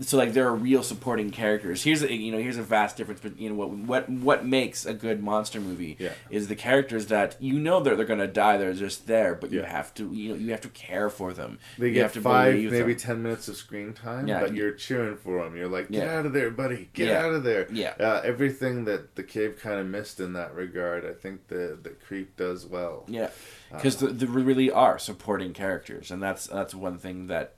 [0.00, 1.82] So like there are real supporting characters.
[1.82, 3.20] Here's a you know here's a vast difference.
[3.20, 6.12] But you know what what what makes a good monster movie Yeah.
[6.30, 8.56] is the characters that you know they're they're gonna die.
[8.56, 11.58] They're just there, but you have to you know you have to care for them.
[11.78, 12.96] They you get have to five, maybe them.
[12.96, 14.40] ten minutes of screen time, Yeah.
[14.40, 15.56] but you're cheering for them.
[15.56, 16.18] You're like, get Yeah.
[16.18, 16.90] out of there, buddy!
[16.92, 17.24] Get Yeah.
[17.24, 17.66] out of there!
[17.72, 17.94] Yeah.
[18.00, 21.90] Uh, everything that the cave kind of missed in that regard, I think the the
[21.90, 23.04] creep does well.
[23.08, 23.30] Yeah,
[23.72, 27.54] because the, the really are supporting characters, and that's that's one thing that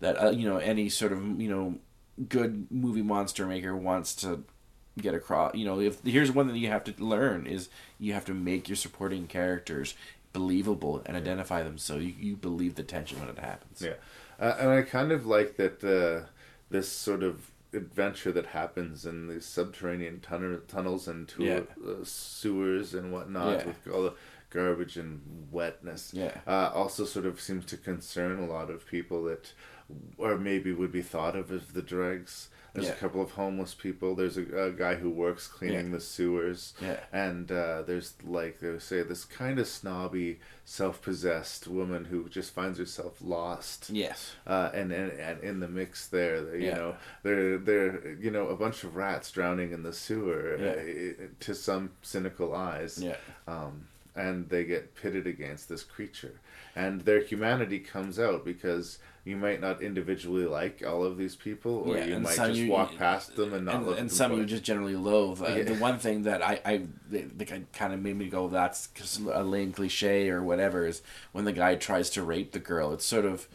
[0.00, 1.76] that uh, you know any sort of you know
[2.28, 4.44] good movie monster maker wants to
[5.00, 5.54] get across.
[5.54, 7.68] You know, if here's one thing you have to learn is
[7.98, 9.94] you have to make your supporting characters
[10.32, 13.80] believable and identify them so you, you believe the tension when it happens.
[13.82, 13.94] Yeah,
[14.40, 16.28] uh, and I kind of like that uh,
[16.70, 21.60] this sort of adventure that happens in these subterranean tunnel, tunnels and to, Yeah.
[21.84, 23.66] uh, sewers and whatnot Yeah.
[23.66, 24.14] with all the
[24.50, 26.12] garbage and wetness.
[26.14, 26.38] Yeah.
[26.46, 29.52] uh, also sort of seems to concern a lot of people that,
[30.16, 32.48] or maybe would be thought of as the dregs.
[32.72, 32.92] There's Yeah.
[32.94, 34.16] a couple of homeless people.
[34.16, 35.92] There's a, a guy who works cleaning Yeah.
[35.92, 36.74] the sewers.
[36.80, 36.98] Yeah.
[37.12, 42.78] And uh, there's like they say this kind of snobby, self-possessed woman who just finds
[42.78, 43.90] herself lost.
[43.90, 44.32] Yes.
[44.46, 46.74] Uh, and, and and in the mix there, you Yeah.
[46.76, 51.24] know, they're they're you know a bunch of rats drowning in the sewer Yeah.
[51.24, 52.98] uh, to some cynical eyes.
[53.00, 53.16] Yeah.
[53.46, 56.34] Um, and they get pitted against this creature,
[56.76, 61.84] and their humanity comes out because you might not individually like all of these people,
[61.86, 63.98] or Yeah, you might just you- walk past them and not and, look.
[63.98, 65.40] and them some you just generally loathe.
[65.42, 65.62] Uh, Yeah.
[65.62, 66.82] The one thing that I, I
[67.40, 68.88] I kind of made me go, that's
[69.32, 71.00] a lame cliche or whatever, is
[71.32, 72.92] when the guy tries to rape the girl.
[72.92, 73.48] It's sort of,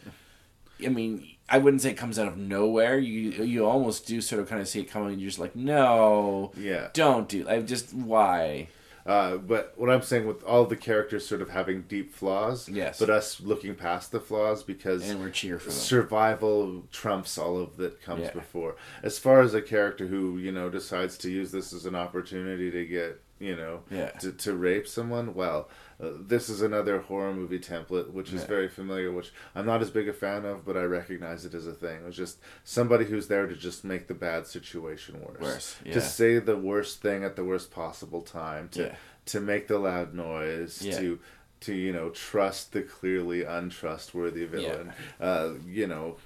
[0.84, 2.98] I mean, I wouldn't say it comes out of nowhere.
[2.98, 5.54] You you almost do sort of kind of see it coming, and you're just like,
[5.54, 6.88] no, Yeah.
[6.94, 7.48] don't do.
[7.48, 8.68] I just why.
[9.06, 12.98] Uh, but what I'm saying with all the characters sort of having deep flaws, Yes.
[12.98, 15.78] but us looking past the flaws because And we're cheer for them.
[15.78, 18.32] survival trumps all of that comes Yeah.
[18.32, 18.76] before.
[19.02, 22.70] As far as a character who you know decides to use this as an opportunity
[22.70, 24.10] to get you know Yeah.
[24.20, 25.68] to, to rape someone, well,
[26.02, 28.48] uh, this is another horror movie template which is Yeah.
[28.48, 29.10] very familiar.
[29.12, 32.00] Which I'm not as big a fan of, but I recognize it as a thing.
[32.06, 35.92] It's just somebody who's there to just make the bad situation worse, Worse, yeah.
[35.94, 38.94] to say the worst thing at the worst possible time, to Yeah.
[39.26, 40.98] to make the loud noise, Yeah.
[40.98, 41.18] to
[41.60, 44.92] to you know trust the clearly untrustworthy villain.
[45.20, 46.16] Uh, you know,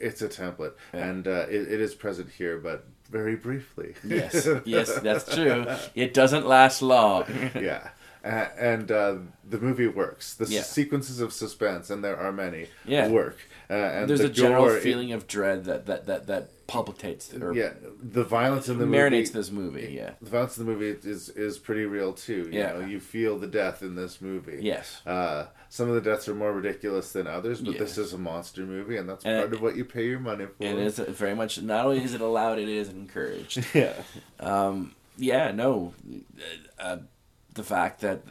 [0.00, 1.06] it's a template, Yeah.
[1.08, 3.94] and uh, it, it is present here, but very briefly.
[4.04, 5.64] Yes, yes, that's true.
[5.94, 7.24] It doesn't last long.
[7.54, 7.90] yeah.
[8.28, 9.16] And uh,
[9.48, 10.34] the movie works.
[10.34, 10.62] The Yeah.
[10.62, 13.08] sequences of suspense, and there are many, Yeah.
[13.08, 13.38] work.
[13.70, 16.50] Uh, and There's the a general gore, it- feeling of dread that that that that
[16.66, 17.72] palpitates or yeah,
[18.02, 19.92] the violence in the movie marinates movie, this movie.
[19.96, 20.10] Yeah.
[20.20, 22.48] the violence in the movie is is pretty real too.
[22.52, 22.72] You Yeah.
[22.74, 24.58] know, you feel the death in this movie.
[24.60, 25.00] Yes.
[25.06, 28.62] Uh, some of the deaths are more ridiculous than others, but this is a monster
[28.66, 30.66] movie, and that's And part it- of what you pay your money for.
[30.66, 33.64] And it's very much not only is it allowed, it is encouraged.
[33.74, 33.94] Yeah.
[34.40, 35.50] Um, yeah.
[35.52, 35.94] No.
[37.58, 38.22] The fact that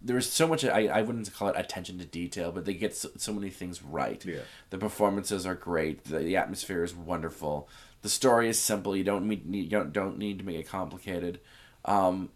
[0.00, 3.08] there's so much I, I wouldn't call it attention to detail, but they get so,
[3.16, 4.24] so many things right.
[4.24, 4.42] Yeah.
[4.70, 6.04] The performances are great.
[6.04, 7.68] The, the atmosphere is wonderful.
[8.02, 8.96] The story is simple.
[8.96, 11.40] You don't need you don't don't need to make it complicated.
[11.84, 12.28] Um,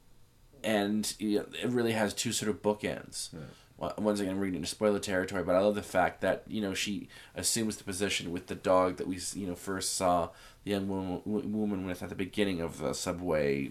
[0.65, 3.31] and you know, it really has two sort of bookends.
[3.79, 6.61] Well, Once again, we're getting into spoiler territory, but I love the fact that you
[6.61, 10.31] know she assumes the position with the dog that we you know first saw
[10.65, 13.71] the young woman, woman with at the beginning of the subway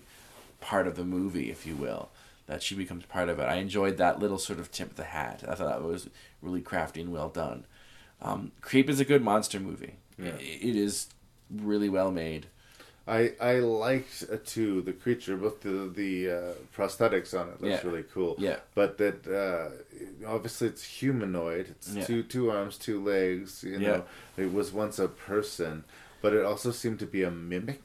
[0.62, 2.10] part of the movie, if you will.
[2.52, 3.44] That she becomes part of it.
[3.44, 5.42] I enjoyed that little sort of tip of the hat.
[5.48, 6.10] I thought that was
[6.42, 7.66] really crafty and well done.
[8.22, 9.94] Um, Creep is a good monster movie.
[10.20, 10.32] Yeah.
[10.38, 11.08] I- It is
[11.50, 12.48] really well made.
[13.08, 17.62] I I liked uh, too the creature, both the the uh, prosthetics on it.
[17.62, 17.90] That's Yeah.
[17.90, 18.36] really cool.
[18.38, 18.60] Yeah.
[18.76, 19.70] But that uh,
[20.28, 21.68] obviously it's humanoid.
[21.70, 22.04] It's Yeah.
[22.06, 23.64] two two arms, two legs.
[23.64, 24.04] You know,
[24.36, 25.86] it was once a person,
[26.22, 27.82] but it also seemed to be a mimic.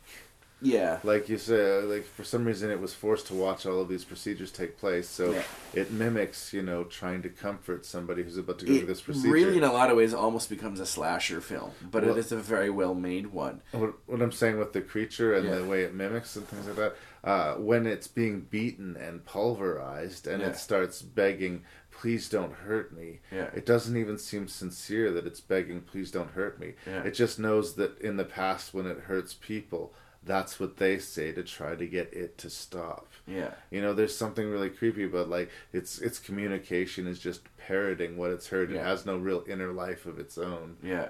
[0.62, 1.00] Yeah.
[1.04, 4.04] Like you said, like for some reason it was forced to watch all of these
[4.04, 5.42] procedures take place, so Yeah.
[5.74, 9.30] it mimics, you know, trying to comfort somebody who's about to go through this procedure.
[9.32, 12.32] really, in a lot of ways, almost becomes a slasher film, but Well- it is
[12.32, 13.60] a very well made one.
[13.72, 15.56] what, what I'm saying with the creature and Yeah.
[15.56, 20.26] the way it mimics and things like that, uh, when it's being beaten and pulverized
[20.26, 20.48] and Yeah.
[20.48, 23.50] it starts begging, please don't hurt me, Yeah.
[23.54, 26.74] it doesn't even seem sincere that it's begging, please don't hurt me.
[26.86, 27.02] Yeah.
[27.02, 29.94] It just knows that in the past, when it hurts people,
[30.26, 33.06] that's what they say to try to get it to stop.
[33.26, 33.50] Yeah.
[33.70, 38.30] You know, there's something really creepy about like its its communication is just parroting what
[38.32, 38.70] it's heard.
[38.72, 40.76] It has no real inner life of its own.
[40.82, 41.08] Yeah.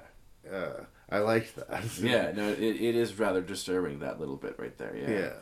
[0.51, 1.85] Uh, I like that.
[2.01, 4.95] Yeah, no, it, it is rather disturbing that little bit right there.
[4.97, 5.11] Yeah.
[5.11, 5.33] Yeah.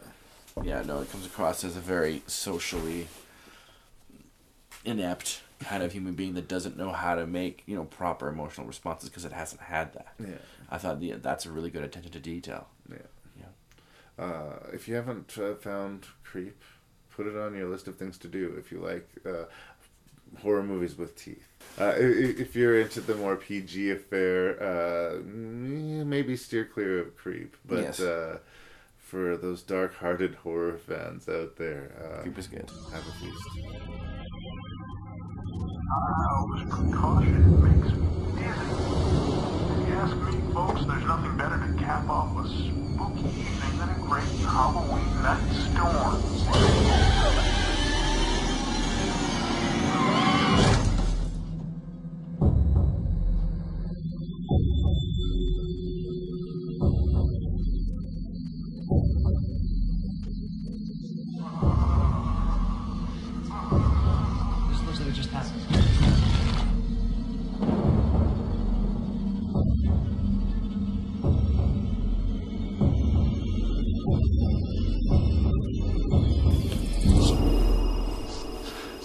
[0.63, 3.09] Yeah, no, it comes across as a very socially
[4.85, 8.67] inept kind of human being that doesn't know how to make you know proper emotional
[8.67, 10.15] responses because it hasn't had that.
[10.21, 10.35] Yeah.
[10.71, 12.69] I thought the, that's a really good attention to detail.
[12.91, 12.99] Yeah.
[14.19, 14.25] Yeah.
[14.25, 16.61] Uh, if you haven't uh, found Creep,
[17.11, 19.45] put it on your list of things to do if you like uh,
[20.43, 21.47] horror movies with teeth.
[21.81, 27.17] Uh, i- i- if you're into the more PG affair, uh, maybe steer clear of
[27.17, 27.57] Creep.
[27.67, 28.01] But Yes.
[28.01, 28.39] uh,
[28.99, 32.71] for those dark-hearted horror fans out there, uh, Creep is good.
[32.93, 33.49] Have a feast.
[36.71, 38.71] Precaution makes me dizzy.
[39.89, 40.03] Yeah.
[40.03, 43.74] ask me, folks, there's nothing better to cap off a spooky evening
[44.15, 45.43] great Halloween night
[45.73, 47.14] storm.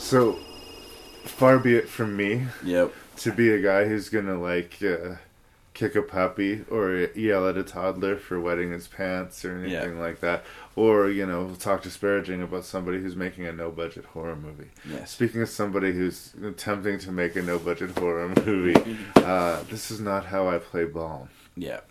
[0.09, 0.39] So,
[1.23, 2.47] far be it from me.
[2.65, 2.91] Yep.
[3.17, 5.17] To be a guy who's gonna like uh,
[5.75, 10.19] kick a puppy or yell at a toddler for wetting his pants or anything like
[10.21, 10.45] that,
[10.75, 14.71] or you know talk disparaging about somebody who's making a no-budget horror movie.
[14.91, 15.11] Yes.
[15.11, 20.25] Speaking of somebody who's attempting to make a no-budget horror movie, uh, this is not
[20.25, 21.29] how I play ball.
[21.55, 21.81] Yeah.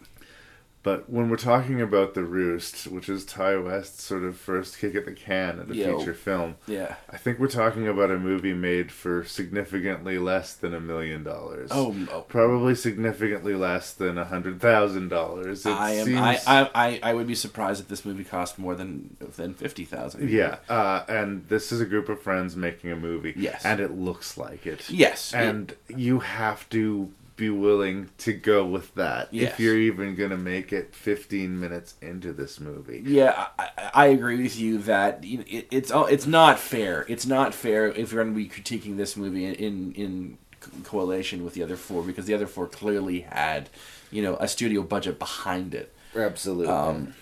[0.82, 4.94] But when we're talking about The Roost, which is Ti West's sort of first kick
[4.94, 5.98] at the can at a Yo.
[5.98, 6.94] feature film, Yeah.
[7.10, 11.70] I think we're talking about a movie made for significantly less than a million dollars.
[11.72, 12.20] Oh, oh.
[12.22, 15.66] probably significantly less than a hundred thousand dollars.
[15.66, 16.06] I am.
[16.06, 19.84] seems- I, I, I, would be surprised if this movie cost more than than fifty
[19.84, 20.30] thousand.
[20.30, 23.34] Yeah, uh, and this is a group of friends making a movie.
[23.36, 23.64] Yes.
[23.64, 24.88] and it looks like it.
[24.88, 25.34] Yes.
[25.34, 29.52] and you have to be willing to go with that Yes.
[29.54, 33.02] if you're even going to make it 15 minutes into this movie.
[33.06, 37.06] Yeah, I, I- agree with you that you know, it, it's all it's not fair.
[37.08, 40.38] It's not fair if you're going to be critiquing this movie in, in in
[40.84, 43.70] correlation with the other four because the other four clearly had
[44.10, 45.94] you know a studio budget behind it.
[46.14, 46.66] Absolutely.
[46.68, 47.14] Um,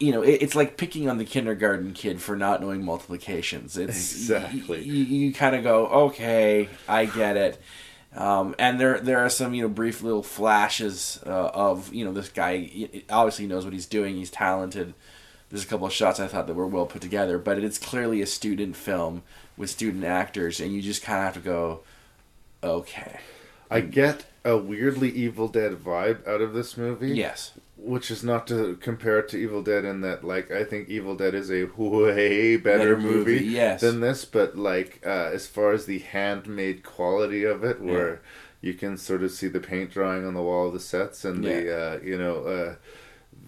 [0.00, 3.76] you know, it, it's like picking on the kindergarten kid for not knowing multiplications.
[3.76, 4.82] It's Exactly.
[4.84, 7.60] You, you kind of go, okay, I get it.
[8.16, 12.12] Um, and there there are some you know brief little flashes uh, of you know
[12.12, 14.16] this guy he- obviously knows what he's doing.
[14.16, 14.94] He's talented.
[15.50, 18.20] There's a couple of shots I thought that were well put together, but it's clearly
[18.20, 19.22] a student film
[19.56, 21.80] with student actors, and you just kind of have to go,
[22.62, 23.20] okay.
[23.70, 27.10] I get a weirdly Evil Dead vibe out of this movie.
[27.10, 27.52] Yes.
[27.80, 31.14] Which is not to compare it to Evil Dead in that, like, I think Evil
[31.14, 33.80] Dead is a way better, Better movie, movie, yes.
[33.80, 34.24] than this.
[34.24, 38.20] But like, uh, as far as the handmade quality of it, where
[38.60, 41.44] you can sort of see the paint drying on the wall of the sets and
[41.44, 42.74] the, uh, you know, uh,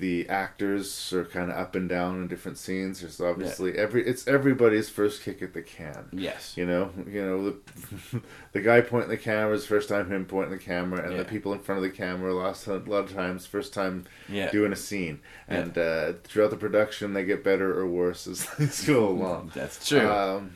[0.01, 3.01] the actors are kind of up and down in different scenes.
[3.01, 6.09] There's obviously every it's everybody's first kick at the can.
[6.13, 6.57] Yes.
[6.57, 8.21] You know, you know the
[8.53, 11.19] the guy pointing the camera is first time him pointing the camera, and Yeah.
[11.19, 14.51] the people in front of the camera lost a lot of times first time Yeah.
[14.51, 15.57] doing a scene, Yeah.
[15.59, 19.53] and uh, throughout the production they get better or worse as things go along.
[19.55, 20.09] That's true.
[20.11, 20.53] Um,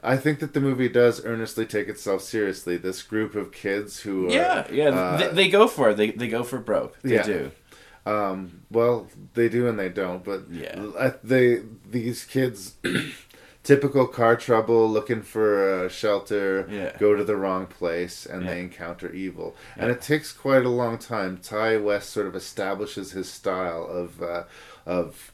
[0.00, 2.76] I think that the movie does earnestly take itself seriously.
[2.76, 5.96] This group of kids who are Yeah, yeah, uh, they, they go for it.
[5.96, 7.00] They they go for broke.
[7.02, 7.22] They Yeah.
[7.24, 7.50] do.
[8.08, 11.12] Um, well, they do and they don't, but Yeah.
[11.22, 12.74] They these kids,
[13.62, 16.96] typical car trouble, looking for a shelter, Yeah.
[16.98, 19.54] go to the wrong place, and they encounter evil.
[19.76, 21.38] And it takes quite a long time.
[21.38, 24.44] Ti West sort of establishes his style of uh,
[24.86, 25.32] of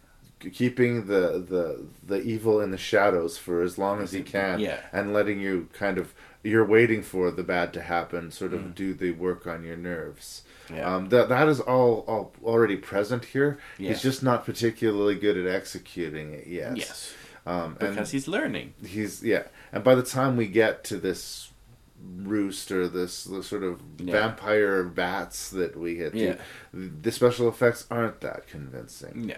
[0.53, 4.81] keeping the, the the evil in the shadows for as long as he can, Yeah.
[4.93, 6.13] and letting you kind of
[6.43, 8.75] you're waiting for the bad to happen, sort of Mm.
[8.75, 10.43] do the work on your nerves.
[10.73, 10.95] Yeah.
[10.97, 13.59] Um, that that is all, all already present here.
[13.79, 13.91] Yeah.
[13.91, 16.77] He's just not particularly good at executing it yet.
[16.77, 17.13] Yes.
[17.47, 18.73] Um, Because he's learning.
[18.85, 21.51] He's yeah, and by the time we get to this
[22.23, 24.13] roost or this, this sort of Yeah.
[24.13, 26.37] vampire bats that we hit, Yeah.
[26.73, 29.29] the special effects aren't that convincing.
[29.29, 29.37] Yeah.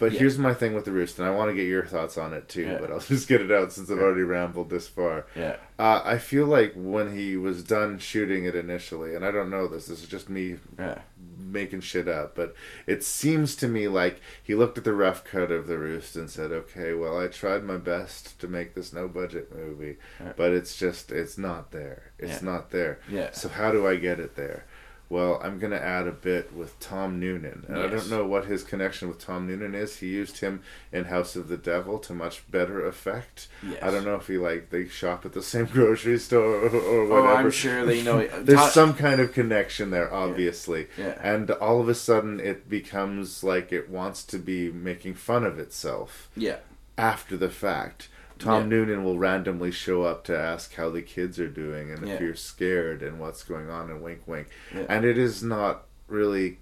[0.00, 0.18] But Yeah.
[0.20, 2.48] here's my thing with the roost, and I want to get your thoughts on it
[2.48, 2.62] too.
[2.62, 2.78] Yeah.
[2.80, 5.26] But I'll just get it out since I've already rambled this far.
[5.36, 5.56] Yeah.
[5.78, 9.68] Uh, I feel like when he was done shooting it initially, and I don't know
[9.68, 10.98] this, this is just me Yeah.
[11.38, 12.54] making shit up, but
[12.86, 16.30] it seems to me like he looked at the rough cut of the roost and
[16.30, 19.96] said, "Okay, well, I tried my best to make this no budget movie,
[20.36, 22.12] but it's just it's not there.
[22.18, 23.00] It's not there.
[23.10, 23.32] Yeah.
[23.32, 24.64] So how do I get it there?"
[25.10, 28.62] Well, I'm gonna add a bit with Tom Noonan, and I don't know what his
[28.62, 29.96] connection with Tom Noonan is.
[29.98, 33.48] He used him in House of the Devil to much better effect.
[33.68, 33.82] Yes.
[33.82, 37.26] I don't know if he like they shop at the same grocery store or, or
[37.26, 37.26] Oh.
[37.36, 38.24] I'm sure they know.
[38.40, 40.86] There's Tom- some kind of connection there, obviously.
[40.96, 41.18] Yeah.
[41.20, 45.58] And all of a sudden, it becomes like it wants to be making fun of
[45.58, 46.30] itself.
[46.36, 46.58] Yeah.
[46.96, 48.09] After the fact,
[48.40, 48.78] Tom Yeah.
[48.78, 52.34] Noonan will randomly show up to ask how the kids are doing and if you're
[52.34, 54.48] scared and what's going on and wink wink.
[54.74, 54.86] Yeah.
[54.88, 56.58] And it is not really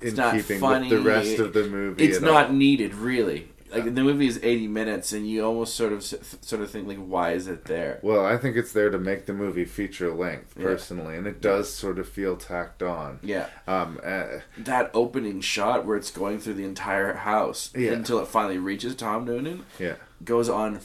[0.00, 0.90] in keeping funny.
[0.90, 2.04] with the rest of the movie.
[2.04, 2.52] It's not all.
[2.52, 3.48] needed, really.
[3.72, 6.98] Like the movie is eighty minutes, and you almost sort of sort of think like,
[6.98, 7.98] why is it there?
[8.02, 10.64] Well, I think it's there to make the movie feature length, Yeah.
[10.64, 13.18] personally, and it does sort of feel tacked on.
[13.22, 13.46] Yeah.
[13.66, 13.98] Um.
[14.04, 17.92] Uh, That opening shot where it's going through the entire house Yeah.
[17.92, 19.94] until it finally reaches Tom Noonan yeah.
[20.24, 20.78] goes on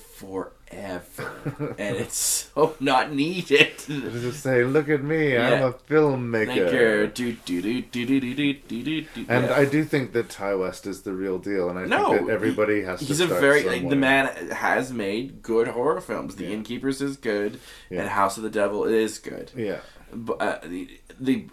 [0.70, 3.72] Ever, and it's so not needed.
[3.88, 5.50] Just say, look at me, yeah.
[5.50, 7.14] I'm a filmmaker.
[7.14, 9.46] Do, do, do, and.
[9.46, 12.34] I do think that Ti West is the real deal, and I no, think that
[12.34, 13.00] everybody he, has.
[13.00, 16.36] He's a very like, the man has made good horror films.
[16.36, 16.52] The yeah.
[16.52, 19.52] Innkeepers is good, and House of the Devil is good.
[19.56, 19.80] Yeah.
[20.12, 20.90] Uh, the,
[21.20, 21.48] the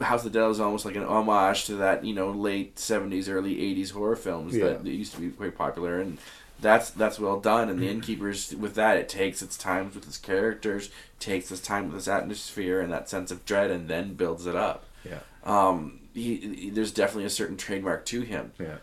[0.00, 3.28] House of the Devil is almost like an homage to that, you know, late seventies,
[3.28, 6.18] early eighties horror films that used to be quite popular, and
[6.60, 7.68] that's that's well done.
[7.68, 10.90] And the Innkeepers with that, it takes its time with its characters,
[11.20, 14.56] takes its time with its atmosphere and that sense of dread, and then builds it
[14.56, 14.84] up.
[15.04, 15.20] Yeah.
[15.44, 18.52] Um, he, he there's definitely a certain trademark to him.
[18.58, 18.78] Yeah.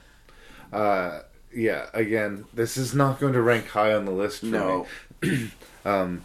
[0.78, 1.22] Uh,
[1.54, 1.88] yeah.
[1.94, 4.88] Again, this is not going to rank high on the list for No.
[5.22, 5.52] me.
[5.86, 6.24] um,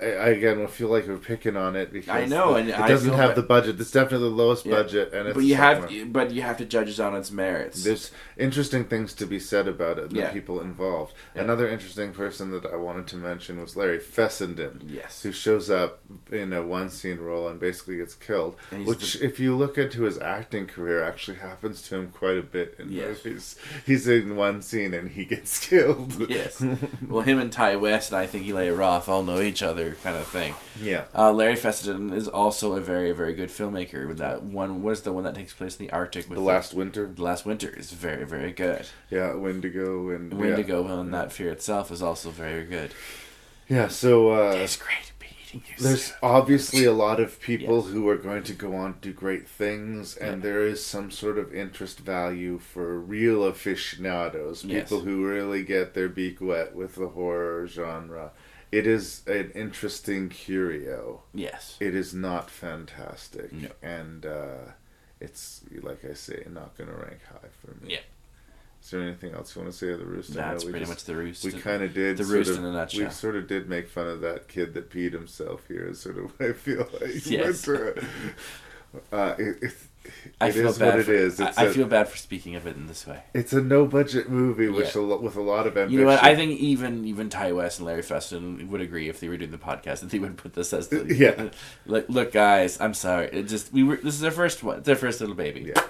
[0.00, 2.68] I, I again will feel like we're picking on it because I know, it, and
[2.70, 3.80] it I doesn't have the budget.
[3.80, 4.76] It's definitely the lowest Yeah.
[4.76, 7.84] budget, and it's but you have but you have to judge it on its merits.
[7.84, 10.32] There's interesting things to be said about it, and the Yeah.
[10.32, 11.14] people involved.
[11.34, 11.42] Yeah.
[11.42, 14.82] Another interesting person that I wanted to mention was Larry Fessenden.
[14.86, 15.22] Yes.
[15.22, 18.56] Who shows up in a one scene role and basically gets killed.
[18.84, 22.76] Which, if you look into his acting career, actually happens to him quite a bit
[22.78, 23.24] in Yes.
[23.24, 23.56] movies.
[23.86, 26.28] He's in one scene and he gets killed.
[26.30, 26.62] yes.
[27.08, 30.16] Well, him and Ti West and I think Eli Roth all know each other, kind
[30.16, 30.54] of thing.
[30.80, 31.04] Yeah.
[31.14, 34.06] Uh, Larry Fessenden is also a very, very good filmmaker.
[34.06, 36.28] With that one, was the one that takes place in the Arctic?
[36.28, 37.06] With The Last Winter.
[37.14, 38.86] The Last Winter is very, very good.
[39.10, 41.00] Yeah, Wendigo and Wendigo yeah.
[41.00, 42.92] and that fear itself is also very good.
[43.68, 47.82] Yeah, so uh, It's great to be eating your there's obviously a lot of people
[47.82, 51.38] who are going to go on to do great things, and there is some sort
[51.38, 54.84] of interest value for real aficionados, Yes.
[54.84, 58.30] people who really get their beak wet with the horror genre.
[58.70, 61.22] It is an interesting curio.
[61.34, 61.76] Yes.
[61.80, 63.52] It is not fantastic.
[63.52, 63.68] No.
[63.82, 64.72] And uh,
[65.20, 67.92] it's, like I say, not going to rank high for me.
[67.94, 68.00] Yeah.
[68.82, 70.30] Is there anything else you want to say of the roost?
[70.32, 71.44] I know That's we pretty much The Roost.
[71.44, 73.04] We kind of did The sort Roost of- in a nutshell.
[73.06, 75.88] We sort of did make fun of that kid that peed himself here.
[75.88, 77.26] Is sort of what I feel like.
[77.26, 77.68] Yes.
[79.12, 79.74] Uh, it, it,
[80.40, 81.40] I feel is bad what it for, is.
[81.40, 83.20] I It's I a- feel bad for speaking of it in this way.
[83.34, 85.00] It's a no budget movie with Yeah.
[85.00, 85.92] a lo- with a lot of ambition.
[85.98, 86.22] You know what?
[86.22, 89.50] I think even even Ti West and Larry Fessenden would agree if they were doing
[89.50, 91.48] the podcast that they would put this as the Yeah.
[91.86, 93.28] Look, look, guys, I'm sorry.
[93.32, 93.96] It just we were.
[93.96, 94.82] This is their first one.
[94.82, 95.72] Their first little baby.
[95.74, 95.82] Yeah.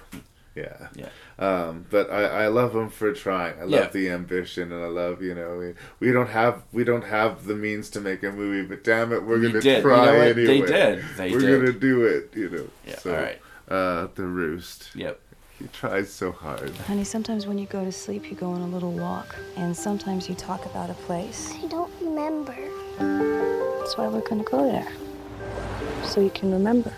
[0.55, 0.89] Yeah.
[0.97, 1.09] Yeah.
[1.39, 3.55] Um, but I, I love them for trying.
[3.61, 3.87] I love Yeah.
[3.93, 5.75] the ambition, and I love you know we,
[6.09, 9.23] we don't have we don't have the means to make a movie, but damn it,
[9.23, 9.77] we're You gonna did.
[9.77, 10.35] You try know what?
[10.37, 10.67] They anyway.
[10.67, 11.05] did.
[11.17, 11.61] They we're did.
[11.61, 12.31] gonna do it.
[12.35, 12.65] You know.
[12.89, 13.39] Yeah, So, all right.
[13.71, 14.91] Uh, the roost.
[14.95, 15.21] Yep.
[15.59, 16.71] He tries so hard.
[16.87, 20.29] Honey, sometimes when you go to sleep, you go on a little walk, and sometimes
[20.29, 21.53] you talk about a place.
[21.63, 22.57] I don't remember.
[22.99, 24.89] That's why we're gonna go there.
[26.05, 26.93] So you can remember.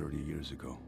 [0.00, 0.78] 30 years ago.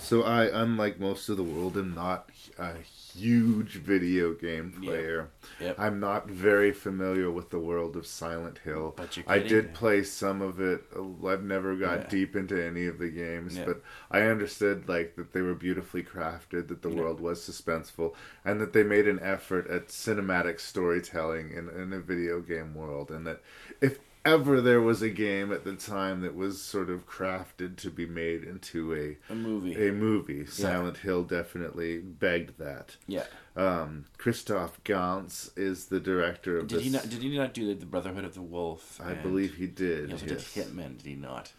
[0.00, 2.28] So I, unlike most of the world, am not
[2.58, 2.74] a
[3.14, 5.30] huge video game player.
[5.60, 5.78] Yep.
[5.78, 8.94] I'm not very familiar with the world of Silent Hill.
[8.96, 10.82] But you're I did play some of it.
[11.26, 12.08] I've never got Yeah.
[12.08, 13.64] deep into any of the games, Yeah.
[13.64, 18.60] but I understood like that they were beautifully crafted, that the world was suspenseful, and
[18.60, 23.26] that they made an effort at cinematic storytelling in, in a video game world, and
[23.26, 23.40] that
[23.80, 27.90] if ever there was a game at the time that was sort of crafted to
[27.90, 29.88] be made into a A movie.
[29.88, 30.46] a movie.
[30.46, 32.96] Silent Hill definitely begged that.
[33.06, 33.24] Yeah.
[33.56, 36.84] Um, Christophe Gans is the director of Did this.
[36.84, 37.02] he not?
[37.08, 39.00] Did he not do the Brotherhood of the Wolf?
[39.04, 40.06] I believe he did.
[40.08, 40.52] He also yes.
[40.54, 40.98] did Hitman.
[40.98, 41.52] Did he not?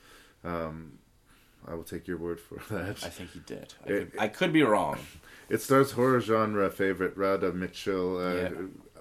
[0.43, 0.99] Um,
[1.67, 3.03] I will take your word for that.
[3.03, 3.73] I think he did.
[3.85, 4.99] I, It- could, I could be wrong.
[5.49, 8.49] It stars horror genre favorite Radha Mitchell, uh, Yeah.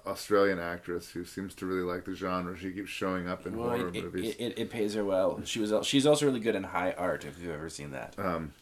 [0.06, 2.56] Australian actress who seems to really like the genre.
[2.58, 4.34] She keeps showing up in Well, horror it, movies.
[4.38, 5.40] it, it, it pays her well.
[5.44, 7.24] She was she's also really good in High Art.
[7.24, 8.14] If you've ever seen that.
[8.18, 8.52] um,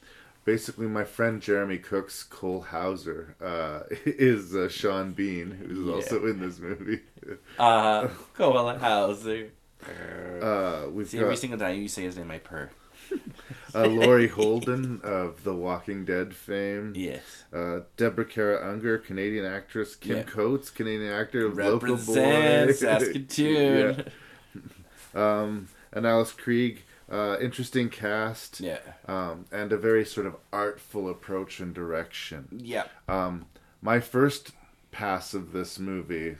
[0.44, 5.94] basically my friend Jeremy Cook's Cole Hauser uh, is uh, Sean Bean, who's Yeah.
[5.94, 7.00] also in this movie.
[7.58, 9.50] Uh, Cole Hauser.
[10.42, 12.70] Uh, we've See, got every single time you say his name, I purr.
[13.74, 16.92] uh, Laurie Holden of The Walking Dead fame.
[16.96, 17.44] Yes.
[17.52, 19.94] Uh, Deborah Kara Unger, Canadian actress.
[19.96, 20.22] Kim Yeah.
[20.24, 22.72] Coates, Canadian actor of Local Boy.
[22.72, 24.04] Saskatoon.
[25.14, 25.40] yeah.
[25.40, 26.78] Um, and Alice Krige.
[27.10, 28.60] Uh, interesting cast.
[28.60, 28.78] Yeah.
[29.08, 32.46] Um, and a very sort of artful approach and direction.
[32.56, 32.84] Yeah.
[33.08, 33.46] Um,
[33.82, 34.52] my first
[34.92, 36.36] pass of this movie,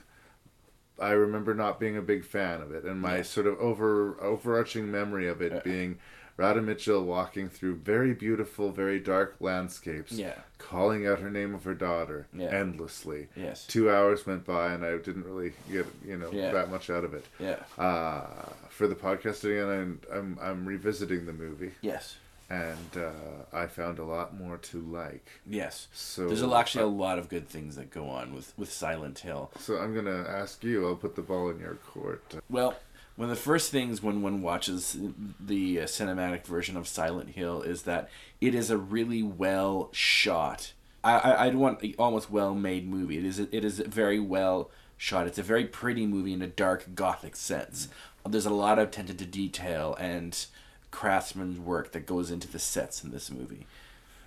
[0.97, 3.23] I remember not being a big fan of it, and my Yeah.
[3.23, 5.99] sort of over overarching memory of it being
[6.41, 10.35] Radha Mitchell walking through very beautiful, very dark landscapes, Yeah.
[10.57, 12.47] calling out her name of her daughter Yeah.
[12.49, 13.29] endlessly.
[13.37, 13.67] Yes.
[13.67, 16.51] Two hours went by, and I didn't really get you know Yeah.
[16.53, 17.27] that much out of it.
[17.39, 17.59] Yeah.
[17.77, 18.25] Uh,
[18.71, 21.73] for the podcast again, I'm, I'm I'm revisiting the movie.
[21.83, 22.17] Yes.
[22.49, 23.13] And uh,
[23.53, 25.25] I found a lot more to like.
[25.47, 25.87] Yes.
[25.93, 29.53] So There's actually a lot of good things that go on with, with Silent Hill.
[29.61, 30.89] So I'm gonna ask you.
[30.89, 32.25] I'll put the ball in your court.
[32.49, 32.75] Well,
[33.21, 34.97] one of the first things when one watches
[35.39, 38.09] the uh, cinematic version of Silent Hill is that
[38.41, 40.73] it is a really well shot.
[41.05, 43.19] I, I I'd want almost well made movie.
[43.19, 45.27] It is a, it is very well shot.
[45.27, 47.89] It's a very pretty movie in a dark gothic sense.
[48.27, 50.47] There's a lot of attention to detail and
[50.91, 53.67] craftsman's work that goes into the sets in this movie.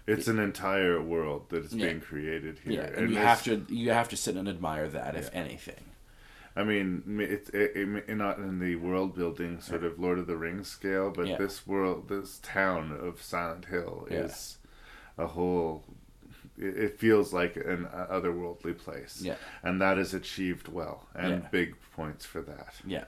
[0.05, 1.87] It's an entire world that is Yeah.
[1.87, 5.15] being created here, Yeah, and you have to you have to sit and admire that,
[5.15, 5.83] if anything.
[6.55, 10.37] I mean, it's it, it, not in the world building sort of Lord of the
[10.37, 11.37] Rings scale, but Yeah.
[11.37, 14.19] this world, this town of Silent Hill Yeah.
[14.25, 14.57] is
[15.17, 15.83] a whole.
[16.55, 19.35] It, feels like an otherworldly place, Yeah.
[19.63, 21.49] and that is achieved well, and Yeah.
[21.49, 22.75] big points for that.
[22.85, 23.05] Yeah.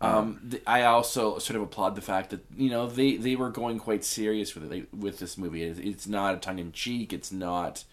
[0.00, 3.50] Um, th- I also sort of applaud the fact that you know they, they were
[3.50, 5.62] going quite serious with it with this movie.
[5.64, 7.12] It's, it's not a tongue in cheek.
[7.12, 7.84] It's not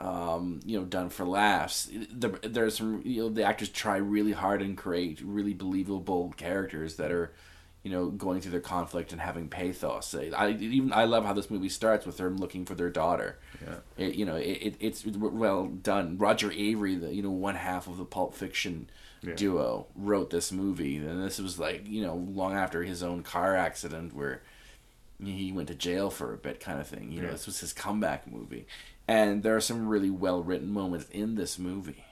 [0.00, 1.88] um, you know done for laughs.
[2.12, 6.96] The, there's some you know the actors try really hard and create really believable characters
[6.96, 7.32] that are
[7.82, 10.14] you know going through their conflict and having pathos.
[10.14, 13.38] I even I love how this movie starts with them looking for their daughter.
[13.62, 13.76] Yeah.
[14.06, 16.16] It, you know it, it, it's well done.
[16.18, 18.88] Roger Avary, the you know one half of the Pulp Fiction
[19.22, 19.34] Yeah.
[19.34, 23.54] duo wrote this movie, and this was like you know long after his own car
[23.54, 24.40] accident where
[25.22, 27.12] he went to jail for a bit, kind of thing.
[27.12, 28.66] You know, this was his comeback movie,
[29.10, 32.04] and there are some really well written moments in this movie.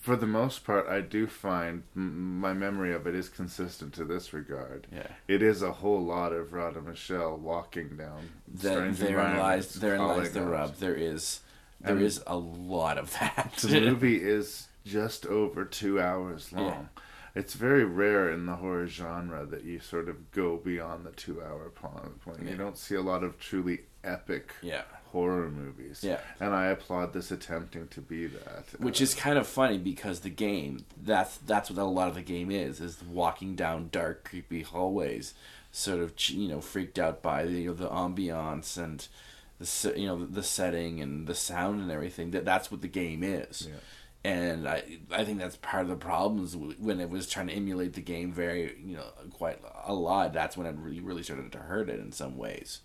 [0.00, 4.32] For the most part, I do find my memory of it is consistent to this
[4.32, 4.86] regard.
[4.90, 5.06] Yeah.
[5.28, 10.32] It is a whole lot of Radha Mitchell walking down That therein lies therein lies
[10.32, 10.76] the rub.
[10.76, 11.40] There is
[11.80, 13.54] there is And a lot of that.
[13.60, 16.88] the movie is just over two hours long.
[17.34, 21.42] It's very rare in the horror genre that you sort of go beyond the two
[21.42, 22.48] hour point.
[22.48, 24.82] You don't see a lot of truly epic Yeah.
[25.14, 26.00] Horror movies.
[26.02, 26.18] Yeah.
[26.40, 28.64] And I applaud this attempting to be that.
[28.78, 32.22] which is kind of funny because the game that's that's what a lot of the
[32.22, 35.32] game is is walking down dark creepy hallways
[35.70, 39.06] sort of you know freaked out by the you know, the ambiance and
[39.60, 43.22] the you know the setting and the sound and everything that that's what the game
[43.22, 43.68] is
[44.24, 47.92] and I I think that's part of the problems when it was trying to emulate
[47.92, 51.58] the game very you know quite a lot that's when it really really started to
[51.58, 52.80] hurt it in some ways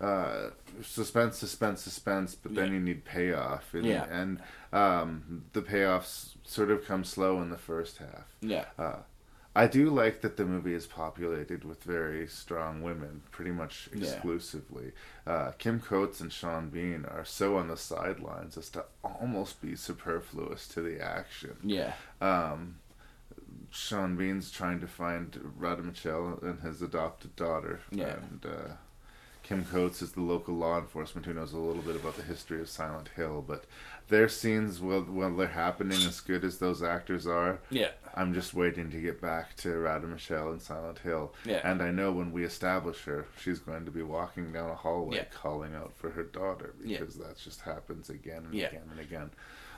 [0.00, 0.50] uh,
[0.82, 3.74] suspense, suspense, suspense, but then you need payoff.
[3.74, 4.04] And, Yeah.
[4.10, 4.40] And
[4.72, 8.26] um, the payoffs sort of come slow in the first half.
[8.40, 8.66] Yeah.
[8.78, 8.98] Uh,
[9.56, 14.04] I do like that the movie is populated with very strong women, pretty much Yeah.
[14.04, 14.92] exclusively.
[15.26, 19.74] Uh, Kim Coates and Sean Bean are so on the sidelines as to almost be
[19.74, 21.56] superfluous to the action.
[21.64, 21.94] Yeah.
[22.20, 22.76] Um,
[23.70, 27.80] Sean Bean's trying to find Mitchell and his adopted daughter.
[27.90, 28.14] Yeah.
[28.30, 28.72] And uh,
[29.48, 32.60] Kim Coates is the local law enforcement who knows a little bit about the history
[32.60, 33.42] of Silent Hill.
[33.46, 33.64] But
[34.08, 37.92] their scenes, while, while they're happening, as good as those actors are, Yeah.
[38.14, 41.32] I'm just waiting to get back to Radha Mitchell in Silent Hill.
[41.46, 41.60] Yeah.
[41.64, 45.16] And I know when we establish her, she's going to be walking down a hallway
[45.16, 45.24] Yeah.
[45.32, 46.98] calling out for her daughter Yeah.
[46.98, 48.66] because that just happens again and Yeah.
[48.68, 49.30] again and again.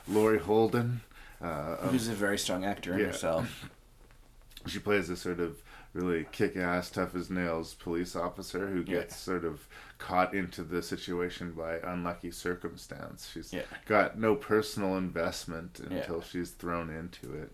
[0.09, 1.03] Laurie Holden.
[1.41, 3.07] Uh, who's a very strong actor in yeah.
[3.07, 3.71] herself
[4.67, 5.63] she plays a sort of
[5.93, 9.01] really kick-ass, tough as nails police officer who Yeah.
[9.01, 9.67] gets sort of
[9.99, 13.29] caught into the situation by unlucky circumstance.
[13.33, 13.65] She's Yeah.
[13.87, 15.99] got no personal investment Yeah.
[15.99, 17.53] until she's thrown into it.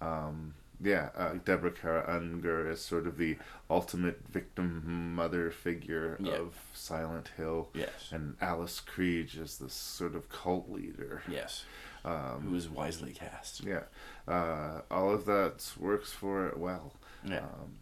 [0.00, 3.38] Um, yeah, uh, Deborah Kara Unger is sort of the
[3.70, 6.34] ultimate victim mother figure Yeah.
[6.34, 7.70] of Silent Hill.
[7.74, 8.10] Yes.
[8.12, 11.22] And Alice Krige is this sort of cult leader.
[11.28, 11.64] Yes.
[12.04, 13.84] Um, who was wisely cast yeah,
[14.28, 16.92] uh, all of that works for it well.
[17.24, 17.38] Yeah.
[17.38, 17.78] Um,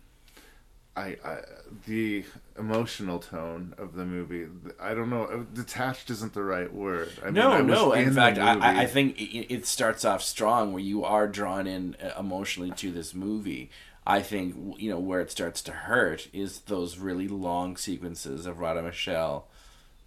[0.95, 1.39] I, I
[1.87, 2.25] the
[2.59, 4.47] emotional tone of the movie.
[4.79, 5.47] I don't know.
[5.53, 7.13] Detached isn't the right word.
[7.23, 7.93] I mean, no, I no.
[7.93, 8.59] In, the fact, I.
[8.59, 12.73] I I think it, it starts off strong where you are drawn in uh, emotionally
[12.73, 13.71] to this movie.
[14.07, 18.59] I think you know where it starts to hurt is those really long sequences of
[18.59, 19.49] Radha Mitchell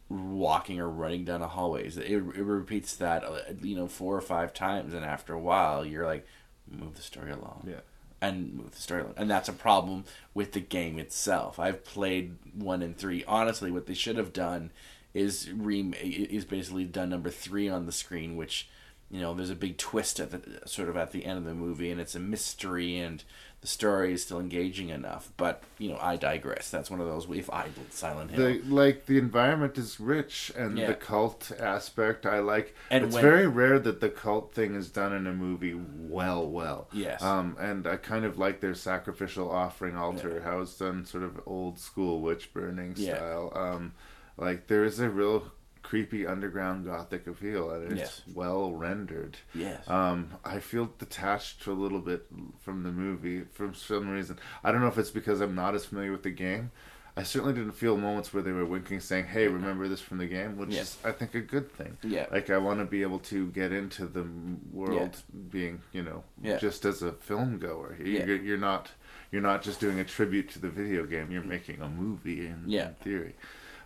[0.08, 1.98] walking or running down the hallways.
[1.98, 5.84] It, it repeats that uh, you know four or five times, and after a while,
[5.84, 6.28] you're like,
[6.70, 7.66] move the story along.
[7.68, 7.82] Yeah.
[8.28, 9.14] And move the story along.
[9.18, 11.60] And that's a problem with the game itself.
[11.60, 13.24] I've played one and three.
[13.28, 14.72] Honestly, what they should have done
[15.14, 18.68] is re is basically done number three on the screen, which
[19.10, 21.54] you know there's a big twist at the sort of at the end of the
[21.54, 23.24] movie, and it's a mystery, and
[23.66, 25.32] the story is still engaging enough.
[25.38, 26.70] But you know, I digress.
[26.70, 28.46] That's one of those we've idled Silent Hill.
[28.46, 30.86] The, like the environment is rich and Yeah.
[30.86, 32.76] the cult aspect I like.
[32.92, 36.48] And it's when- very rare that the cult thing is done in a movie well,
[36.48, 36.88] well.
[36.94, 37.24] Yes.
[37.24, 41.42] Um, and I kind of like their sacrificial offering altar, how it's done, sort of
[41.48, 43.16] old school witch burning Yeah.
[43.18, 43.52] style.
[43.56, 43.94] Um,
[44.38, 45.52] like there is a real
[45.90, 48.22] creepy underground gothic appeal, and it's Yes.
[48.34, 49.38] well rendered.
[49.54, 49.88] Yes.
[49.88, 52.26] Um, I feel detached a little bit
[52.62, 54.40] from the movie for some reason.
[54.64, 56.72] I don't know if it's because I'm not as familiar with the game.
[57.18, 60.26] I certainly didn't feel moments where they were winking, saying, "Hey, remember this from the
[60.26, 60.82] game," which Yeah.
[60.82, 61.98] is, I think, a good thing.
[62.04, 62.26] Yeah.
[62.32, 64.26] Like I want to be able to get into the
[64.74, 65.22] world,
[65.52, 66.58] being, you know, Yeah.
[66.58, 67.96] just as a film goer.
[68.00, 68.26] You- Yeah.
[68.26, 68.92] You're, you're not,
[69.32, 71.32] you're not just doing a tribute to the video game.
[71.32, 72.88] You're making a movie in, Yeah.
[72.90, 73.36] in theory.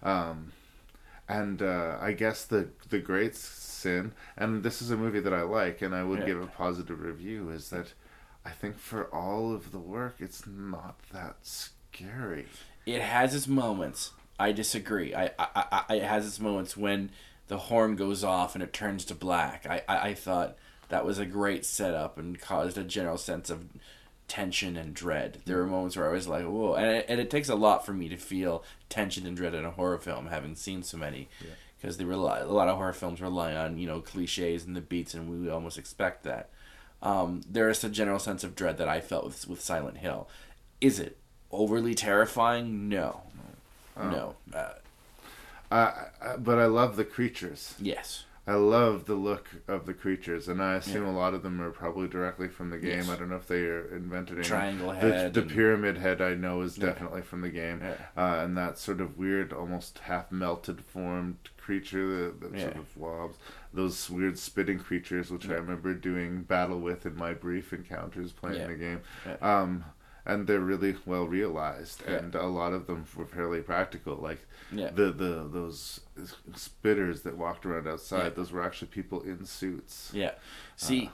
[0.02, 0.54] Um,
[1.30, 5.44] and uh, I guess the the great sin, and this is a movie that I
[5.44, 6.26] like, and I would Yeah.
[6.26, 7.94] give a positive review, is that
[8.44, 12.48] I think for all of the work, it's not that scary.
[12.86, 14.12] it has its moments.
[14.40, 15.14] I disagree.
[15.14, 17.12] I, I, I it has its moments when
[17.48, 19.66] the horn goes off and it turns to black.
[19.66, 20.56] I, I, I thought
[20.90, 23.66] that was a great setup and caused a general sense of
[24.30, 25.40] tension and dread.
[25.46, 27.86] There were moments where I was like, "Whoa!" And it, and it takes a lot
[27.86, 31.28] for me to feel tension and dread in a horror film, having seen so many.
[31.82, 34.82] Because they rely a lot of horror films rely on you know cliches and the
[34.82, 36.50] beats, and we almost expect that.
[37.02, 40.28] Um, there is a general sense of dread that I felt with with Silent Hill.
[40.82, 41.18] Is it
[41.52, 42.88] overly terrifying?
[42.90, 43.22] No,
[43.98, 44.10] Oh.
[44.10, 44.36] no.
[44.58, 44.74] Uh,
[45.72, 45.94] Uh,
[46.38, 47.76] but I love the creatures.
[47.80, 51.12] yes, I love the look of the creatures, and I assume Yeah.
[51.12, 52.97] a lot of them are probably directly from the game.
[53.00, 53.10] Yes.
[53.10, 54.47] I don't know if they are invented any.
[54.47, 56.88] Triangle The, head the and- pyramid head I know is Yeah.
[56.88, 57.93] definitely from the game, Yeah.
[58.18, 62.97] uh, and that sort of weird, almost half melted formed creature that, that sort of
[62.97, 63.38] wobs.
[63.72, 68.68] Those weird spitting creatures, which I remember doing battle with in my brief encounters playing
[68.68, 69.02] the game.
[69.43, 69.86] Um,
[70.32, 72.16] and they're really well realized, Yeah.
[72.18, 74.16] and a lot of them were fairly practical.
[74.16, 74.40] Like
[74.72, 74.90] Yeah.
[74.92, 76.02] the the those
[76.54, 78.30] spitters that walked around outside, Yeah.
[78.30, 80.12] those were actually people in suits.
[80.14, 80.34] yeah.
[80.76, 81.10] See,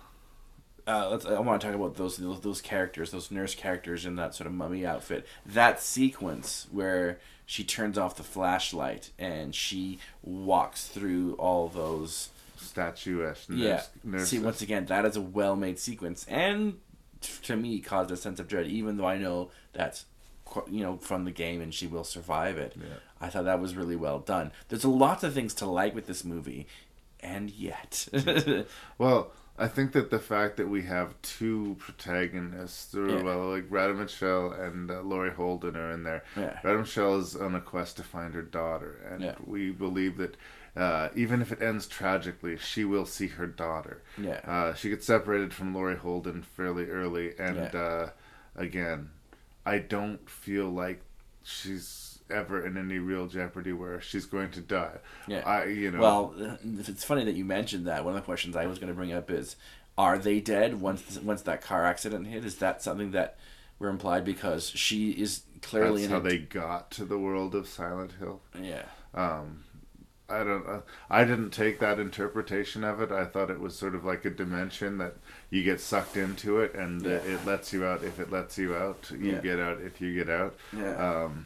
[0.88, 1.26] uh, let's.
[1.26, 4.48] I want to talk about those, those those characters, those nurse characters in that sort
[4.48, 5.26] of mummy outfit.
[5.46, 13.50] That sequence where she turns off the flashlight and she walks through all those Statuesque
[13.50, 13.82] nurse, yeah.
[14.04, 14.30] nurses.
[14.30, 16.80] See, once again, that is a well-made sequence, and
[17.44, 18.68] to me, caused a sense of dread.
[18.68, 20.06] Even though I know that's
[20.70, 22.74] you know from the game, and she will survive it.
[22.78, 22.86] Yeah.
[23.22, 24.52] I thought that was really well done.
[24.70, 26.68] There's a lot of things to like with this movie,
[27.20, 28.08] and yet,
[28.98, 33.22] Well, I think that the fact that we have two protagonists, or Yeah.
[33.24, 36.24] well, like Radha Mitchell and uh, Laurie Holden are in there.
[36.36, 36.60] Yeah.
[36.64, 39.36] Radha Mitchell is on a quest to find her daughter, and Yeah.
[39.46, 40.36] we believe that
[40.76, 44.02] uh, even if it ends tragically, she will see her daughter.
[44.18, 44.42] Yeah.
[44.46, 47.80] Uh, she gets separated from Laurie Holden fairly early, and Yeah.
[47.80, 48.10] uh,
[48.56, 49.10] again,
[49.66, 51.02] I don't feel like
[51.44, 54.98] she's ever in any real jeopardy where she's going to die.
[55.28, 56.00] yeah, I, you know.
[56.00, 58.04] Well, it's funny that you mentioned that.
[58.04, 59.56] One of the questions I was going to bring up is,
[59.98, 62.44] are they dead once once that car accident hit?
[62.44, 63.38] Is that something that
[63.80, 68.14] were implied because she is clearly that's how they got to the world of Silent
[68.20, 68.42] Hill.
[68.60, 68.84] Yeah.
[69.14, 69.65] Um,
[70.28, 70.66] I don't.
[70.68, 73.12] Uh, I didn't take that interpretation of it.
[73.12, 75.14] I thought it was sort of like a dimension that
[75.52, 77.16] you get sucked into it, and uh, Yeah.
[77.18, 79.12] it lets you out if it lets you out.
[79.12, 79.40] You Yeah.
[79.42, 80.56] get out if you get out.
[80.76, 80.96] Yeah.
[81.26, 81.46] Um,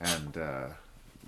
[0.00, 0.66] and uh,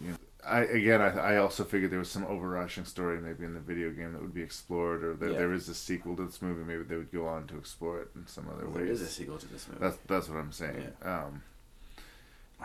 [0.02, 0.16] you know,
[0.46, 3.90] I again, I, I also figured there was some overarching story maybe in the video
[3.90, 5.38] game that would be explored, or that Yeah.
[5.38, 6.62] there is a sequel to this movie.
[6.62, 9.00] Maybe they would go on to explore it in some other Well, there ways.
[9.00, 9.80] is a sequel to this movie.
[9.80, 10.92] That's that's what I'm saying.
[11.02, 11.42] Um,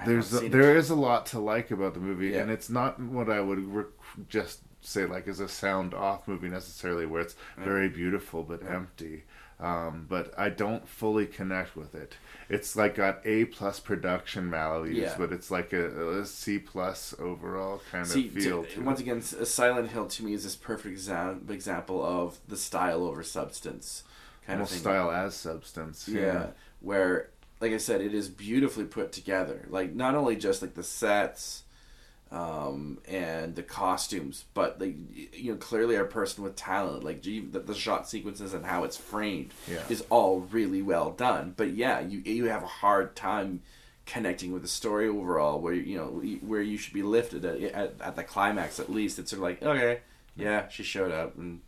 [0.06, 2.40] there's a, there is a lot to like about the movie, Yeah.
[2.42, 3.84] and it's not what I would re-
[4.30, 7.64] just say like is a sound off movie necessarily, where it's Yeah.
[7.66, 8.76] very beautiful but Yeah.
[8.76, 9.24] empty.
[9.58, 12.18] Um, but I don't fully connect with it.
[12.50, 17.82] It's like got A plus production values, but it's like a, a C plus overall
[17.90, 18.64] kind See, of feel.
[18.66, 19.04] to- once it.
[19.04, 24.04] again, Silent Hill to me is this perfect exa- example of the style over substance
[24.46, 24.82] kind Almost of thing.
[24.84, 26.08] style as substance.
[26.10, 26.22] Yeah.
[26.22, 26.48] Yeah.
[26.82, 27.30] where
[27.66, 29.66] like I said, it is beautifully put together.
[29.70, 31.64] Like not only just like the sets
[32.32, 34.94] um, and the costumes, but like
[35.34, 37.04] you know, clearly a person with talent.
[37.04, 39.82] Like the, the shot sequences and how it's framed Yeah.
[39.90, 41.56] is all really well done.
[41.58, 43.62] But yeah, you you have a hard time
[44.06, 47.94] connecting with the story overall, where you know where you should be lifted at, at,
[48.00, 49.18] at the climax at least.
[49.18, 50.02] It's sort of like okay,
[50.36, 51.62] yeah, she showed up and.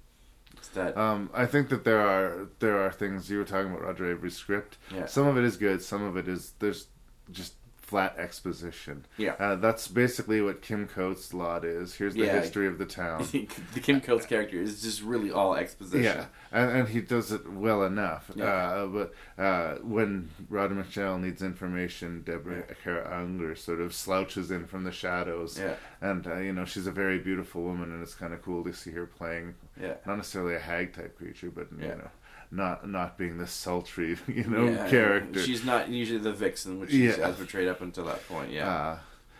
[0.74, 4.12] That Um, I think that there are there are things you were talking about Roger
[4.12, 4.78] Avary's script.
[4.94, 5.06] Yeah.
[5.06, 5.82] Some of it is good.
[5.82, 6.88] Some of it is there's
[7.32, 7.54] just
[7.88, 9.06] flat exposition.
[9.18, 9.36] Yeah.
[9.40, 11.96] Uh, that's basically what Kim Coates' lot is.
[11.96, 12.42] Here's the Yeah.
[12.42, 13.26] history of the town.
[13.32, 16.04] the Kim Coates character is just really all exposition.
[16.04, 18.30] Yeah, and, and he does it well enough.
[18.36, 18.44] Yeah.
[18.46, 24.68] Uh, but uh, when Radha Mitchell needs information, Deborah Kara Unger sort of slouches in
[24.68, 25.58] from the shadows.
[25.58, 25.76] Yeah.
[26.02, 28.74] And, uh, you know, she's a very beautiful woman, and it's kind of cool to
[28.74, 29.94] see her playing, Yeah.
[30.06, 31.86] not necessarily a hag type creature, but, Yeah.
[31.86, 32.10] you know,
[32.52, 35.42] not not being this sultry, you know, Yeah, character.
[35.44, 37.32] She's not usually the vixen, which she's Yeah.
[37.32, 38.52] portrayed up until that point.
[38.52, 38.70] Yeah.
[38.70, 38.98] Uh,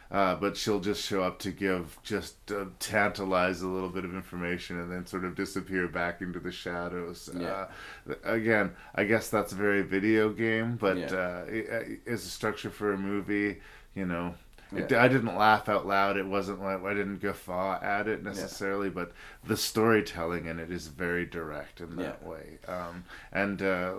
[0.10, 4.16] uh, but she'll just show up to give, just uh, tantalize a little bit of
[4.16, 7.30] information and then sort of disappear back into the shadows.
[7.38, 7.68] Yeah.
[8.10, 11.08] Uh, again, I guess that's a very video game, but Yeah.
[11.08, 13.60] uh, it, as a structure for a movie,
[13.96, 14.36] you know.
[14.76, 15.04] It, Yeah.
[15.04, 16.18] I didn't laugh out loud.
[16.18, 19.12] It wasn't like I didn't guffaw at it necessarily, but
[19.46, 22.30] the storytelling in it is very direct in that Yeah.
[22.30, 22.58] way.
[22.68, 23.94] Um, and uh,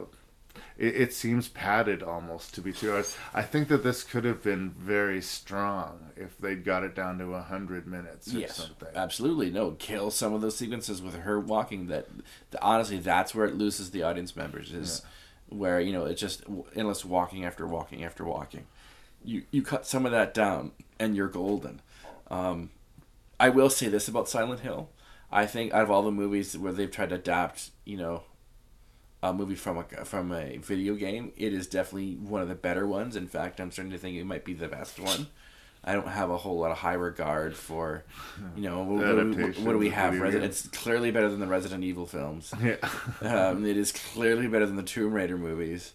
[0.77, 3.17] it, it seems padded almost to be two hours.
[3.33, 7.33] I think that this could have been very strong if they'd got it down to
[7.35, 8.89] a hundred minutes or yes, something.
[8.95, 9.51] absolutely.
[9.51, 11.87] No, kill some of those sequences with her walking.
[11.87, 12.09] That,
[12.51, 14.73] that honestly, that's where it loses the audience members.
[14.73, 15.03] Is
[15.49, 16.43] where you know it's just
[16.77, 18.67] endless walking after walking after walking.
[19.25, 21.81] You you cut some of that down, and you're golden.
[22.31, 22.71] Um,
[23.41, 24.89] I will say this about Silent Hill.
[25.31, 28.23] I think out of all the movies where they've tried to adapt, you know,
[29.23, 32.87] a movie from a from a video game, it is definitely one of the better
[32.87, 33.17] ones.
[33.17, 35.27] In fact, I'm starting to think it might be the best one.
[35.85, 38.05] I don't have a whole lot of high regard for,
[38.57, 40.19] you know, what, what, do we- what do we have?
[40.21, 42.53] Resident, it's clearly better than the Resident Evil films.
[42.63, 42.77] Yeah.
[43.23, 45.93] um, it is clearly better than the Tomb Raider movies.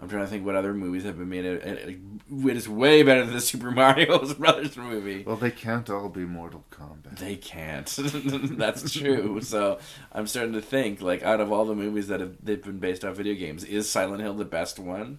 [0.00, 1.46] I'm trying to think what other movies have been made.
[1.46, 1.98] It,
[2.30, 5.22] is way better than the Super Mario Brothers movie.
[5.26, 7.18] Well, they can't all be Mortal Kombat.
[7.18, 7.86] They can't.
[8.58, 9.40] That's true.
[9.40, 9.78] so
[10.12, 13.04] I'm starting to think, like, out of all the movies that have they've been based
[13.06, 15.18] off video games, is Silent Hill the best one?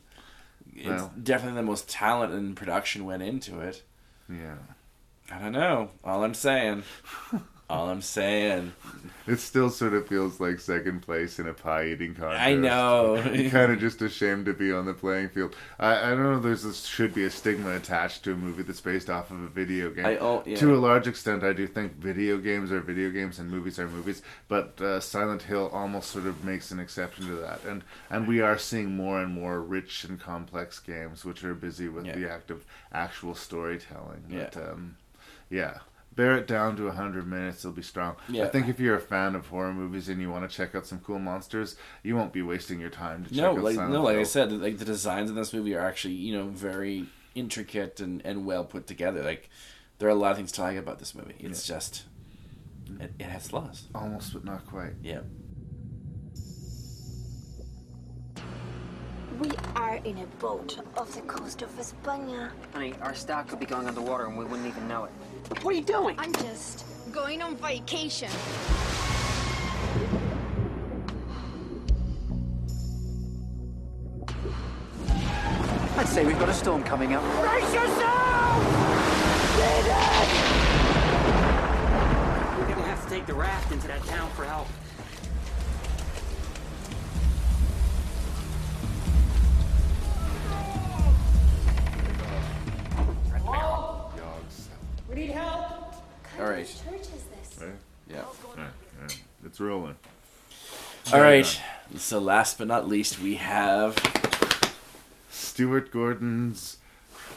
[0.76, 1.12] It's Well.
[1.24, 3.82] definitely the most talent and production went into it.
[4.30, 4.58] Yeah.
[5.32, 5.90] I don't know.
[6.04, 6.84] All I'm saying.
[7.70, 8.72] all I'm saying.
[9.28, 12.42] It still sort of feels like second place in a pie eating contest.
[12.42, 13.22] I know.
[13.52, 15.54] kind of just ashamed to be on the playing field.
[15.78, 16.40] I, I don't know.
[16.40, 19.48] There's a, should be a stigma attached to a movie that's based off of a
[19.48, 20.06] video game.
[20.06, 20.56] I- oh, yeah.
[20.58, 23.90] To a large extent, I do think video games are video games and movies are
[23.90, 24.22] movies.
[24.48, 28.40] But uh, Silent Hill almost sort of makes an exception to that, and and we
[28.40, 32.16] are seeing more and more rich and complex games which are busy with Yeah.
[32.16, 32.64] the act of
[32.94, 34.24] actual storytelling.
[34.30, 34.50] Yeah.
[34.56, 34.96] Um,
[35.50, 35.80] yeah.
[36.18, 38.16] Bear it down to 100 minutes, it'll be strong.
[38.28, 38.46] Yeah.
[38.46, 40.88] I think if you're a fan of horror movies and you want to check out
[40.88, 43.94] some cool monsters, you won't be wasting your time to check No, out like Silent
[43.94, 47.06] no, like I said, like the designs in this movie are actually you know very
[47.36, 49.22] intricate and, and well put together.
[49.22, 49.52] Like
[50.00, 51.36] there are a lot of things to like about this movie.
[51.40, 52.06] It's just
[53.00, 53.84] it, it has flaws.
[53.94, 54.94] Almost, but not quite.
[55.04, 55.22] Yeah.
[59.40, 62.50] We are in a boat off the coast of España.
[62.74, 65.12] Honey, our stock could be going underwater and we wouldn't even know it.
[65.50, 66.16] What are you doing?
[66.18, 68.30] I'm just going on vacation.
[75.98, 77.24] I'd say we've got a storm coming up.
[77.42, 78.64] Brace yourself!
[82.58, 84.68] We're gonna have to take the raft into that town for help.
[93.48, 93.87] Yogs.
[93.87, 93.87] We
[95.18, 95.94] need help.
[96.40, 96.66] All right.
[96.68, 97.60] Church is this?
[97.62, 97.72] Right?
[98.10, 98.22] Yeah.
[98.56, 98.68] Right,
[99.02, 99.22] right.
[99.46, 99.96] It's rolling.
[101.14, 101.62] All right.
[101.96, 103.96] So last but not least, we have
[105.30, 106.78] Stuart Gordon's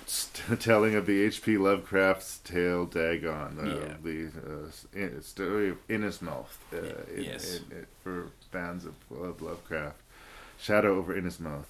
[0.07, 1.57] st- telling of the H.P.
[1.57, 3.59] Lovecraft's tale Dagon.
[3.59, 3.95] Uh, Yeah.
[4.03, 6.47] The uh, in- story of Innsmouth.
[6.73, 6.79] Uh,
[7.15, 7.57] in- Yes.
[7.71, 9.97] in- in- for fans of, of Lovecraft.
[10.59, 11.65] Shadow over Innsmouth.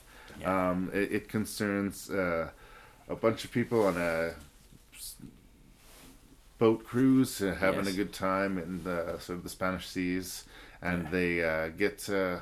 [0.45, 2.49] Um, it, it concerns uh,
[3.09, 4.35] a bunch of people on a s-
[6.61, 7.95] boat cruise, uh, having Yes.
[7.95, 10.45] a good time in the sort of the Spanish seas,
[10.81, 12.39] and they uh, get uh,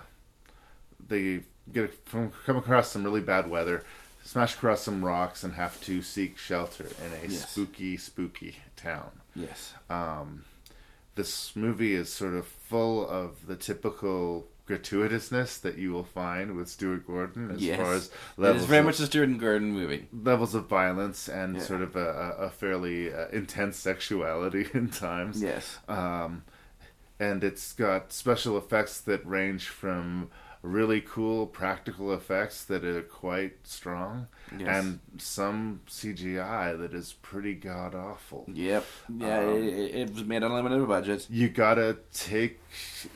[1.08, 1.40] they
[1.72, 3.84] get from, come across some really bad weather,
[4.24, 7.48] smash across some rocks, and have to seek shelter in a Yes.
[7.50, 9.10] spooky, spooky town.
[9.34, 9.72] Yes.
[9.88, 10.44] Um,
[11.14, 16.68] this movie is sort of full of the typical gratuitousness that you will find with
[16.68, 17.80] Stuart Gordon as Yes.
[17.80, 20.06] far as levels is very of- much a Stuart Gordon movie.
[20.12, 21.62] levels of violence and Yeah.
[21.62, 25.42] sort of a, a, a fairly uh, intense sexuality in times.
[25.42, 25.78] Yes.
[25.88, 26.42] Um,
[27.20, 30.30] and it's got special effects that range from
[30.68, 34.26] really cool practical effects that are quite strong
[34.58, 34.84] Yes.
[34.84, 38.44] and some CGI that is pretty god awful.
[38.52, 38.84] Yep.
[39.18, 41.26] Yeah, Um, it, it was made on a limited budget.
[41.30, 42.60] You gotta take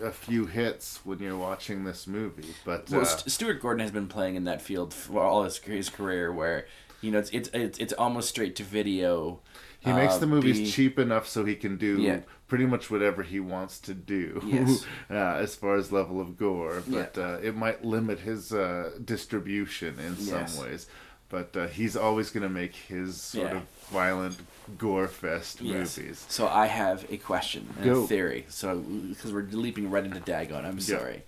[0.03, 3.91] a few hits when you're watching this movie, but Well, uh, St- Stuart Gordon has
[3.91, 6.67] been playing in that field for all his, his career, where
[7.01, 9.41] you know it's it's it's, it's almost straight to video.
[9.81, 12.21] He makes Uh, the movies be- cheap enough so he can do Yeah.
[12.53, 14.85] Pretty much whatever he wants to do Yes.
[15.11, 16.83] uh, as far as level of gore.
[16.87, 20.87] But uh, it might limit his uh, distribution in some ways.
[21.31, 23.57] But uh, he's always going to make his sort Yeah.
[23.57, 24.37] of violent
[24.77, 25.97] gore fest Yes.
[25.97, 26.27] movies.
[26.29, 28.45] So I have a question, a theory.
[28.51, 30.99] So because we're leaping right into Dagon, I'm Yeah.
[30.99, 31.23] sorry.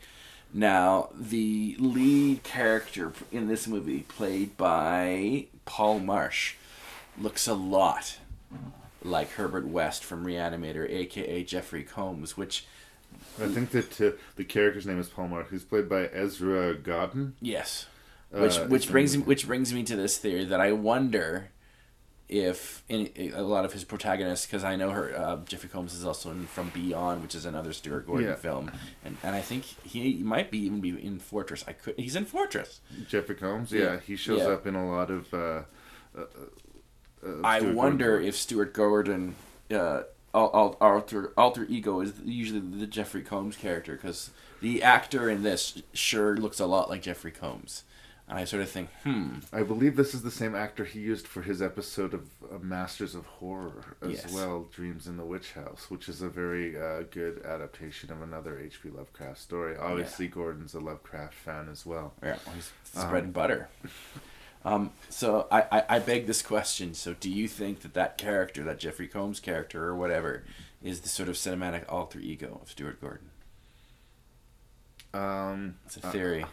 [0.52, 6.56] Now the lead character in this movie, played by Paul Marsh,
[7.18, 8.18] looks a lot
[9.04, 12.66] like Herbert West from Reanimator, aka Jeffrey Combs, which
[13.40, 17.34] I think that uh, the character's name is Paul Marsh, who's played by Ezra Godden.
[17.40, 17.86] Yes.
[18.30, 21.50] Which Uh, which from- brings me, which brings me to this theory that I wonder
[22.28, 26.04] if in, a lot of his protagonists, because I know her uh, Jeffrey Combs is
[26.04, 28.34] also in From Beyond, which is another Stuart Gordon Yeah.
[28.36, 28.70] film,
[29.04, 31.64] and and I think he might be even be in Fortress.
[31.68, 32.80] I could he's in Fortress.
[33.08, 33.80] Jeffrey Combs, Yeah.
[33.82, 34.48] yeah, he shows Yeah.
[34.54, 35.32] up in a lot of.
[35.34, 35.62] Uh,
[36.16, 36.24] uh,
[37.44, 38.28] I wonder Gordon.
[38.28, 39.34] if Stuart Gordon.
[39.70, 40.02] Uh,
[40.34, 44.30] al- al- alter alter ego is usually the Jeffrey Combs character because
[44.60, 47.84] the actor in this sure looks a lot like Jeffrey Combs,
[48.28, 51.26] and I sort of think, hmm, I believe this is the same actor he used
[51.26, 54.32] for his episode of uh, Masters of Horror as Yes.
[54.34, 58.58] well, Dreams in the Witch House, which is a very uh, good adaptation of another
[58.58, 58.90] H.P.
[58.90, 59.76] Lovecraft story.
[59.76, 62.12] Obviously, Gordon's a Lovecraft fan as well.
[62.22, 63.68] Yeah, he's it's Um, bread and butter.
[64.64, 66.94] Um, so I, I, I beg this question.
[66.94, 70.42] So do you think that that character, that Jeffrey Combs character or whatever,
[70.82, 73.30] is the sort of cinematic alter ego of Stuart Gordon?
[75.12, 76.44] Um, It's a theory.
[76.44, 76.46] uh,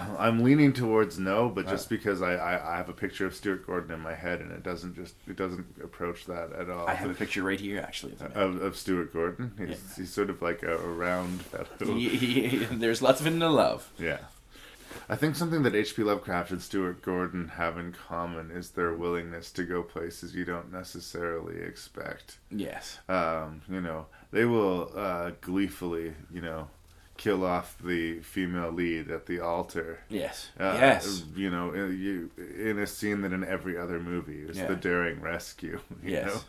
[0.18, 1.96] I'm leaning towards no, but just Uh.
[1.96, 4.62] because I, I, I have a picture of Stuart Gordon in my head, and it
[4.62, 6.86] doesn't just it doesn't approach that at all.
[6.86, 8.12] I have a picture right here, actually.
[8.20, 9.52] of of, of Stuart Gordon.
[9.58, 9.76] He's, Yeah.
[9.96, 11.94] he's sort of like a, a round fellow.
[11.94, 13.90] He- he- there's lots of to love.
[13.98, 14.18] Yeah.
[15.08, 16.02] I think something that H.P.
[16.02, 20.72] Lovecraft and Stuart Gordon have in common is their willingness to go places you don't
[20.72, 22.38] necessarily expect.
[22.50, 22.98] Yes.
[23.08, 26.68] Um, you know, they will uh, gleefully, you know,
[27.16, 29.98] kill off the female lead at the altar.
[30.08, 30.50] Yes.
[30.58, 31.24] Uh, Yes.
[31.34, 32.30] You know, in- you
[32.64, 34.66] in a scene that in every other movie is Yeah.
[34.68, 35.80] the daring rescue.
[36.02, 36.26] You Yes.
[36.26, 36.40] know?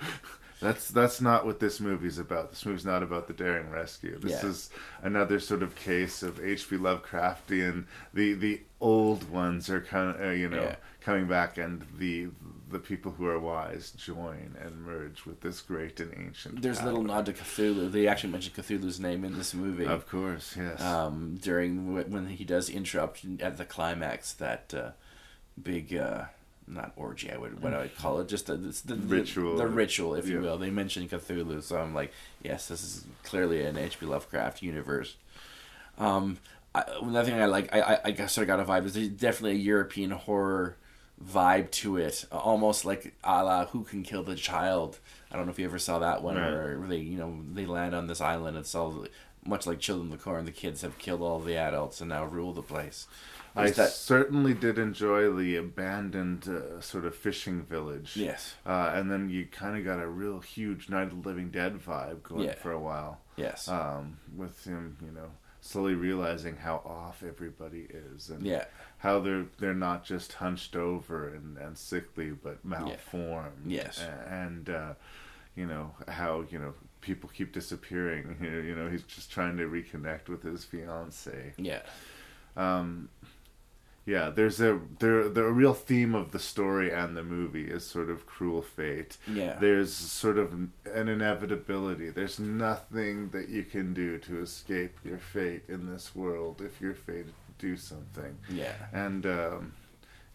[0.60, 2.50] That's that's not what this movie's about.
[2.52, 4.20] This movie's not about the daring rescue.
[4.20, 4.50] This Yeah.
[4.50, 4.70] is
[5.02, 6.78] another sort of case of H.P.
[6.78, 7.86] Lovecraftian.
[8.14, 10.76] The the old ones are kind of uh, you know Yeah.
[11.02, 12.28] coming back, and the
[12.70, 16.62] the people who are wise join and merge with this great and ancient.
[16.62, 17.92] There's a little nod to Cthulhu.
[17.92, 19.86] They actually mention Cthulhu's name in this movie.
[19.86, 20.80] Of course, yes.
[20.82, 24.92] Um, during when he does interrupt at the climax, that uh,
[25.62, 26.26] big, uh,
[26.70, 29.58] not orgy, I would what I would call it, just the, the, the Ritual.
[29.58, 30.58] the, ritual, if you will.
[30.58, 32.14] They mention Cthulhu, so I'm like,
[32.44, 34.06] yes, this is clearly an H.P.
[34.06, 35.16] Lovecraft universe.
[35.98, 36.38] Um,
[36.76, 38.92] I, another thing I like, I, I, I guess I got a vibe.
[38.92, 40.78] There's definitely a European horror
[41.24, 45.00] vibe to it, almost like a la Who Can Kill the Child.
[45.32, 46.48] I don't know if you ever saw that one, Right.
[46.48, 48.58] or they, you know, they land on this island.
[48.58, 49.06] It's all
[49.46, 50.46] much like Children of the Corn.
[50.46, 53.08] The kids have killed all the adults and now rule the place.
[53.56, 58.16] I that- certainly did enjoy the abandoned uh, sort of fishing village.
[58.16, 58.56] Yes.
[58.66, 61.78] Uh, and then you kind of got a real huge Night of the Living Dead
[61.84, 62.56] vibe going Yeah.
[62.56, 63.20] for a while.
[63.36, 63.68] Yes.
[63.68, 65.32] Um, with him, you know,
[65.62, 68.66] slowly realizing how off everybody is, and Yeah.
[69.00, 73.66] how they're they're not just hunched over and, and sickly, but malformed.
[73.66, 74.00] Yes.
[74.28, 74.94] And uh,
[75.56, 78.38] you know how you know people keep disappearing.
[78.42, 81.54] You know, he's just trying to reconnect with his fiance.
[81.58, 81.82] Yeah.
[82.58, 83.10] Um,
[84.10, 88.10] yeah, there's a there the real theme of the story and the movie is sort
[88.10, 89.18] of cruel fate.
[89.32, 89.58] Yeah.
[89.60, 90.72] There's sort of an
[91.08, 92.10] inevitability.
[92.10, 96.96] There's nothing that you can do to escape your fate in this world if you're
[96.96, 98.36] fated to do something.
[98.50, 98.74] Yeah.
[98.92, 99.74] And um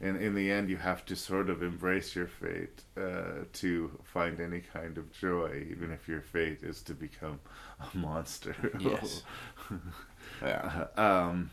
[0.01, 4.39] in in the end you have to sort of embrace your fate uh, to find
[4.41, 7.41] any kind of joy, even if your fate is to become
[7.81, 8.55] a monster.
[8.79, 9.23] Yes.
[10.43, 10.87] Yeah.
[10.97, 11.51] um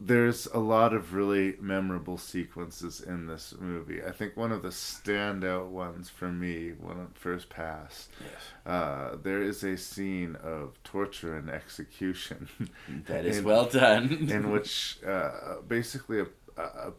[0.00, 4.02] there's a lot of really memorable sequences in this movie.
[4.02, 8.42] I think one of the standout ones for me when it first passed, yes.
[8.64, 12.48] uh, there is a scene of torture and execution.
[13.06, 14.10] That is well done.
[14.30, 16.92] in which uh, basically a, a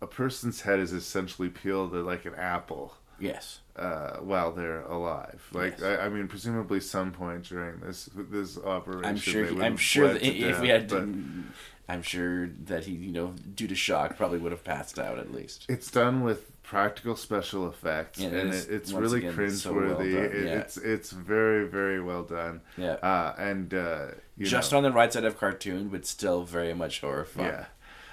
[0.00, 2.94] a person's head is essentially peeled like an apple.
[3.20, 3.60] Yes.
[3.74, 5.98] Uh, while they're alive, like Yes.
[6.00, 9.42] I, I mean, presumably some point during this this operation, I'm sure.
[9.42, 11.44] they He, would I'm sure bled that to if we had, but- to,
[11.88, 15.32] I'm sure that he, you know, due to shock, probably would have passed out at
[15.32, 15.64] least.
[15.68, 19.82] It's done with practical special effects, Yeah, and is, it, it's really again, so well
[19.96, 20.14] cringeworthy.
[20.14, 20.52] It- yeah.
[20.58, 22.60] It's it's very very well done.
[22.76, 22.92] Yeah.
[23.02, 24.06] uh, and uh,
[24.36, 27.48] you Just know, on the right side of cartoon, but still very much horrifying.
[27.48, 27.64] yeah.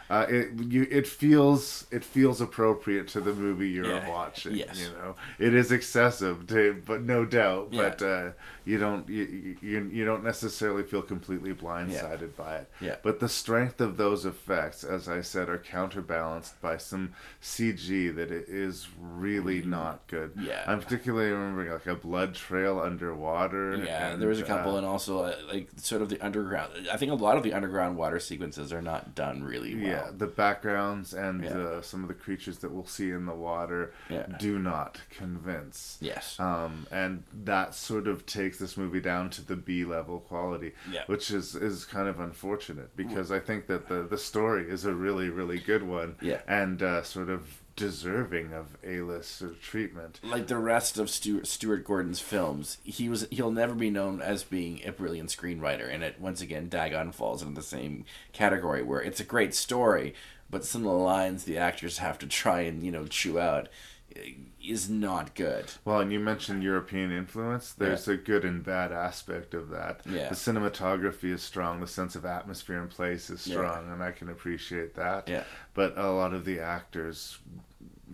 [0.09, 4.55] Uh, it you it feels it feels appropriate to the movie you're Yeah, watching.
[4.55, 4.79] yes.
[4.79, 7.69] You know, it is excessive, to, but no doubt.
[7.71, 7.89] Yeah.
[7.89, 8.29] But uh,
[8.65, 12.69] you don't you, you you don't necessarily feel completely blindsided by it.
[12.79, 12.97] Yeah.
[13.01, 18.31] But the strength of those effects, as I said, are counterbalanced by some CG that
[18.31, 20.35] it is really not good.
[20.35, 20.45] Mm-hmm.
[20.47, 20.63] Yeah.
[20.67, 23.75] I'm particularly remembering like a blood trail underwater.
[23.75, 26.71] Yeah, and, there was a couple, uh, and also uh, like sort of the underground.
[26.91, 29.94] I think a lot of the underground water sequences are not done really well.
[29.95, 31.57] Yeah, the backgrounds and Yeah.
[31.57, 34.25] uh, some of the creatures that we'll see in the water Yeah.
[34.39, 35.97] do not convince.
[36.01, 36.39] Yes.
[36.39, 41.03] Um, and that sort of takes this movie down to the B level quality, Yeah.
[41.07, 44.93] which is, is kind of unfortunate because I think that the, the story is a
[44.93, 46.41] really, really good one Yeah.
[46.47, 50.19] and uh, sort of deserving of A-list treatment.
[50.23, 54.43] like the rest of Stuart, Stuart Gordon's films, he was he'll never be known as
[54.43, 59.01] being a brilliant screenwriter, and it once again Dagon falls into the same category where
[59.01, 60.13] it's a great story,
[60.49, 63.67] but some of the lines the actors have to try and you know chew out
[64.15, 64.31] eh,
[64.63, 65.65] is not good.
[65.83, 67.73] Well, and you mentioned European influence.
[67.73, 70.01] There's a good and bad aspect of that.
[70.09, 70.29] Yeah.
[70.29, 71.81] The cinematography is strong.
[71.81, 73.57] The sense of atmosphere and place is Yeah.
[73.57, 75.27] strong, and I can appreciate that.
[75.27, 75.43] Yeah.
[75.75, 77.37] But a lot of the actors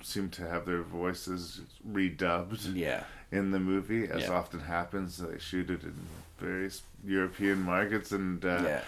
[0.03, 2.75] seem to have their voices redubbed.
[2.75, 3.03] Yeah.
[3.31, 4.31] In the movie, as Yeah.
[4.31, 5.95] often happens, they shoot it in
[6.39, 8.81] various European markets, and uh, Yeah.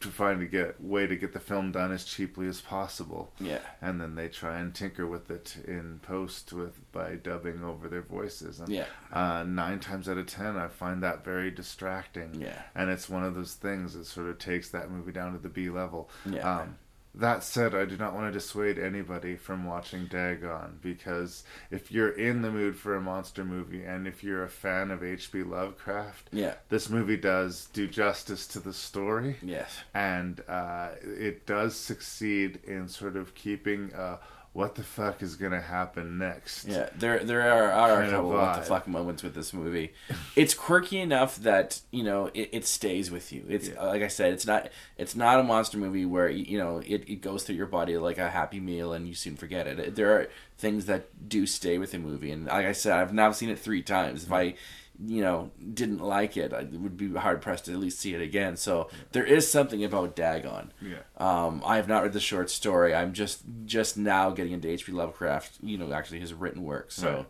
[0.00, 3.32] to find a get way to get the film done as cheaply as possible.
[3.40, 3.60] Yeah.
[3.80, 8.02] And then they try and tinker with it in post with by dubbing over their
[8.02, 8.60] voices.
[8.60, 8.84] And Yeah.
[9.10, 12.34] uh, nine times out of ten, I find that very distracting.
[12.38, 12.60] Yeah.
[12.74, 15.48] And it's one of those things that sort of takes that movie down to the
[15.48, 16.10] B level.
[16.26, 16.58] Yeah.
[16.58, 16.76] Um,
[17.16, 22.10] that said, I do not want to dissuade anybody from watching Dagon because if you're
[22.10, 25.44] in the mood for a monster movie and if you're a fan of H.P.
[25.44, 26.54] Lovecraft, Yeah.
[26.70, 29.78] this movie does do justice to the story Yes.
[29.94, 34.16] and uh, it does succeed in sort of keeping uh,
[34.54, 36.64] what the fuck is gonna happen next.
[36.64, 39.92] Yeah, there there are, are a couple what the fuck moments with this movie.
[40.36, 43.44] It's quirky enough that you know it, it stays with you.
[43.48, 47.08] It's like I said, it's not it's not a monster movie where you know it,
[47.08, 49.96] it goes through your body like a happy meal and you soon forget it.
[49.96, 53.32] There are things that do stay with the movie, and like I said, I've now
[53.32, 54.22] seen it three times.
[54.22, 54.54] If I
[55.02, 58.20] you know didn't like it, I would be hard pressed to at least see it
[58.20, 58.56] again.
[58.56, 60.72] So there is something about Dagon.
[60.80, 60.98] Yeah.
[61.18, 62.94] Um, I have not read the short story.
[62.94, 64.92] I'm just just now getting into H.P.
[64.92, 65.58] Lovecraft.
[65.62, 66.92] You know, actually his written work.
[66.92, 67.26] So,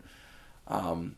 [0.67, 1.15] um,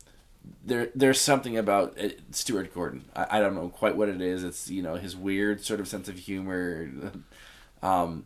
[0.64, 3.04] there there's something about uh, Stuart Gordon.
[3.14, 4.42] I, I don't know quite what it is.
[4.42, 7.12] It's you know his weird sort of sense of humor,
[7.82, 8.24] um,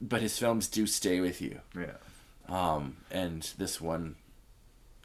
[0.00, 1.60] but his films do stay with you.
[1.76, 1.92] Yeah.
[2.48, 4.16] Um, and this one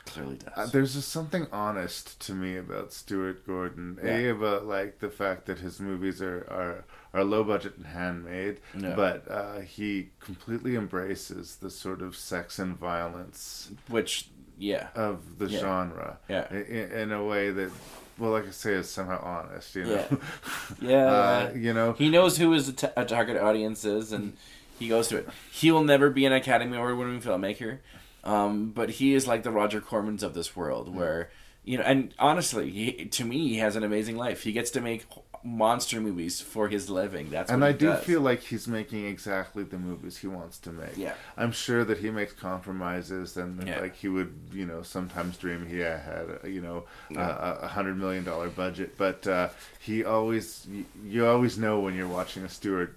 [0.06, 0.53] clearly does.
[0.56, 3.98] Uh, there's just something honest to me about Stuart Gordon.
[4.03, 4.11] Yeah.
[4.18, 8.60] A about like the fact that his movies are are, are low budget and handmade,
[8.77, 8.95] Yeah.
[8.95, 15.48] but uh, he completely embraces the sort of sex and violence, which yeah of the
[15.48, 15.60] Yeah.
[15.60, 16.49] genre, Yeah.
[16.53, 17.72] in, in a way that.
[18.18, 20.06] Well, like I say, is somehow honest, you know.
[20.80, 20.90] Yeah.
[20.90, 21.06] Yeah,
[21.52, 21.91] uh, you know.
[21.94, 24.38] he knows who his a target audience is, and
[24.80, 25.27] he goes to it.
[25.52, 27.80] He will never be an Academy Award-winning filmmaker,
[28.26, 31.30] um, but he is like the Roger Cormans of this world, where
[31.64, 31.84] you know.
[31.84, 34.43] And honestly, he, to me, he has an amazing life.
[34.43, 35.06] He gets to make
[35.43, 37.30] monster movies for his living.
[37.30, 38.03] That's and what I do does.
[38.03, 40.97] feel like he's making exactly the movies he wants to make.
[40.97, 41.14] Yeah.
[41.38, 43.80] I'm sure that he makes compromises, and Yeah.
[43.81, 47.57] like he would, you know, sometimes dream he had, uh, you know, Yeah.
[47.61, 48.97] a hundred million dollar budget.
[48.97, 49.49] But uh,
[49.80, 50.65] he always,
[51.06, 52.95] you, always know when you're watching a Stuart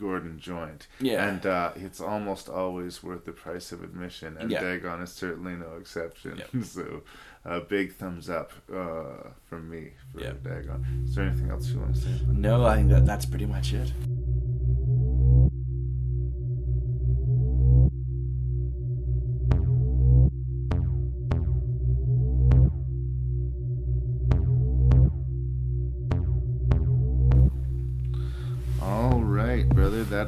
[0.00, 0.86] Gordon joint.
[1.00, 1.28] Yeah.
[1.28, 4.60] And uh, it's almost always worth the price of admission, and Yeah.
[4.60, 6.42] Dagon is certainly no exception.
[6.64, 7.02] so.
[7.42, 10.32] A big thumbs up uh, from me for Yeah.
[10.44, 10.84] Dagon.
[11.06, 12.10] Is there anything else you want to say?
[12.28, 13.90] No, I think that that's pretty much it.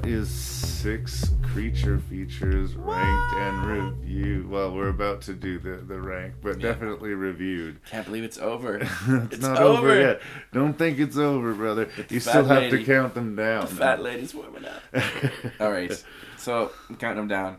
[0.02, 4.50] That is six creature features ranked and reviewed.
[4.50, 6.72] Well, we're about to do the, the rank, but Yeah.
[6.72, 7.84] definitely reviewed.
[7.84, 8.76] Can't believe it's over.
[8.78, 9.90] it's, It's not over.
[9.90, 10.00] over.
[10.00, 10.20] yet.
[10.52, 11.88] Don't think it's over, brother.
[12.08, 13.60] the You still have to count them down.
[13.66, 14.82] The fat lady's warming up.
[15.60, 16.04] All right,
[16.36, 17.58] so I'm counting them down.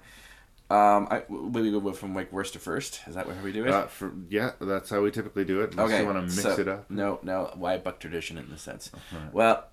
[0.70, 3.02] Um, I, we go from like worst to first.
[3.08, 3.70] Is that how we do it?
[3.72, 5.72] Uh, for, yeah, that's how we typically do it.
[5.72, 6.90] Unless okay, you want to mix so- it up.
[6.90, 7.52] No, no.
[7.56, 8.92] Why buck tradition in this sense?
[9.32, 9.66] Well,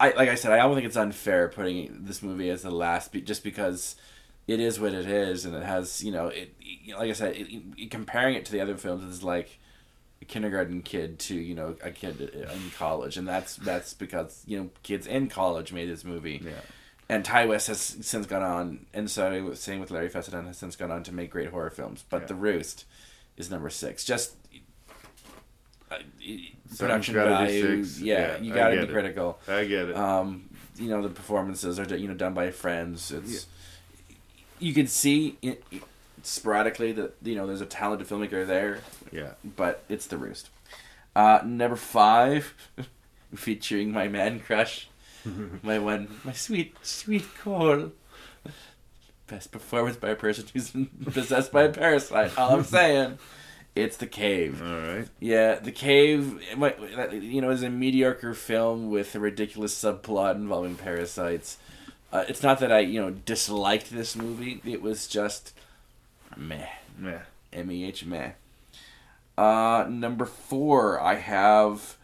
[0.00, 3.12] I like I said, I don't think it's unfair putting this movie as the last,
[3.12, 3.96] be- just because
[4.46, 6.54] it is what it is, and it has you know it.
[6.60, 9.58] you know, Like I said, it, it- comparing it to the other films is like
[10.22, 14.58] a kindergarten kid to you know a kid in college, and that's that's because you
[14.58, 16.40] know kids in college made this movie.
[16.44, 16.52] Yeah.
[17.10, 20.76] And Ti West has since gone on, and so same with Larry Fessenden has since
[20.76, 22.04] gone on to make great horror films.
[22.08, 22.26] But Yeah.
[22.28, 22.84] The Roost
[23.38, 24.04] is number six.
[24.04, 24.34] Just
[26.78, 27.84] production gotta be value.
[28.00, 28.90] Yeah, Yeah, you got to be it.
[28.90, 29.38] critical.
[29.48, 29.96] I get it.
[29.96, 33.10] Um, you know the performances are you know done by friends.
[33.10, 33.46] It's
[34.58, 35.62] you can see it,
[36.22, 38.80] sporadically that you know there's a talented filmmaker there.
[39.12, 39.30] Yeah.
[39.56, 40.50] but it's The Roost.
[41.16, 42.54] Uh, number five,
[43.34, 44.88] featuring my man crush,
[45.62, 47.92] my one, my sweet sweet Cole.
[49.26, 50.72] Best performance by a person who's
[51.12, 52.38] possessed by a parasite.
[52.38, 53.18] All I'm saying,
[53.78, 54.62] it's The Cave.
[54.62, 55.08] All right.
[55.20, 56.42] Yeah, The Cave.
[56.52, 61.58] You know, is a mediocre film with a ridiculous subplot involving parasites.
[62.12, 64.60] Uh, it's not that I, you know, disliked this movie.
[64.64, 65.52] It was just
[66.36, 66.68] meh.
[66.98, 67.20] Meh.
[67.52, 68.32] M E H meh.
[69.36, 71.96] Uh, number four, I have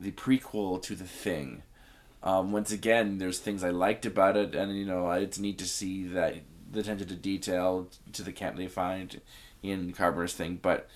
[0.00, 1.62] the prequel to The Thing.
[2.22, 5.66] Um, once again, there's things I liked about it, and you know, it's neat to
[5.66, 6.36] see that
[6.72, 9.20] the attention to detail to the camp they find
[9.62, 10.58] in Carpenter's thing.
[10.60, 10.88] But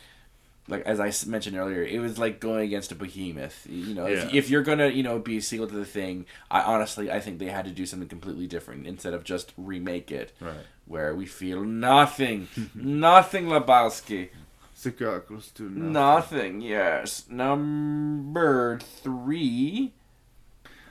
[0.68, 3.66] like as I mentioned earlier, it was like going against a behemoth.
[3.70, 4.38] You know, if, Yeah.
[4.38, 7.38] if you're gonna you know be a sequel to the thing, I honestly I think
[7.38, 10.32] they had to do something completely different instead of just remake it.
[10.40, 10.54] Right.
[10.86, 14.30] Where we feel nothing, nothing Lebowski.
[14.74, 15.92] Cigar goes to nothing.
[15.92, 16.60] Nothing.
[16.60, 17.24] Yes.
[17.30, 19.92] Number three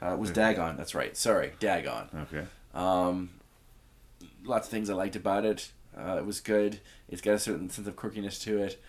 [0.01, 0.75] uh, was Dagon.
[0.77, 1.15] That's right.
[1.15, 2.09] Sorry, Dagon.
[2.23, 2.45] Okay.
[2.73, 3.29] Um,
[4.47, 5.71] lots of things I liked about it.
[5.97, 6.79] Uh, it was good.
[7.09, 8.81] It's got a certain sense of quirkiness to it.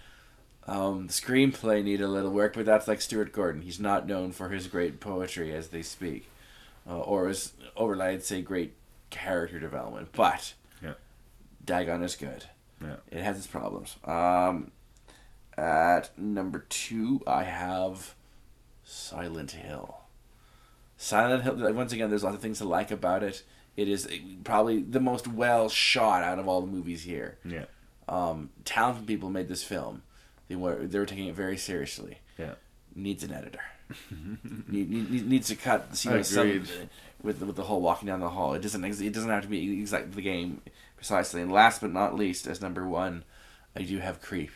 [0.67, 3.63] Um, the screenplay needed a little work, but that's like Stuart Gordon.
[3.63, 6.29] He's not known for his great poetry as they speak,
[6.89, 8.75] uh, or as over, I'd say, great
[9.11, 10.09] character development.
[10.13, 10.95] But Yeah.
[11.65, 12.47] Dagon is good.
[12.83, 12.97] Yeah.
[13.11, 13.97] It has its problems.
[14.05, 14.73] Um,
[15.57, 18.15] at number two, I have
[18.85, 20.01] Silent Hill.
[20.99, 21.73] Silent Hill.
[21.75, 23.45] Once again, there's lots of things to like about it.
[23.77, 24.09] It is
[24.45, 27.37] probably the most well shot out of all the movies here.
[27.45, 27.67] Yeah.
[28.09, 30.03] Um, talented people made this film.
[30.49, 32.19] They were they were taking it very seriously.
[32.39, 32.55] Yeah.
[32.95, 33.61] Needs an editor.
[34.69, 35.89] need, need, needs to cut.
[36.05, 36.67] You know, some,
[37.23, 38.55] with with the whole walking down the hall.
[38.55, 40.63] It doesn't it doesn't have to be exactly the game
[40.97, 41.43] precisely.
[41.43, 43.25] And last but not least, as number one,
[43.75, 44.51] I do have Creep.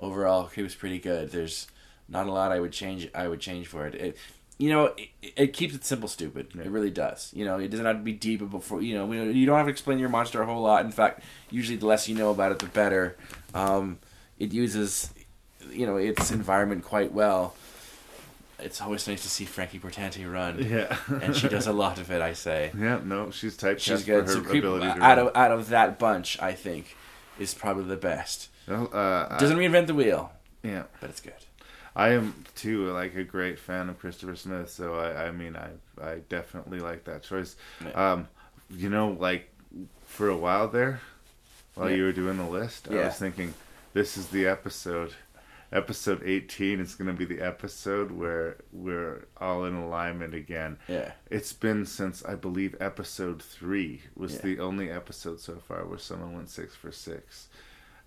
[0.00, 1.30] Overall, Creep is pretty good.
[1.30, 1.66] There's
[2.08, 3.08] not a lot I would change.
[3.14, 3.94] I would change for it.
[3.94, 4.16] it
[4.58, 6.48] you know, it, it keeps it simple, stupid.
[6.54, 7.30] It really does.
[7.34, 8.82] You know, it doesn't have to be deep before.
[8.82, 10.84] You know, you don't have to explain your monster a whole lot.
[10.84, 13.16] In fact, usually the less you know about it, the better.
[13.54, 13.98] Um,
[14.38, 15.10] it uses,
[15.70, 17.54] you know, its environment quite well.
[18.60, 20.58] It's always nice to see Franka Potente run.
[20.68, 20.96] Yeah.
[21.22, 22.20] and she does a lot of it.
[22.20, 22.72] I say.
[22.76, 24.26] Yeah, no, she's typecast She's for good.
[24.26, 25.26] her So Creep, ability to out run.
[25.28, 26.96] of out of that bunch, I think,
[27.38, 28.48] is probably the best.
[28.66, 30.32] Well, uh, Doesn't reinvent the wheel.
[30.64, 30.82] Yeah.
[31.00, 31.32] but it's good.
[31.98, 35.70] I am too like a great fan of Christopher Smith, so I, I mean I
[36.02, 37.56] I definitely like that choice.
[37.84, 38.12] Yeah.
[38.12, 38.28] Um,
[38.70, 39.50] you know, like
[40.06, 41.00] for a while there,
[41.74, 41.96] while Yeah.
[41.96, 43.54] you were doing the list, I was thinking
[43.94, 45.12] this is the episode.
[45.70, 50.78] Episode eighteen is going to be the episode where we're all in alignment again.
[50.88, 51.12] Yeah.
[51.30, 54.40] It's been since I believe episode three was Yeah.
[54.44, 57.48] the only episode so far where someone went six for six,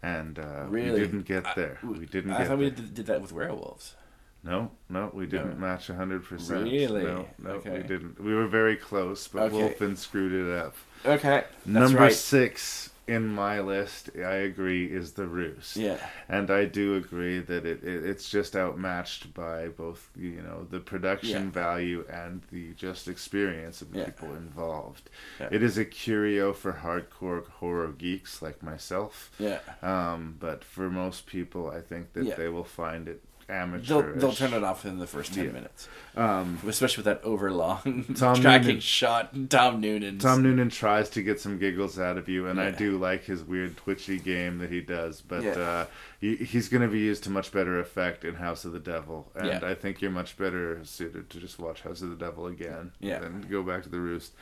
[0.03, 0.91] and uh, Really?
[0.91, 1.77] we didn't get there.
[1.83, 2.31] we didn't.
[2.31, 3.95] I thought we did, did that with werewolves.
[4.43, 5.67] No, no, we didn't No.
[5.67, 6.63] match hundred percent.
[6.63, 7.03] Really?
[7.03, 8.19] No, no, we didn't.
[8.23, 9.75] We were very close, but Okay.
[9.75, 10.75] Wolfen screwed it up.
[11.05, 12.13] Okay, that's Number right.
[12.13, 15.75] six in my list, I agree, is the Roost.
[15.77, 15.97] Yeah.
[16.29, 20.79] and I do agree that it, it it's just outmatched by both you know the
[20.79, 21.51] production Yeah.
[21.63, 24.05] value and the just experience of the Yeah.
[24.05, 25.09] people involved.
[25.39, 25.49] Yeah.
[25.51, 29.29] It is a curio for hardcore horror geeks like myself.
[29.39, 29.59] Yeah.
[29.81, 33.21] Um, but for most people, I think that they will find it
[33.51, 34.01] amateur.
[34.13, 35.51] They'll they'll turn it off in the first ten Yeah.
[35.51, 35.87] minutes.
[36.15, 39.49] Um, especially with that overlong Tom tracking Noonan- shot.
[39.49, 40.19] Tom Noonan.
[40.19, 43.43] Tom Noonan tries to get some giggles out of you, and I do like his
[43.43, 45.21] weird twitchy game that he does.
[45.21, 45.51] But Yeah.
[45.51, 45.85] uh,
[46.19, 49.31] he, he's going to be used to much better effect in House of the Devil,
[49.35, 49.59] and Yeah.
[49.63, 53.19] I think you're much better suited to just watch House of the Devil again Yeah.
[53.19, 54.33] than go back to the Roost.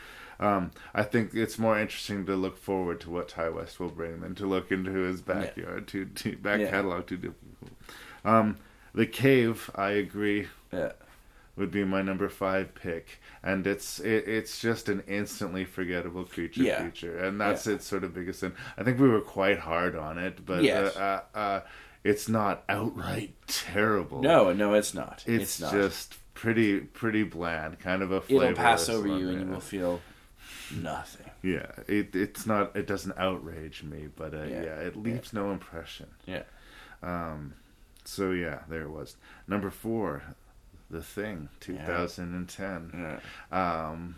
[0.42, 4.22] Um, I think it's more interesting to look forward to what Ti West will bring
[4.22, 6.70] than to look into his backyard, to, to back Yeah.
[6.72, 7.36] catalog to do.
[8.26, 8.58] Um,
[8.94, 10.48] the Cave, I agree.
[10.72, 10.94] Yeah.
[11.56, 16.64] Would be my number five pick, and it's it, it's just an instantly forgettable creature
[16.64, 16.86] Yeah.
[16.86, 17.74] feature, and that's Yeah.
[17.74, 18.54] its sort of biggest sin.
[18.78, 20.96] I think we were quite hard on it, but Yes.
[20.96, 21.62] uh, uh, uh,
[22.06, 24.22] it's not outright terrible.
[24.22, 25.24] No, no, it's not.
[25.28, 25.74] It's, It's not.
[25.74, 30.00] just pretty pretty bland, kind of a It'll pass over you, and you will feel
[30.74, 31.30] nothing.
[31.42, 32.74] Yeah, it it's not.
[32.74, 34.64] It doesn't outrage me, but uh, yeah.
[34.64, 34.76] Yeah.
[34.80, 36.08] it leaves no impression.
[36.26, 36.44] Yeah.
[37.04, 37.56] Um.
[38.10, 39.16] So yeah, there it was.
[39.48, 40.24] Number four,
[40.90, 43.20] The Thing, two thousand and ten.
[43.52, 43.92] Yeah.
[43.92, 44.16] Um.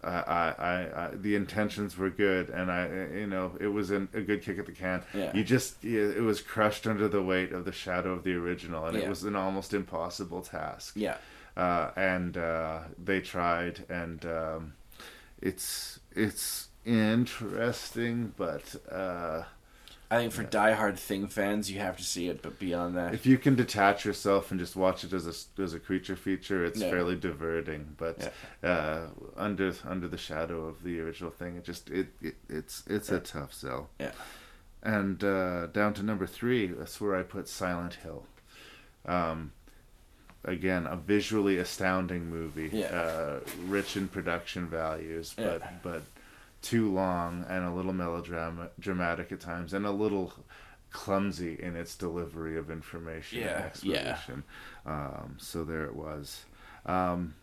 [0.00, 2.86] I, I, I, the intentions were good, and I,
[3.16, 5.02] you know, it was an, a good kick at the can.
[5.12, 5.34] Yeah.
[5.34, 8.86] You just, yeah, it was crushed under the weight of the shadow of the original,
[8.86, 10.92] and it was an almost impossible task.
[10.94, 11.16] Yeah.
[11.56, 14.74] Uh, and uh, they tried, and um,
[15.42, 19.42] it's it's interesting, but uh,
[20.10, 22.40] I think for diehard Thing fans, you have to see it.
[22.40, 25.74] But beyond that, if you can detach yourself and just watch it as a as
[25.74, 26.90] a creature feature, it's Yeah.
[26.90, 27.94] fairly diverting.
[27.98, 28.32] But
[28.62, 33.10] uh, under under the shadow of the original thing, it just it, it it's it's
[33.10, 33.90] a tough sell.
[34.00, 34.12] Yeah.
[34.82, 38.24] And uh, down to number three, that's where I put Silent Hill.
[39.04, 39.52] Um,
[40.44, 42.86] again, a visually astounding movie, Yeah.
[42.86, 45.70] uh, rich in production values, but Yeah.
[45.82, 46.02] but
[46.70, 50.32] too long and a little melodramatic at times, and a little
[50.90, 54.34] clumsy in its delivery of information and Yeah, yeah.
[54.86, 56.44] Um, so there it was.
[56.86, 57.34] Um,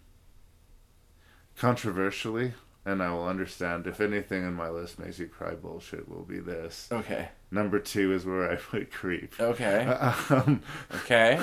[1.57, 2.53] controversially,
[2.85, 6.39] and I will understand if anything in my list makes you cry bullshit will be
[6.39, 6.88] this.
[6.91, 7.30] Okay.
[7.52, 9.34] Number two is where I put creep.
[9.39, 9.85] Okay.
[10.30, 10.61] Um,
[11.03, 11.39] Okay.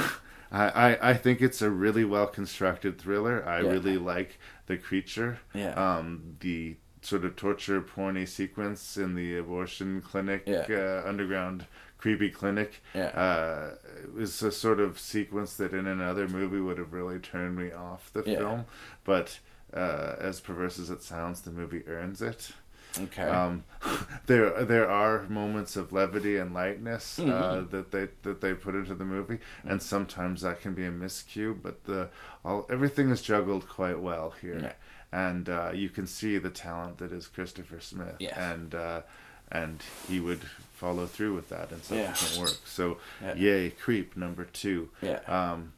[0.55, 3.43] I, I, I think it's a really well constructed thriller.
[3.49, 3.71] I Yeah.
[3.71, 5.39] really like the creature.
[5.55, 5.73] Yeah.
[5.73, 10.67] Um, the sort of torture porny sequence in the abortion clinic, Yeah.
[10.71, 11.67] uh, underground
[11.99, 13.07] creepy clinic, Yeah.
[13.09, 13.75] uh,
[14.17, 18.11] is a sort of sequence that in another movie would have really turned me off
[18.13, 18.39] the Yeah.
[18.39, 18.65] film.
[19.05, 19.39] But
[19.75, 22.53] uh, as perverse as it sounds, the movie earns it.
[23.01, 23.23] Okay.
[23.23, 23.65] Um,
[24.27, 27.71] there there are moments of levity and lightness uh, Mhm.
[27.71, 31.57] that they that they put into the movie, and sometimes that can be a miscue.
[31.61, 32.11] But the
[32.45, 34.73] all everything is juggled quite well here, Yeah.
[35.13, 38.37] And uh, you can see the talent that is Christopher Smith, Yes.
[38.37, 39.03] and uh,
[39.51, 40.41] and he would
[40.75, 42.13] follow through with that and in Yeah.
[42.15, 42.59] subsequent work.
[42.65, 43.35] So, Yeah.
[43.35, 44.89] yay, creep number two.
[45.03, 45.21] Yeah.
[45.27, 45.75] Um,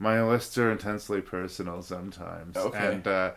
[0.00, 2.94] my lists are intensely personal sometimes, Okay.
[2.94, 3.30] and uh,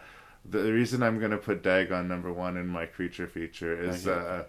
[0.43, 4.45] the reason I'm going to put Dagon number one in my creature feature is Okay.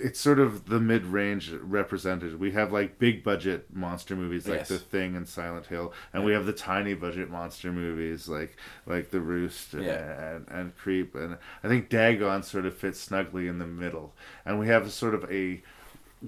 [0.00, 2.38] It's sort of the mid range represented.
[2.40, 4.68] We have like big budget monster movies like Yes.
[4.68, 8.56] The Thing and Silent Hill, and we have the tiny budget monster movies like
[8.86, 10.34] like The Roost and, Yeah.
[10.36, 11.14] and, and Creep.
[11.14, 14.14] And I think Dagon sort of fits snugly in the middle.
[14.44, 15.62] And we have sort of a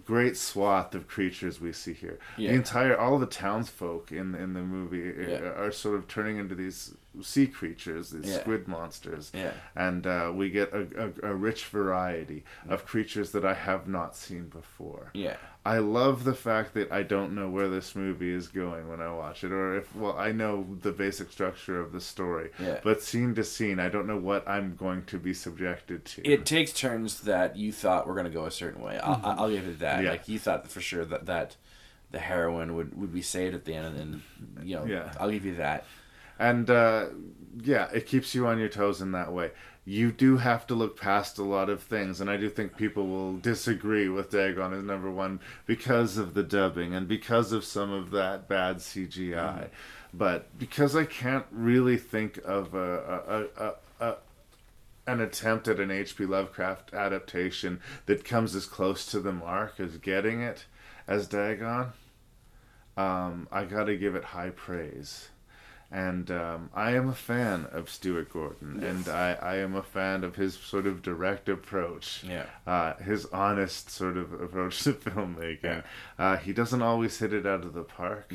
[0.05, 2.19] great swath of creatures we see here.
[2.37, 2.51] Yeah.
[2.51, 5.63] The entire all the townsfolk in in the movie uh, Yeah.
[5.63, 8.41] are sort of turning into these sea creatures, these Yeah.
[8.41, 9.33] squid monsters.
[9.35, 9.53] Yeah.
[9.75, 10.87] And uh, we get a,
[11.25, 15.11] a, a rich variety of creatures that I have not seen before.
[15.15, 15.37] Yeah.
[15.65, 19.13] I love the fact that I don't know where this movie is going when I
[19.13, 22.81] watch it, or if well, I know the basic structure of the story, Yeah.
[22.83, 26.27] but scene to scene, I don't know what I'm going to be subjected to.
[26.27, 28.99] It takes turns that you thought were going to go a certain way.
[28.99, 29.39] I'll, Mhm.
[29.39, 30.03] I'll give it that.
[30.03, 30.11] Yeah.
[30.13, 31.57] Like you thought for sure that that
[32.11, 34.23] the heroine would would be saved at the end, and then
[34.67, 35.13] you know, Yeah.
[35.21, 35.85] I'll give you that.
[36.39, 37.07] and uh,
[37.63, 39.51] yeah, it keeps you on your toes in that way.
[39.85, 43.07] You do have to look past a lot of things, and I do think people
[43.07, 47.91] will disagree with Dagon as number one because of the dubbing and because of some
[47.91, 49.69] of that bad CGI.
[50.13, 53.75] But because I can't really think of a, a, a,
[54.07, 54.17] a,
[55.07, 56.27] an attempt at an H.P.
[56.27, 60.65] Lovecraft adaptation that comes as close to the mark as getting it
[61.09, 61.89] as Dagon,
[62.97, 65.29] um, I got to give it high praise.
[65.93, 68.91] And um, I am a fan of Stuart Gordon, Yes.
[68.91, 72.47] and I, I am a fan of his sort of direct approach, Yeah.
[72.67, 75.83] uh, his honest sort of approach to filmmaking.
[76.19, 78.33] Uh, he doesn't always hit it out of the park,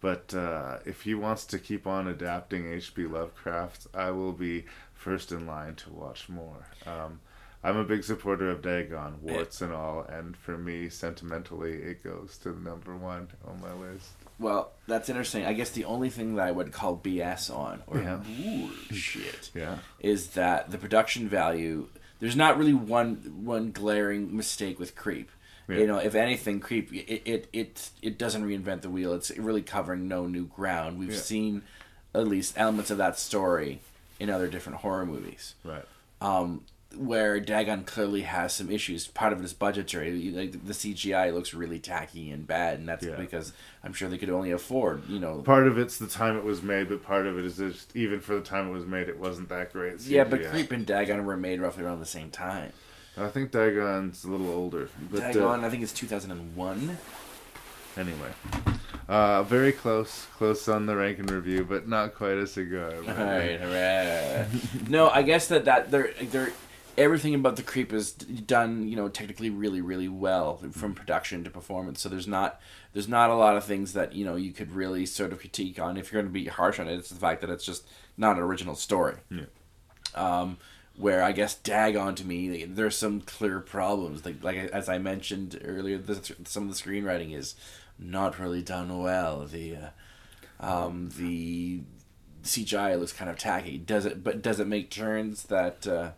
[0.00, 3.06] but uh, if he wants to keep on adapting H.P.
[3.06, 6.66] Lovecraft, I will be first in line to watch more.
[6.86, 7.20] Um,
[7.62, 12.36] I'm a big supporter of Dagon, warts and all, and for me, sentimentally, it goes
[12.38, 14.10] to number one on my list.
[14.38, 15.44] Well, that's interesting.
[15.46, 18.20] I guess the only thing that I would call BS on, or Yeah.
[18.92, 19.78] shit, Yeah.
[20.00, 21.88] is that the production value.
[22.20, 25.30] There's not really one one glaring mistake with Creep.
[25.68, 25.78] Yeah.
[25.78, 29.12] You know, if anything, Creep it, it it it doesn't reinvent the wheel.
[29.14, 30.98] It's really covering no new ground.
[30.98, 31.18] We've Yeah.
[31.18, 31.62] seen
[32.14, 33.80] at least elements of that story
[34.20, 35.54] in other different horror movies.
[35.64, 35.84] Right.
[36.20, 36.64] Um,
[36.96, 39.06] where Dagon clearly has some issues.
[39.06, 40.30] Part of it is budgetary.
[40.30, 43.16] Like the CGI looks really tacky and bad, and that's Yeah.
[43.16, 43.52] because
[43.84, 45.42] I'm sure they could only afford, you know.
[45.42, 48.20] Part of it's the time it was made, but part of it is just even
[48.20, 50.00] for the time it was made, it wasn't that great.
[50.02, 52.72] yeah, but Creep and Dagon were made roughly around the same time.
[53.18, 54.90] I think Dagon's a little older.
[55.10, 56.98] But, uh, Dagon, I think it's 2001.
[57.96, 58.28] Anyway,
[59.08, 62.92] uh, very close, close on the rank and review, but not quite a cigar.
[62.94, 64.46] All right, all right.
[64.90, 66.52] no, I guess that that they're they're
[66.98, 71.50] everything about the creep is done, you know, technically really really well from production to
[71.50, 72.00] performance.
[72.00, 72.60] So there's not
[72.92, 75.78] there's not a lot of things that you know you could really sort of critique
[75.78, 76.94] on if you're going to be harsh on it.
[76.94, 77.86] It's the fact that it's just
[78.16, 79.16] not an original story.
[79.30, 79.44] Yeah.
[80.14, 80.58] Um,
[80.96, 84.24] where I guess Dagon to me, there's some clear problems.
[84.24, 87.54] Like, like as I mentioned earlier, the, some of the screenwriting is
[87.98, 89.46] not really done well.
[89.46, 89.88] The uh,
[90.60, 91.80] um, the
[92.44, 93.78] CGI looks kind of tacky.
[93.78, 94.24] Does it?
[94.24, 96.10] But does it make turns that uh,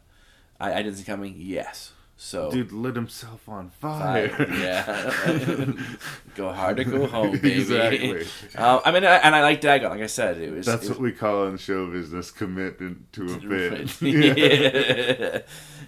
[0.61, 1.35] I, I didn't see coming?
[1.37, 1.93] Yes.
[2.21, 4.29] So Dude lit himself on fire.
[4.29, 5.73] Fire, yeah.
[6.35, 7.61] go hard or go home, baby.
[7.61, 8.27] Exactly.
[8.57, 9.91] Uh, I mean, I, and I like Dagon.
[9.91, 10.67] Like I said, it was.
[10.67, 14.03] That's it what we call in show business commitment to a bit.
[14.03, 15.39] yeah.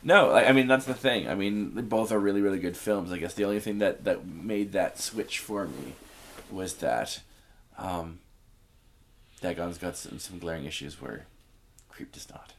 [0.05, 1.29] no, I I mean that's the thing.
[1.29, 3.11] I mean, both are really, really good films.
[3.11, 5.95] I guess the only thing that that made that switch for me
[6.49, 7.19] was that
[7.77, 8.21] um,
[9.41, 11.27] Dagon's got some, some glaring issues where
[11.89, 12.53] Creep does not.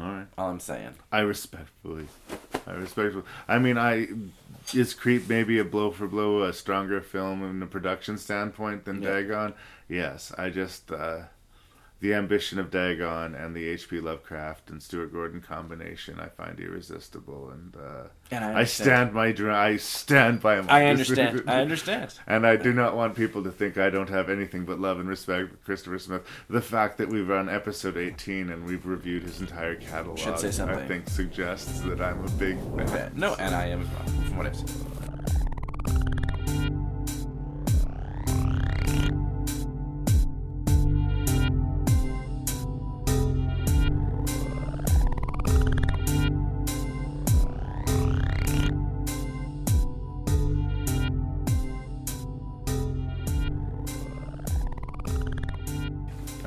[0.00, 0.26] All right.
[0.36, 0.94] All I'm saying.
[1.10, 2.06] I respectfully,
[2.66, 3.24] I respectfully.
[3.48, 4.08] I mean, I
[4.74, 9.00] is Creep maybe a blow for blow a stronger film in the production standpoint than
[9.02, 9.10] Yeah.
[9.14, 9.54] Dagon?
[9.88, 11.20] Yes, I just uh,
[12.06, 13.98] the ambition of Dagon and the H.P.
[13.98, 19.34] Lovecraft and Stuart Gordon combination I find irresistible, and, uh, And I I, stand my
[19.50, 20.72] I stand by my.
[20.72, 21.42] I understand.
[21.48, 22.14] I understand.
[22.28, 25.08] And I do not want people to think I don't have anything but love and
[25.08, 26.22] respect for Christopher Smith.
[26.48, 31.08] The fact that we've run episode 18 and we've reviewed his entire catalog, I think
[31.08, 32.58] suggests that I'm a big
[32.88, 33.12] fan.
[33.16, 33.84] No, and I am
[34.26, 35.15] from what I've seen.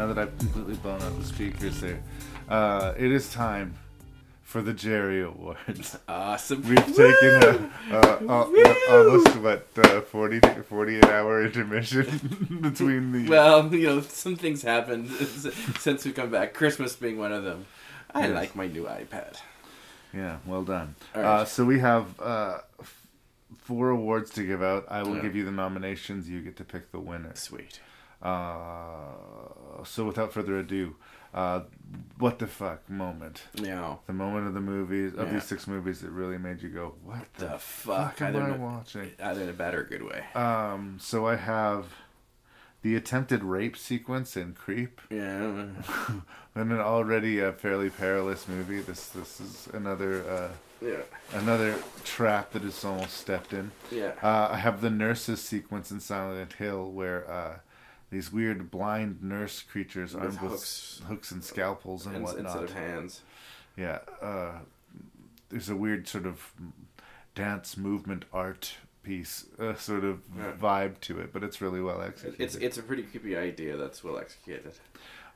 [0.10, 2.02] That I've completely blown out the speakers there,
[2.50, 3.76] uh, it is time
[4.44, 5.98] for the Jerry Awards.
[6.08, 6.64] Awesome.
[6.68, 13.30] We've taken a, a, a, almost what uh, 40 48 hour intermission between the.
[13.30, 16.54] Well, you know, some things happened since we come back.
[16.54, 17.66] Christmas being one of them.
[18.14, 18.34] I Yes.
[18.36, 19.36] like my new iPad.
[20.14, 20.96] Yeah, well done.
[21.16, 21.30] All right.
[21.42, 22.58] Uh, so we have uh,
[23.60, 24.86] four awards to give out.
[24.90, 25.22] I will Yeah.
[25.22, 26.28] give you the nominations.
[26.28, 27.36] You get to pick the winner.
[27.36, 27.80] Sweet.
[28.22, 30.96] Uh, so without further ado,
[31.34, 31.62] uh,
[32.18, 33.44] what the fuck moment?
[33.54, 33.96] Yeah.
[34.08, 35.34] The moment of the movies of Yeah.
[35.34, 38.22] these six movies that really made you go, "What the, The fuck?
[38.22, 40.26] am Either I in a- watching?" Either in a bad or good way.
[40.36, 41.86] Um, so I have
[42.82, 45.02] the attempted rape sequence in Creep.
[45.10, 45.46] Yeah.
[46.56, 50.50] in an already uh, fairly perilous movie, this this is another uh,
[50.86, 51.04] Yeah.
[51.34, 53.72] another trap that is almost stepped in.
[53.92, 54.14] Yeah.
[54.24, 57.60] Uh, I have the nurses sequence in Silent Hill where uh,
[58.10, 61.02] these weird blind nurse creatures armed with hooks.
[61.08, 62.46] hooks and scalpels and Ins- whatnot.
[62.46, 63.22] instead of hands.
[63.78, 64.00] Yeah.
[64.22, 64.60] Uh,
[65.50, 66.54] there's a weird sort of
[67.36, 70.52] dance movement art piece uh, sort of Yeah.
[70.60, 72.42] vibe to it, but it's really well executed.
[72.44, 74.74] It's it's a pretty creepy idea that's well executed.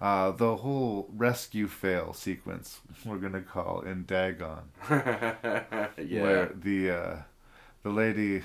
[0.02, 5.88] Uh, the whole rescue fail sequence we're gonna call in Dagon, Yeah.
[5.98, 7.16] where the uh,
[7.84, 8.42] the lady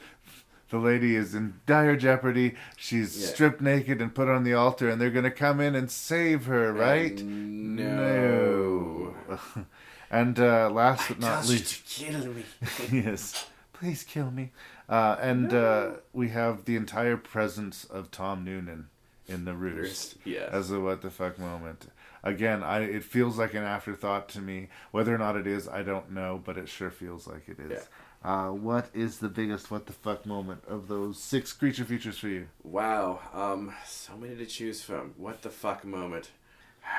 [0.70, 2.54] the lady is in dire jeopardy.
[2.76, 3.28] She's Yeah.
[3.28, 6.72] stripped naked and put on the altar, and they're gonna come in and save her,
[6.72, 7.20] right?
[7.22, 9.14] no.
[9.28, 9.36] No.
[10.10, 12.44] and uh, last but not least, to kill me.
[13.04, 14.50] yes, please kill me.
[14.88, 18.88] Uh, and uh, we have the entire presence of Tom Noonan
[19.28, 20.16] in the roost
[20.50, 21.88] as a what the fuck moment.
[22.22, 24.68] Again, I it feels like an afterthought to me.
[24.92, 27.88] Whether or not it is, I don't know, but it sure feels like it is.
[28.26, 32.26] Uh, what is the biggest what the fuck moment of those six creature features for
[32.26, 32.48] you?
[32.64, 33.20] Wow.
[33.32, 33.72] Um.
[33.86, 35.14] So many to choose from.
[35.16, 36.32] What the fuck moment?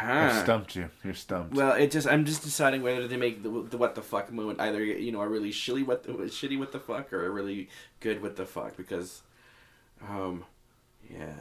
[0.02, 0.90] I've stumped you.
[1.04, 1.54] You're stumped.
[1.54, 4.62] Well, it just I'm just deciding whether to make the, the what the fuck moment
[4.62, 7.68] either you know a really shitty what the, shitty what the fuck or a really
[8.00, 9.22] good what the fuck because,
[10.08, 10.46] um,
[11.10, 11.34] Yeah.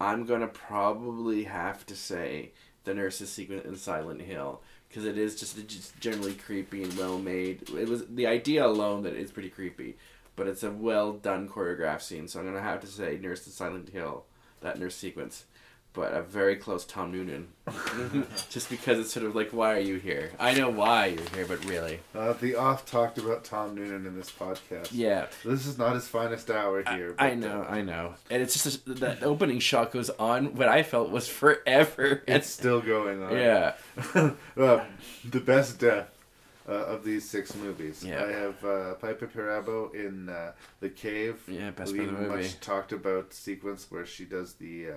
[0.00, 2.52] I'm gonna probably have to say
[2.84, 7.18] the nurse's sequence in Silent Hill because it is just just generally creepy and well
[7.18, 7.70] made.
[7.70, 9.96] It was the idea alone that it's pretty creepy,
[10.34, 12.26] but it's a well done choreographed scene.
[12.28, 14.24] So I'm gonna have to say Nurse in Silent Hill,
[14.60, 15.44] that nurse sequence.
[15.92, 17.48] But a very close Tom Noonan,
[18.48, 20.30] just because it's sort of like, why are you here?
[20.38, 24.16] I know why you're here, but really, Uh, the off talked about Tom Noonan in
[24.16, 24.90] this podcast.
[24.92, 25.26] Yeah.
[25.44, 27.16] This is not his finest hour here.
[27.18, 30.54] I but, know, uh, I know, and it's just a, that opening shot goes on
[30.54, 32.22] what I felt was forever.
[32.24, 33.32] It's still going on.
[33.32, 33.72] Yeah.
[34.14, 34.84] uh,
[35.28, 36.16] the best death
[36.68, 38.04] uh, of these six movies.
[38.06, 38.22] Yeah.
[38.24, 41.42] I have uh, Piper Perabo in uh, The Cave.
[41.48, 42.42] Yeah, best we part of the movie.
[42.44, 44.90] much talked about sequence where she does the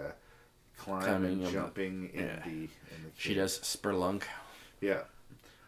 [0.83, 2.39] uh, climb Climbing and the- jumping in yeah.
[2.43, 2.67] the in
[3.03, 4.23] the She does spurlunk.
[4.81, 5.01] Yeah.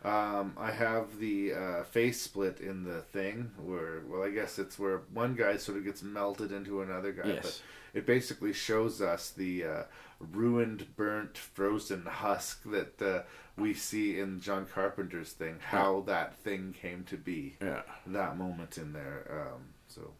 [0.03, 4.77] Um, I have the uh, face split in the thing where, well, I guess it's
[4.77, 7.27] where one guy sort of gets melted into another guy.
[7.27, 7.41] Yes.
[7.41, 9.83] But it basically shows us the uh,
[10.19, 13.23] ruined, burnt, frozen husk that uh,
[13.57, 17.55] we see in John Carpenter's thing, how that thing came to be.
[17.59, 17.81] Yeah.
[18.05, 19.25] That moment in there.
[19.55, 20.11] Um, so.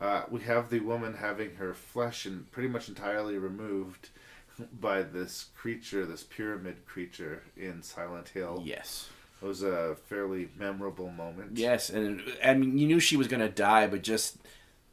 [0.00, 4.10] Uh, we have the woman having her flesh and pretty much entirely removed
[4.80, 8.62] by this creature, this pyramid creature in Silent Hill.
[8.64, 9.08] Yes.
[9.42, 11.56] It was a fairly memorable moment.
[11.56, 14.36] Yes, and I mean, you knew she was gonna die, but just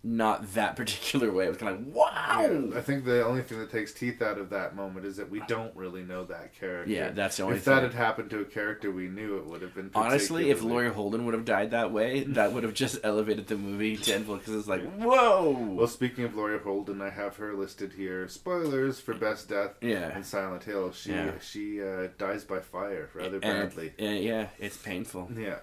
[0.05, 1.45] not that particular way.
[1.45, 2.41] It was kind of like, wow.
[2.71, 5.31] Yeah, I think the only thing that takes teeth out of that moment is that
[5.31, 6.91] we don't really know that character.
[6.91, 9.63] Yeah, that's the only If that had happened to a character we knew, it would
[9.63, 9.89] have been.
[9.95, 13.57] Honestly, if Laurie Holden would have died that way, that would have just elevated the
[13.57, 15.49] movie tenfold because it's like, whoa.
[15.71, 18.27] Well, speaking of Laurie Holden, I have her listed here.
[18.27, 20.15] Spoilers for Best Death Yeah.
[20.15, 20.91] in Silent Hill.
[20.91, 21.31] She Yeah.
[21.41, 23.93] she uh, dies by fire rather And- badly.
[23.97, 25.29] and yeah, it's painful.
[25.35, 25.55] Yeah.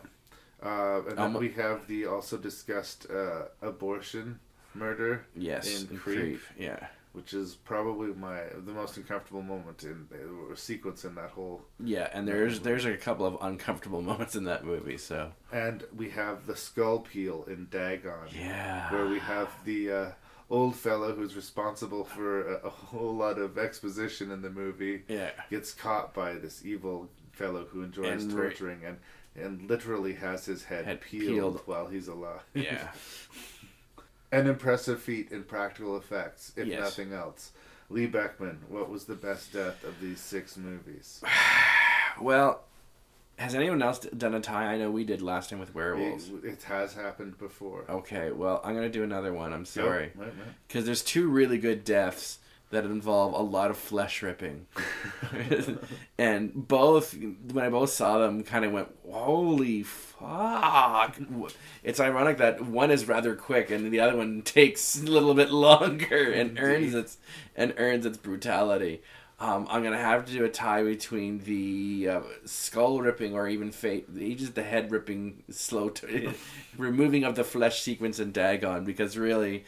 [0.65, 4.39] Uh, and then Um, we have the also discussed uh, abortion
[4.75, 6.19] murder Yes, in Creep.
[6.19, 6.87] Creep, yeah.
[7.13, 11.61] Which is probably my the most uncomfortable moment in the sequence in that whole.
[11.79, 14.97] Yeah, and there's there's a couple of uncomfortable moments in that movie.
[14.97, 18.29] So And we have the skull peel in Dagon.
[18.35, 18.91] Yeah.
[18.91, 20.11] Where we have the uh,
[20.49, 25.03] old fellow who's responsible for a, a whole lot of exposition in the movie.
[25.07, 25.33] Yeah.
[25.51, 28.97] Gets caught by this evil fellow who enjoys And torturing and
[29.37, 31.61] and literally has his head, Head peeled, peeled.
[31.67, 32.43] while he's alive.
[32.55, 32.89] Yeah.
[34.33, 36.81] An impressive feat in practical effects, if Yes.
[36.81, 37.53] nothing else.
[37.91, 41.23] Lee Beckmann, what was the best death of these six movies?
[42.21, 42.63] well,
[43.39, 44.73] has anyone else d- done a tie?
[44.73, 46.31] I know we did last time with werewolves.
[46.31, 47.85] It, it has happened before.
[47.91, 49.53] Okay, well, I'm gonna do another one.
[49.53, 50.35] I'm sorry, right, right.
[50.69, 52.39] because there's two really good deaths
[52.73, 54.67] that involve a lot of flesh ripping,
[56.19, 61.17] and both when I both saw them, kind of went, "Holy fuck!"
[61.83, 65.51] It's ironic that one is rather quick and the other one takes a little bit
[65.51, 67.19] longer and earns its
[67.55, 69.03] and earns its brutality.
[69.43, 73.73] Um, I'm gonna have to do a tie between the uh, skull ripping or even
[73.73, 74.07] fate,
[74.39, 76.29] just the head ripping, slow t-
[76.79, 79.65] removing of the flesh sequence in Dagon because really,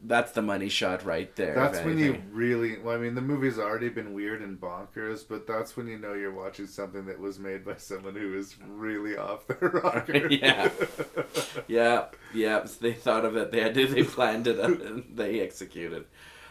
[0.00, 1.54] that's the money shot right there.
[1.54, 2.78] That's when you really.
[2.78, 6.14] Well, I mean, the movie's already been weird and bonkers, but that's when you know
[6.14, 10.26] you're watching something that was made by someone who is really off their rocker.
[10.30, 10.70] yeah,
[11.68, 12.66] yeah, yeah.
[12.80, 13.52] They thought of it.
[13.52, 14.58] They had to, they planned it.
[14.58, 16.06] And they executed.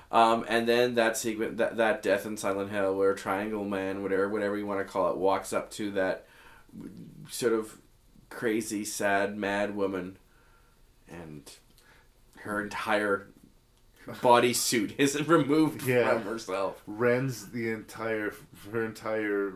[0.10, 4.30] Um, and then that sequence, that that death in Silent Hill, where Triangle Man, whatever
[4.30, 6.26] whatever you want to call it, walks up to that
[7.30, 7.78] sort of
[8.30, 10.18] crazy, sad, mad woman,
[11.10, 11.52] and
[12.44, 13.28] her entire
[14.08, 16.10] bodysuit is removed Yeah.
[16.14, 16.82] from herself.
[16.88, 18.34] Rends the entire
[18.72, 19.54] her entire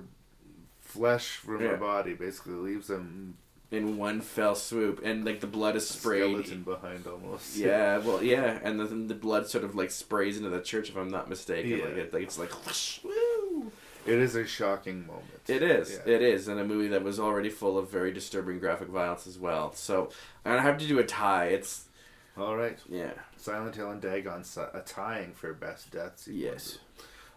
[0.80, 1.70] flesh from Yeah.
[1.70, 3.38] her body, basically leaves them
[3.70, 6.24] in one fell swoop, and like the blood is sprayed.
[6.24, 7.58] skeleton behind almost.
[7.58, 10.96] Yeah, well, yeah, and then the blood sort of like sprays into the church, if
[10.96, 11.72] I'm not mistaken.
[11.72, 11.86] Yeah.
[11.86, 13.00] Like, it, like it's like whoosh,
[14.06, 15.26] It is a shocking moment.
[15.50, 16.14] it is, Yeah.
[16.14, 19.38] it is, and a movie that was already full of very disturbing graphic violence as
[19.38, 19.74] well.
[19.74, 20.10] So
[20.46, 21.48] I'm have to do a tie.
[21.48, 21.87] It's
[22.38, 22.78] All right.
[22.88, 24.44] yeah, Silent Hill and Dagon
[24.74, 26.36] a tying for best death sequences.
[26.44, 26.78] Yes.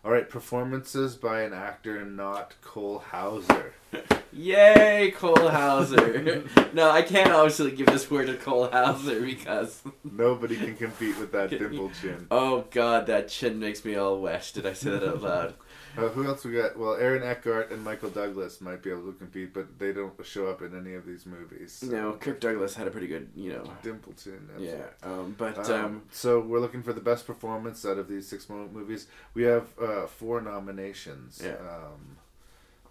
[0.02, 3.74] All right, performances by an actor not Cole Hauser.
[4.32, 6.42] yay, Cole Hauser.
[6.72, 11.32] no, I can't obviously give this word to Cole Hauser because Nobody can compete with
[11.32, 12.26] that dimple chin.
[12.30, 14.50] oh god, that chin makes me all wet.
[14.54, 15.54] Did I say that out loud?
[15.96, 16.78] Uh, who else we got?
[16.78, 20.46] Well, Aaron Eckhart and Michael Douglas might be able to compete, but they don't show
[20.46, 21.82] up in any of these movies.
[21.82, 23.64] No, Kirk Douglas had a pretty good, you know.
[23.82, 24.22] Dimpleton.
[24.24, 24.48] chin.
[24.58, 28.26] Yeah, um, but Um, um, so we're looking for the best performance out of these
[28.28, 29.08] six movies.
[29.34, 31.40] We have uh, four nominations.
[31.44, 31.54] Yeah.
[31.54, 32.16] Um,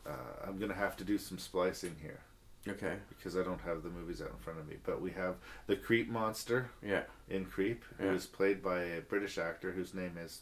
[0.06, 2.20] uh, I'm gonna have to do some splicing here.
[2.68, 2.96] Okay.
[3.10, 5.36] Because I don't have the movies out in front of me, but we have
[5.68, 6.70] the Creep monster.
[6.86, 7.04] Yeah.
[7.30, 8.12] In Creep, who Yeah.
[8.14, 10.42] is played by a British actor whose name is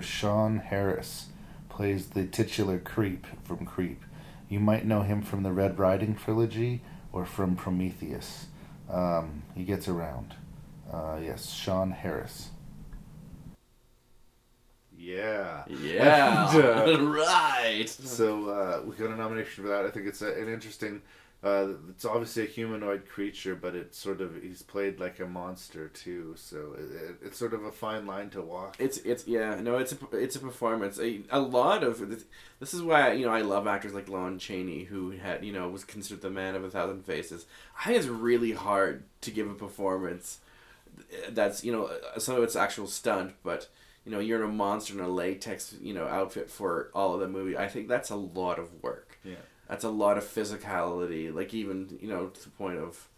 [0.00, 1.26] Sean Harris.
[1.72, 4.04] Plays the titular Creep from Creep.
[4.50, 6.82] You might know him from the Red Riding trilogy
[7.14, 8.48] or from Prometheus.
[8.90, 10.34] Um, he gets around.
[10.92, 12.50] Uh, yes, Sean Harris.
[14.94, 15.64] Yeah.
[15.66, 16.52] Yeah.
[16.84, 17.88] And, uh, right.
[17.88, 19.86] So uh, we got a nomination for that.
[19.86, 21.00] I think it's a, an interesting.
[21.42, 25.88] Uh, it's obviously a humanoid creature, but it's sort of he's played like a monster
[25.88, 26.34] too.
[26.36, 28.76] So it, it's sort of a fine line to walk.
[28.78, 32.24] It's it's yeah no it's a it's a performance a, a lot of this,
[32.60, 35.68] this is why you know I love actors like Lon Chaney who had you know
[35.68, 37.44] was considered the man of a thousand faces.
[37.80, 40.38] I think it's really hard to give a performance
[41.30, 43.68] that's you know some of it's actual stunt, but
[44.04, 47.20] you know you're in a monster in a latex you know outfit for all of
[47.20, 47.56] the movie.
[47.56, 49.18] I think that's a lot of work.
[49.24, 49.34] Yeah.
[49.72, 53.08] That's a lot of physicality, like even you know to the point of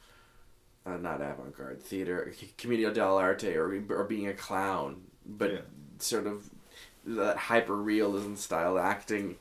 [0.86, 5.60] uh, not avant-garde theater, commedia dell'arte, or or being a clown, but Yeah.
[5.98, 6.48] sort of
[7.06, 9.36] that hyper realism style acting.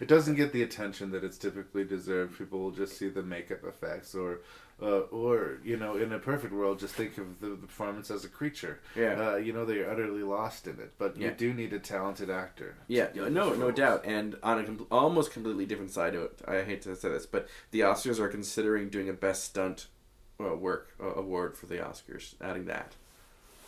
[0.00, 2.36] It doesn't get the attention that it's typically deserved.
[2.36, 4.40] People will just see the makeup effects, or,
[4.80, 8.24] uh, or you know, in a perfect world, just think of the, the performance as
[8.24, 8.80] a creature.
[8.94, 9.30] Yeah.
[9.32, 12.76] Uh, you know, they're utterly lost in it, but you do need a talented actor.
[12.88, 13.74] Yeah, no, those no roles.
[13.76, 14.04] doubt.
[14.04, 17.24] And on a com- almost completely different side of it, I hate to say this,
[17.26, 19.86] but the Oscars are considering doing a best stunt
[20.38, 22.94] uh, work uh, award for the Oscars, adding that.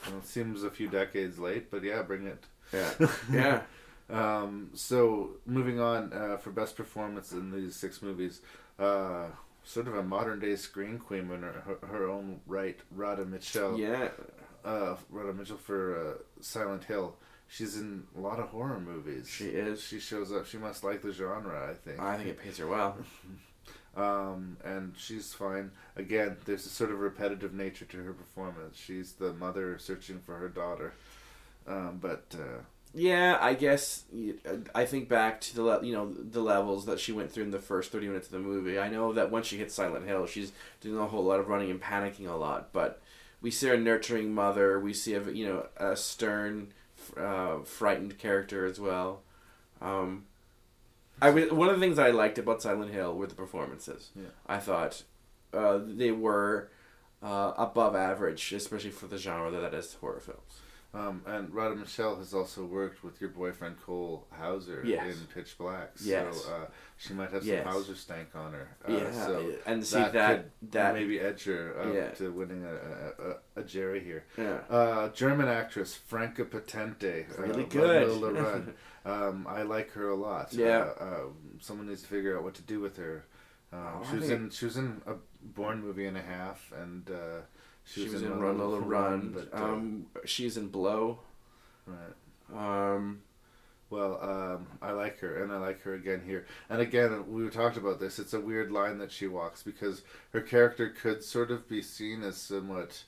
[0.06, 2.44] Well, it seems a few decades late, but yeah, bring it.
[2.72, 2.90] Yeah.
[3.32, 3.62] Yeah.
[4.10, 8.40] um, so moving on uh, for best performance in these six movies,
[8.78, 9.26] uh,
[9.68, 13.78] sort of a modern day screen queen in her, her, own right, Radha Mitchell.
[13.78, 14.08] Yeah.
[14.64, 17.16] Uh, Radha Mitchell for uh, Silent Hill.
[17.48, 19.28] She's in a lot of horror movies.
[19.28, 19.82] She is.
[19.82, 20.46] She shows up.
[20.46, 22.00] She must like the genre, I think.
[22.00, 22.96] I think it pays her well.
[23.96, 25.72] Um, and she's fine.
[25.96, 28.76] Again, there's a sort of repetitive nature to her performance.
[28.76, 30.92] She's the mother searching for her daughter.
[31.66, 32.62] Um, but uh,
[32.94, 34.04] Yeah, I guess
[34.74, 37.50] I think back to the le- you know the levels that she went through in
[37.50, 38.78] the first thirty minutes of the movie.
[38.78, 41.70] I know that once she hits Silent Hill, she's doing a whole lot of running
[41.70, 42.72] and panicking a lot.
[42.72, 43.00] But
[43.40, 44.80] we see a nurturing mother.
[44.80, 46.72] We see a you know a stern,
[47.16, 49.22] uh, frightened character as well.
[49.82, 50.24] Um,
[51.20, 54.10] I one of the things I liked about Silent Hill were the performances.
[54.16, 54.28] Yeah.
[54.46, 55.02] I thought
[55.52, 56.70] uh, they were
[57.22, 60.60] uh, above average, especially for the genre that is horror films.
[60.94, 65.14] Um, and Radha Michelle has also worked with your boyfriend Cole Hauser Yes.
[65.20, 65.90] in Pitch Black.
[66.02, 66.44] Yes.
[66.44, 66.66] So uh,
[66.96, 67.62] she might have Yes.
[67.62, 68.68] some Hauser stank on her.
[68.88, 70.12] Uh, Yeah, so and see that-
[70.60, 72.08] could that- maybe edge her up Yeah.
[72.12, 72.74] to winning a,
[73.22, 74.24] a, a, Jerry here.
[74.38, 74.60] Yeah.
[74.70, 77.26] Uh, German actress Franka Potente.
[77.38, 78.08] Really uh, good.
[78.08, 78.74] Manuela Run.
[79.04, 80.54] um, I like her a lot.
[80.54, 80.88] Yeah.
[80.98, 81.20] Uh, uh,
[81.60, 83.26] someone needs to figure out what to do with her.
[83.74, 87.08] Um, Oh, she was in she was in a Born movie and a half, and
[87.88, 89.32] uh, She, was, in Run Lola Run.
[89.34, 91.20] but, uh, um, she's in Blow.
[91.86, 92.94] Right.
[92.94, 93.20] Um,
[93.90, 96.46] well, um, I like her, and I like her again here.
[96.68, 98.18] And again, we talked about this.
[98.18, 100.02] It's a weird line that she walks because
[100.32, 103.04] her character could sort of be seen as somewhat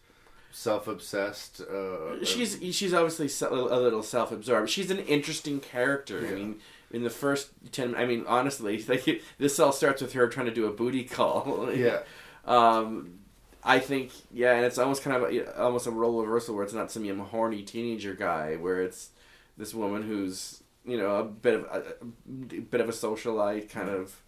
[0.52, 1.60] self-obsessed.
[1.60, 4.70] Uh, she's she's obviously a little self-absorbed.
[4.70, 6.26] She's an interesting character.
[6.26, 6.56] I mean,
[6.90, 10.54] in the first ten, I mean, honestly, like this all starts with her trying to
[10.54, 11.70] do a booty call.
[11.72, 12.00] Yeah.
[12.42, 13.19] Um,
[13.62, 16.72] I think yeah, and it's almost kind of a, almost a role reversal where it's
[16.72, 19.10] not some horny teenager guy, where it's
[19.56, 21.94] this woman who's you know a bit of a,
[22.56, 24.22] a bit of a socialite kind of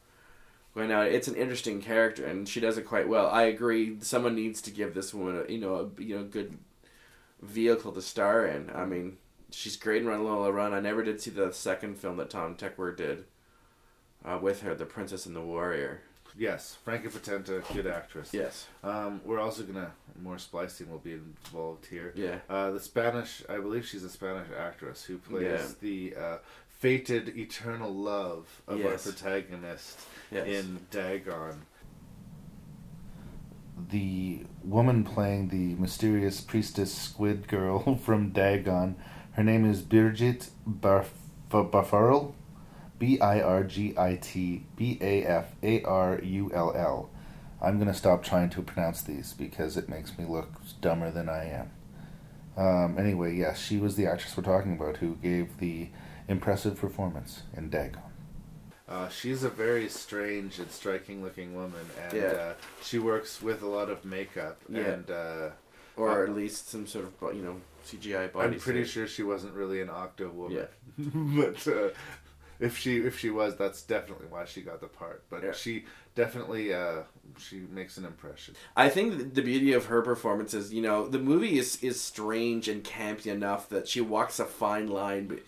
[0.75, 1.07] going out.
[1.07, 3.29] It's an interesting character, and she does it quite well.
[3.29, 3.97] I agree.
[4.01, 6.59] Someone needs to give this woman a you know a you know good
[7.41, 8.71] vehicle to star in.
[8.75, 9.17] I mean,
[9.51, 10.75] she's great in Run Lola Run.
[10.75, 13.25] I never did see the second film that Tom Tykwer did
[14.25, 16.03] uh, with her, The Princess and the Warrior.
[16.37, 18.31] Yes, Frankie Potente, good actress.
[18.33, 18.67] Yes.
[18.83, 19.93] Um, we're also gonna
[20.23, 22.13] more splicing will be involved here.
[22.17, 22.37] Yeah.
[22.49, 25.67] Uh, the Spanish, I believe she's a Spanish actress who plays Yeah.
[25.81, 26.39] the uh,
[26.79, 29.07] fated eternal love of Yes.
[29.07, 30.01] our protagonist
[30.31, 30.47] Yes.
[30.47, 31.63] in Dagon.
[33.91, 38.95] the woman playing the mysterious priestess squid girl from Dagon.
[39.33, 41.09] Her name is Birgit Barf-
[41.51, 42.33] Barfarul.
[43.03, 47.11] B I R G I T B A F A R U L L.
[47.61, 51.29] I'm going to stop trying to pronounce these because it makes me look dumber than
[51.29, 51.71] I am.
[52.57, 55.89] Um, anyway, yes, she was the actress we're talking about who gave the
[56.29, 58.03] impressive performance in Dagon.
[58.89, 62.29] Uh, she's a very strange and striking looking woman, and Yeah.
[62.29, 62.55] uh,
[62.85, 64.61] she works with a lot of makeup.
[64.69, 64.81] Yeah.
[64.83, 65.49] And uh,
[65.97, 68.55] or uh, at least some sort of you know CGI body.
[68.55, 68.91] I'm pretty suit.
[68.91, 70.57] sure she wasn't really an octo woman.
[70.59, 70.67] Yeah.
[71.43, 71.89] but uh,
[72.63, 75.25] if she if she was, that's definitely why she got the part.
[75.29, 75.53] But Yeah.
[75.53, 75.85] she
[76.15, 77.03] definitely uh,
[77.39, 78.55] she makes an impression.
[78.77, 82.69] I think the beauty of her performance is, you know, the movie is is strange
[82.69, 85.43] and campy enough that she walks a fine line be-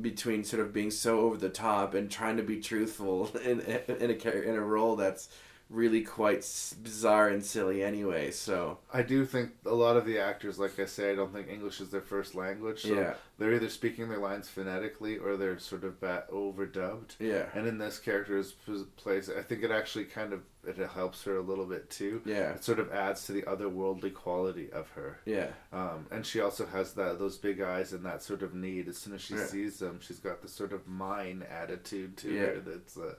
[0.00, 4.10] between sort of being so over the top and trying to be truthful in in
[4.10, 5.28] a in a role that's
[5.70, 6.40] really quite
[6.82, 8.30] bizarre and silly anyway.
[8.30, 11.48] So I do think a lot of the actors, like I say, I don't think
[11.48, 12.82] English is their first language.
[12.82, 13.14] So Yeah.
[13.38, 17.16] they're either speaking their lines phonetically or they're sort of ba- overdubbed.
[17.18, 17.46] Yeah.
[17.54, 21.36] And in this character's p- place, I think it actually kind of it helps her
[21.36, 22.20] a little bit too.
[22.26, 22.50] Yeah.
[22.52, 25.20] It sort of adds to the otherworldly quality of her.
[25.24, 25.48] Yeah.
[25.72, 28.88] Um, and she also has that those big eyes and that sort of need.
[28.88, 29.46] As soon as she Yeah.
[29.46, 32.40] sees them, she's got this sort of mine attitude to Yeah.
[32.46, 33.14] her that's uh,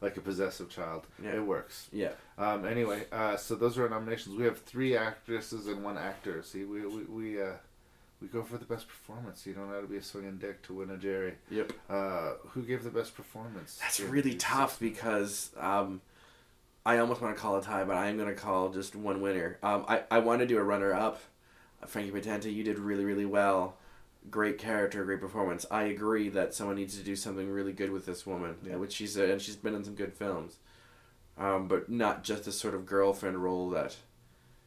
[0.00, 1.06] like a possessive child.
[1.22, 1.36] Yeah.
[1.36, 1.88] It works.
[1.92, 2.12] Yeah.
[2.36, 4.36] Um, anyway, uh, so those are our nominations.
[4.36, 6.42] We have three actresses and one actor.
[6.42, 7.52] See, we we we, uh,
[8.20, 9.46] we go for the best performance.
[9.46, 11.34] You don't have to be a swinging dick to win a Jerry.
[11.50, 11.72] Yep.
[11.88, 13.78] Uh, who gave the best performance?
[13.80, 16.00] That's really tough because um,
[16.86, 19.20] I almost want to call a tie, but I am going to call just one
[19.20, 19.58] winner.
[19.62, 21.20] Um, I, I want to do a runner up.
[21.86, 23.76] Frankie Potente, you did really, really well.
[24.30, 25.64] Great character, great performance.
[25.70, 28.76] I agree that someone needs to do something really good with this woman, Yeah.
[28.76, 30.58] which she's uh, and she's been in some good films,
[31.38, 33.96] um, but not just the sort of girlfriend role that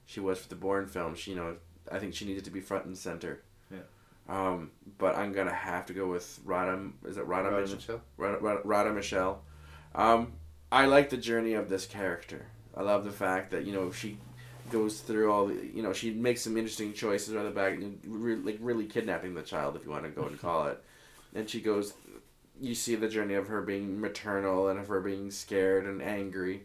[0.06, 1.14] she was for the Bourne film.
[1.16, 1.58] She, you know,
[1.92, 3.44] I think she needed to be front and center.
[3.70, 3.80] Yeah.
[4.28, 6.90] Um, but I'm gonna have to go with Radha.
[7.06, 8.02] Is it Radha, Radha Mich- Michelle?
[8.18, 9.44] Radha, Radha, Radha Michelle.
[9.94, 10.34] Um,
[10.72, 12.48] I like the journey of this character.
[12.76, 14.18] I love the fact that you know she
[14.72, 18.58] goes through all the you know she makes some interesting choices rather back re- like
[18.62, 20.82] really kidnapping the child if you want to go and call it,
[21.36, 21.94] and she goes.
[22.64, 26.62] You see the journey of her being maternal and of her being scared and angry.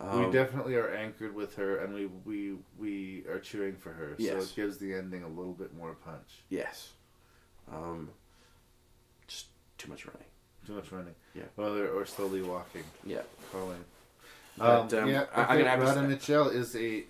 [0.00, 4.14] we Um, definitely are anchored with her, and we we we are cheering for her.
[4.16, 4.32] Yes.
[4.32, 6.30] So it gives the ending a little bit more punch.
[6.48, 6.92] Yes.
[7.70, 8.08] Um,
[9.26, 10.28] just too much running.
[10.66, 11.14] Too much running.
[11.34, 11.42] Yeah.
[11.56, 12.84] Well, or, slowly walking.
[13.04, 13.20] Yeah.
[13.52, 13.84] Calling.
[14.56, 16.76] But, um, um, yeah, I- I, I'm think gonna have to Radha say- Mitchell is
[16.76, 17.04] a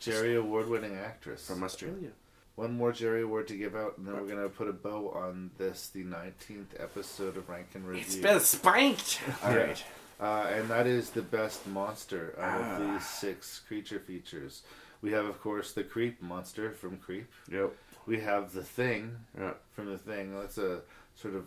[0.00, 2.10] Jerry Award-winning actress From Australia.
[2.56, 5.50] One more Jerry Award to give out, and then we're gonna put a bow on
[5.56, 8.02] this, the nineteenth episode of Rank and Review.
[8.04, 9.20] It's been spanked.
[9.44, 9.82] All right.
[10.20, 10.26] Yeah.
[10.26, 12.76] Uh, and that is the best monster out Ah.
[12.76, 14.62] of these six creature features.
[15.00, 17.30] We have, of course, the Creep monster from Creep.
[17.50, 17.72] Yep.
[18.04, 19.54] We have the Thing Yeah.
[19.72, 20.34] from the Thing.
[20.38, 20.82] That's a
[21.14, 21.44] sort of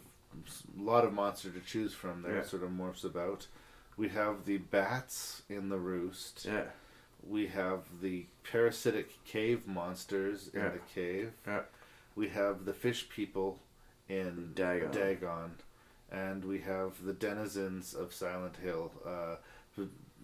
[0.75, 2.33] lot of monster to choose from there.
[2.33, 2.39] Yeah.
[2.39, 3.45] It sort of morphs about.
[3.97, 6.45] We have the bats in the roost.
[6.45, 6.63] Yeah.
[7.27, 10.69] We have the parasitic cave monsters in Yeah.
[10.69, 11.33] the cave.
[11.47, 11.63] Yeah.
[12.15, 13.59] We have the fish people
[14.09, 14.91] in Dagon.
[14.91, 15.55] Dagon.
[16.11, 18.91] And we have the denizens of Silent Hill.
[19.05, 19.37] Uh,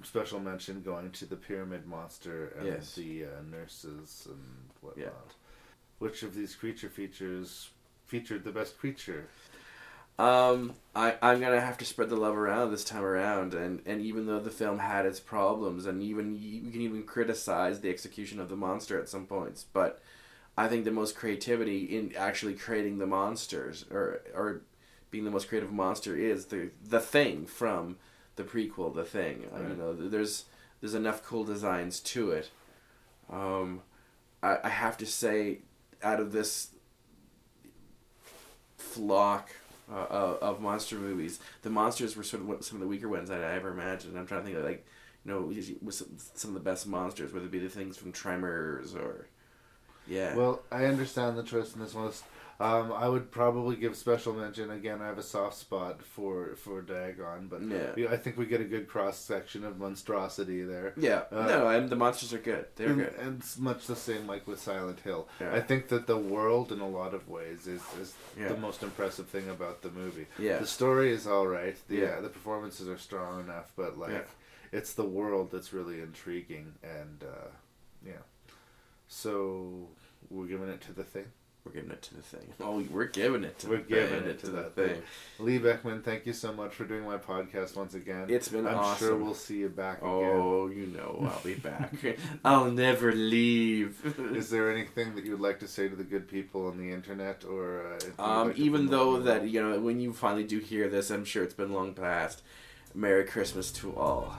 [0.04, 2.96] special mention going to the pyramid monster and Yes.
[2.96, 5.06] the uh, nurses and whatnot.
[5.06, 5.34] Yeah.
[5.98, 7.70] Which of these creature features
[8.06, 9.28] featured the best creature?
[10.20, 14.02] Um, I I'm gonna have to spread the love around this time around, and and
[14.02, 18.40] even though the film had its problems, and even you can even criticize the execution
[18.42, 20.02] of the monster at some points, but
[20.58, 24.62] I think the most creativity in actually creating the monsters or or
[25.10, 27.98] being the most creative monster is the the thing from
[28.36, 29.46] the prequel, the thing.
[29.54, 29.78] Uh, you Right.
[29.78, 30.46] know, there's
[30.82, 32.50] there's enough cool designs to it.
[33.32, 33.84] Um,
[34.44, 35.60] I I have to say,
[36.04, 36.72] out of this
[38.78, 39.52] flock
[39.92, 41.40] uh, of, monster movies.
[41.62, 44.18] The monsters were sort of some of the weaker ones that I ever imagined.
[44.18, 44.86] I'm trying to think of like,
[45.26, 45.42] you know,
[45.82, 46.04] with
[46.36, 49.28] some, of the best monsters, whether it be the things from Tremors or,
[50.08, 50.36] yeah.
[50.36, 52.24] Well, I understand the choice in this list.
[52.62, 55.02] Um, I would probably give special mention again.
[55.02, 57.94] I have a soft spot for for Dagon, but Yeah.
[57.96, 60.92] we- I think we get a good cross section of monstrosity there.
[60.98, 62.66] yeah, Uh, no, and the monsters are good.
[62.76, 63.14] They're and, good.
[63.18, 65.30] and it's much the same like with Silent Hill.
[65.40, 65.56] Yeah.
[65.56, 68.50] I think that the world, in a lot of ways, is, is Yeah.
[68.50, 70.28] the most impressive thing about the movie.
[70.38, 70.58] Yeah.
[70.60, 71.78] the story is all right.
[71.88, 72.16] The Yeah.
[72.18, 74.28] uh, the performances are strong enough, but like,
[74.74, 77.48] it's the world that's really intriguing, and uh,
[78.06, 78.24] yeah.
[79.08, 79.88] So
[80.30, 81.32] we're giving it to the thing.
[81.70, 82.54] We're giving it to the thing.
[82.62, 84.90] Oh, we're giving it to We're the giving thing, it to the that thing.
[84.96, 85.02] thing.
[85.40, 88.26] Lee Beckmann, thank you so much for doing my podcast once again.
[88.30, 89.08] It's been I'm awesome.
[89.08, 90.12] sure we'll see you back again.
[90.12, 91.94] Oh, you know, I'll be back.
[92.46, 94.02] I'll never leave.
[94.36, 96.92] Is there anything that you would like to say to the good people on the
[96.92, 100.90] internet, or uh, Um, like even though that you know, when you finally do hear
[100.90, 102.42] this, I'm sure it's been long past.
[102.96, 104.36] Merry Christmas to all,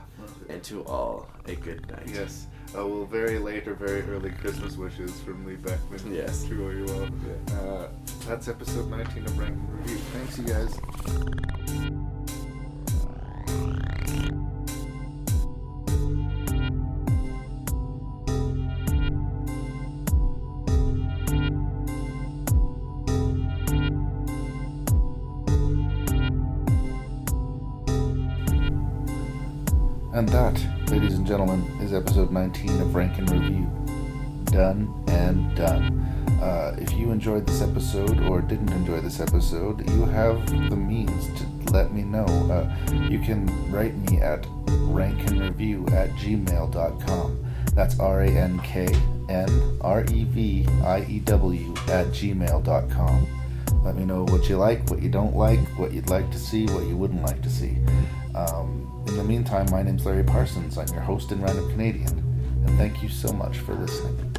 [0.48, 2.08] and to all a good night.
[2.12, 2.46] Yes
[2.76, 6.14] uh, well, very late or very early Christmas wishes from Lee Beckmann.
[6.14, 6.44] Yes.
[6.44, 7.08] To all you all.
[7.26, 7.54] Yeah.
[7.60, 7.88] Uh,
[8.26, 9.96] that's episode 19 of Rank Review.
[9.96, 10.78] Thanks, you guys.
[30.12, 33.70] And that ladies and gentlemen, is episode 19 of Rank and Review.
[34.46, 36.00] Done and done.
[36.42, 41.28] Uh, if you enjoyed this episode or didn't enjoy this episode, you have the means
[41.38, 42.24] to let me know.
[42.24, 42.74] Uh,
[43.08, 44.42] you can write me at
[44.90, 47.44] rankandreview at gmail.com.
[47.72, 48.88] That's R A N K
[49.28, 53.26] N R E V I E W at gmail.com.
[53.84, 56.66] Let me know what you like, what you don't like, what you'd like to see,
[56.66, 57.78] what you wouldn't like to see.
[58.34, 60.78] Um, in the meantime, my name's Larry Parsons.
[60.78, 62.18] I'm your host and random Canadian,
[62.66, 64.29] and thank you so much for listening.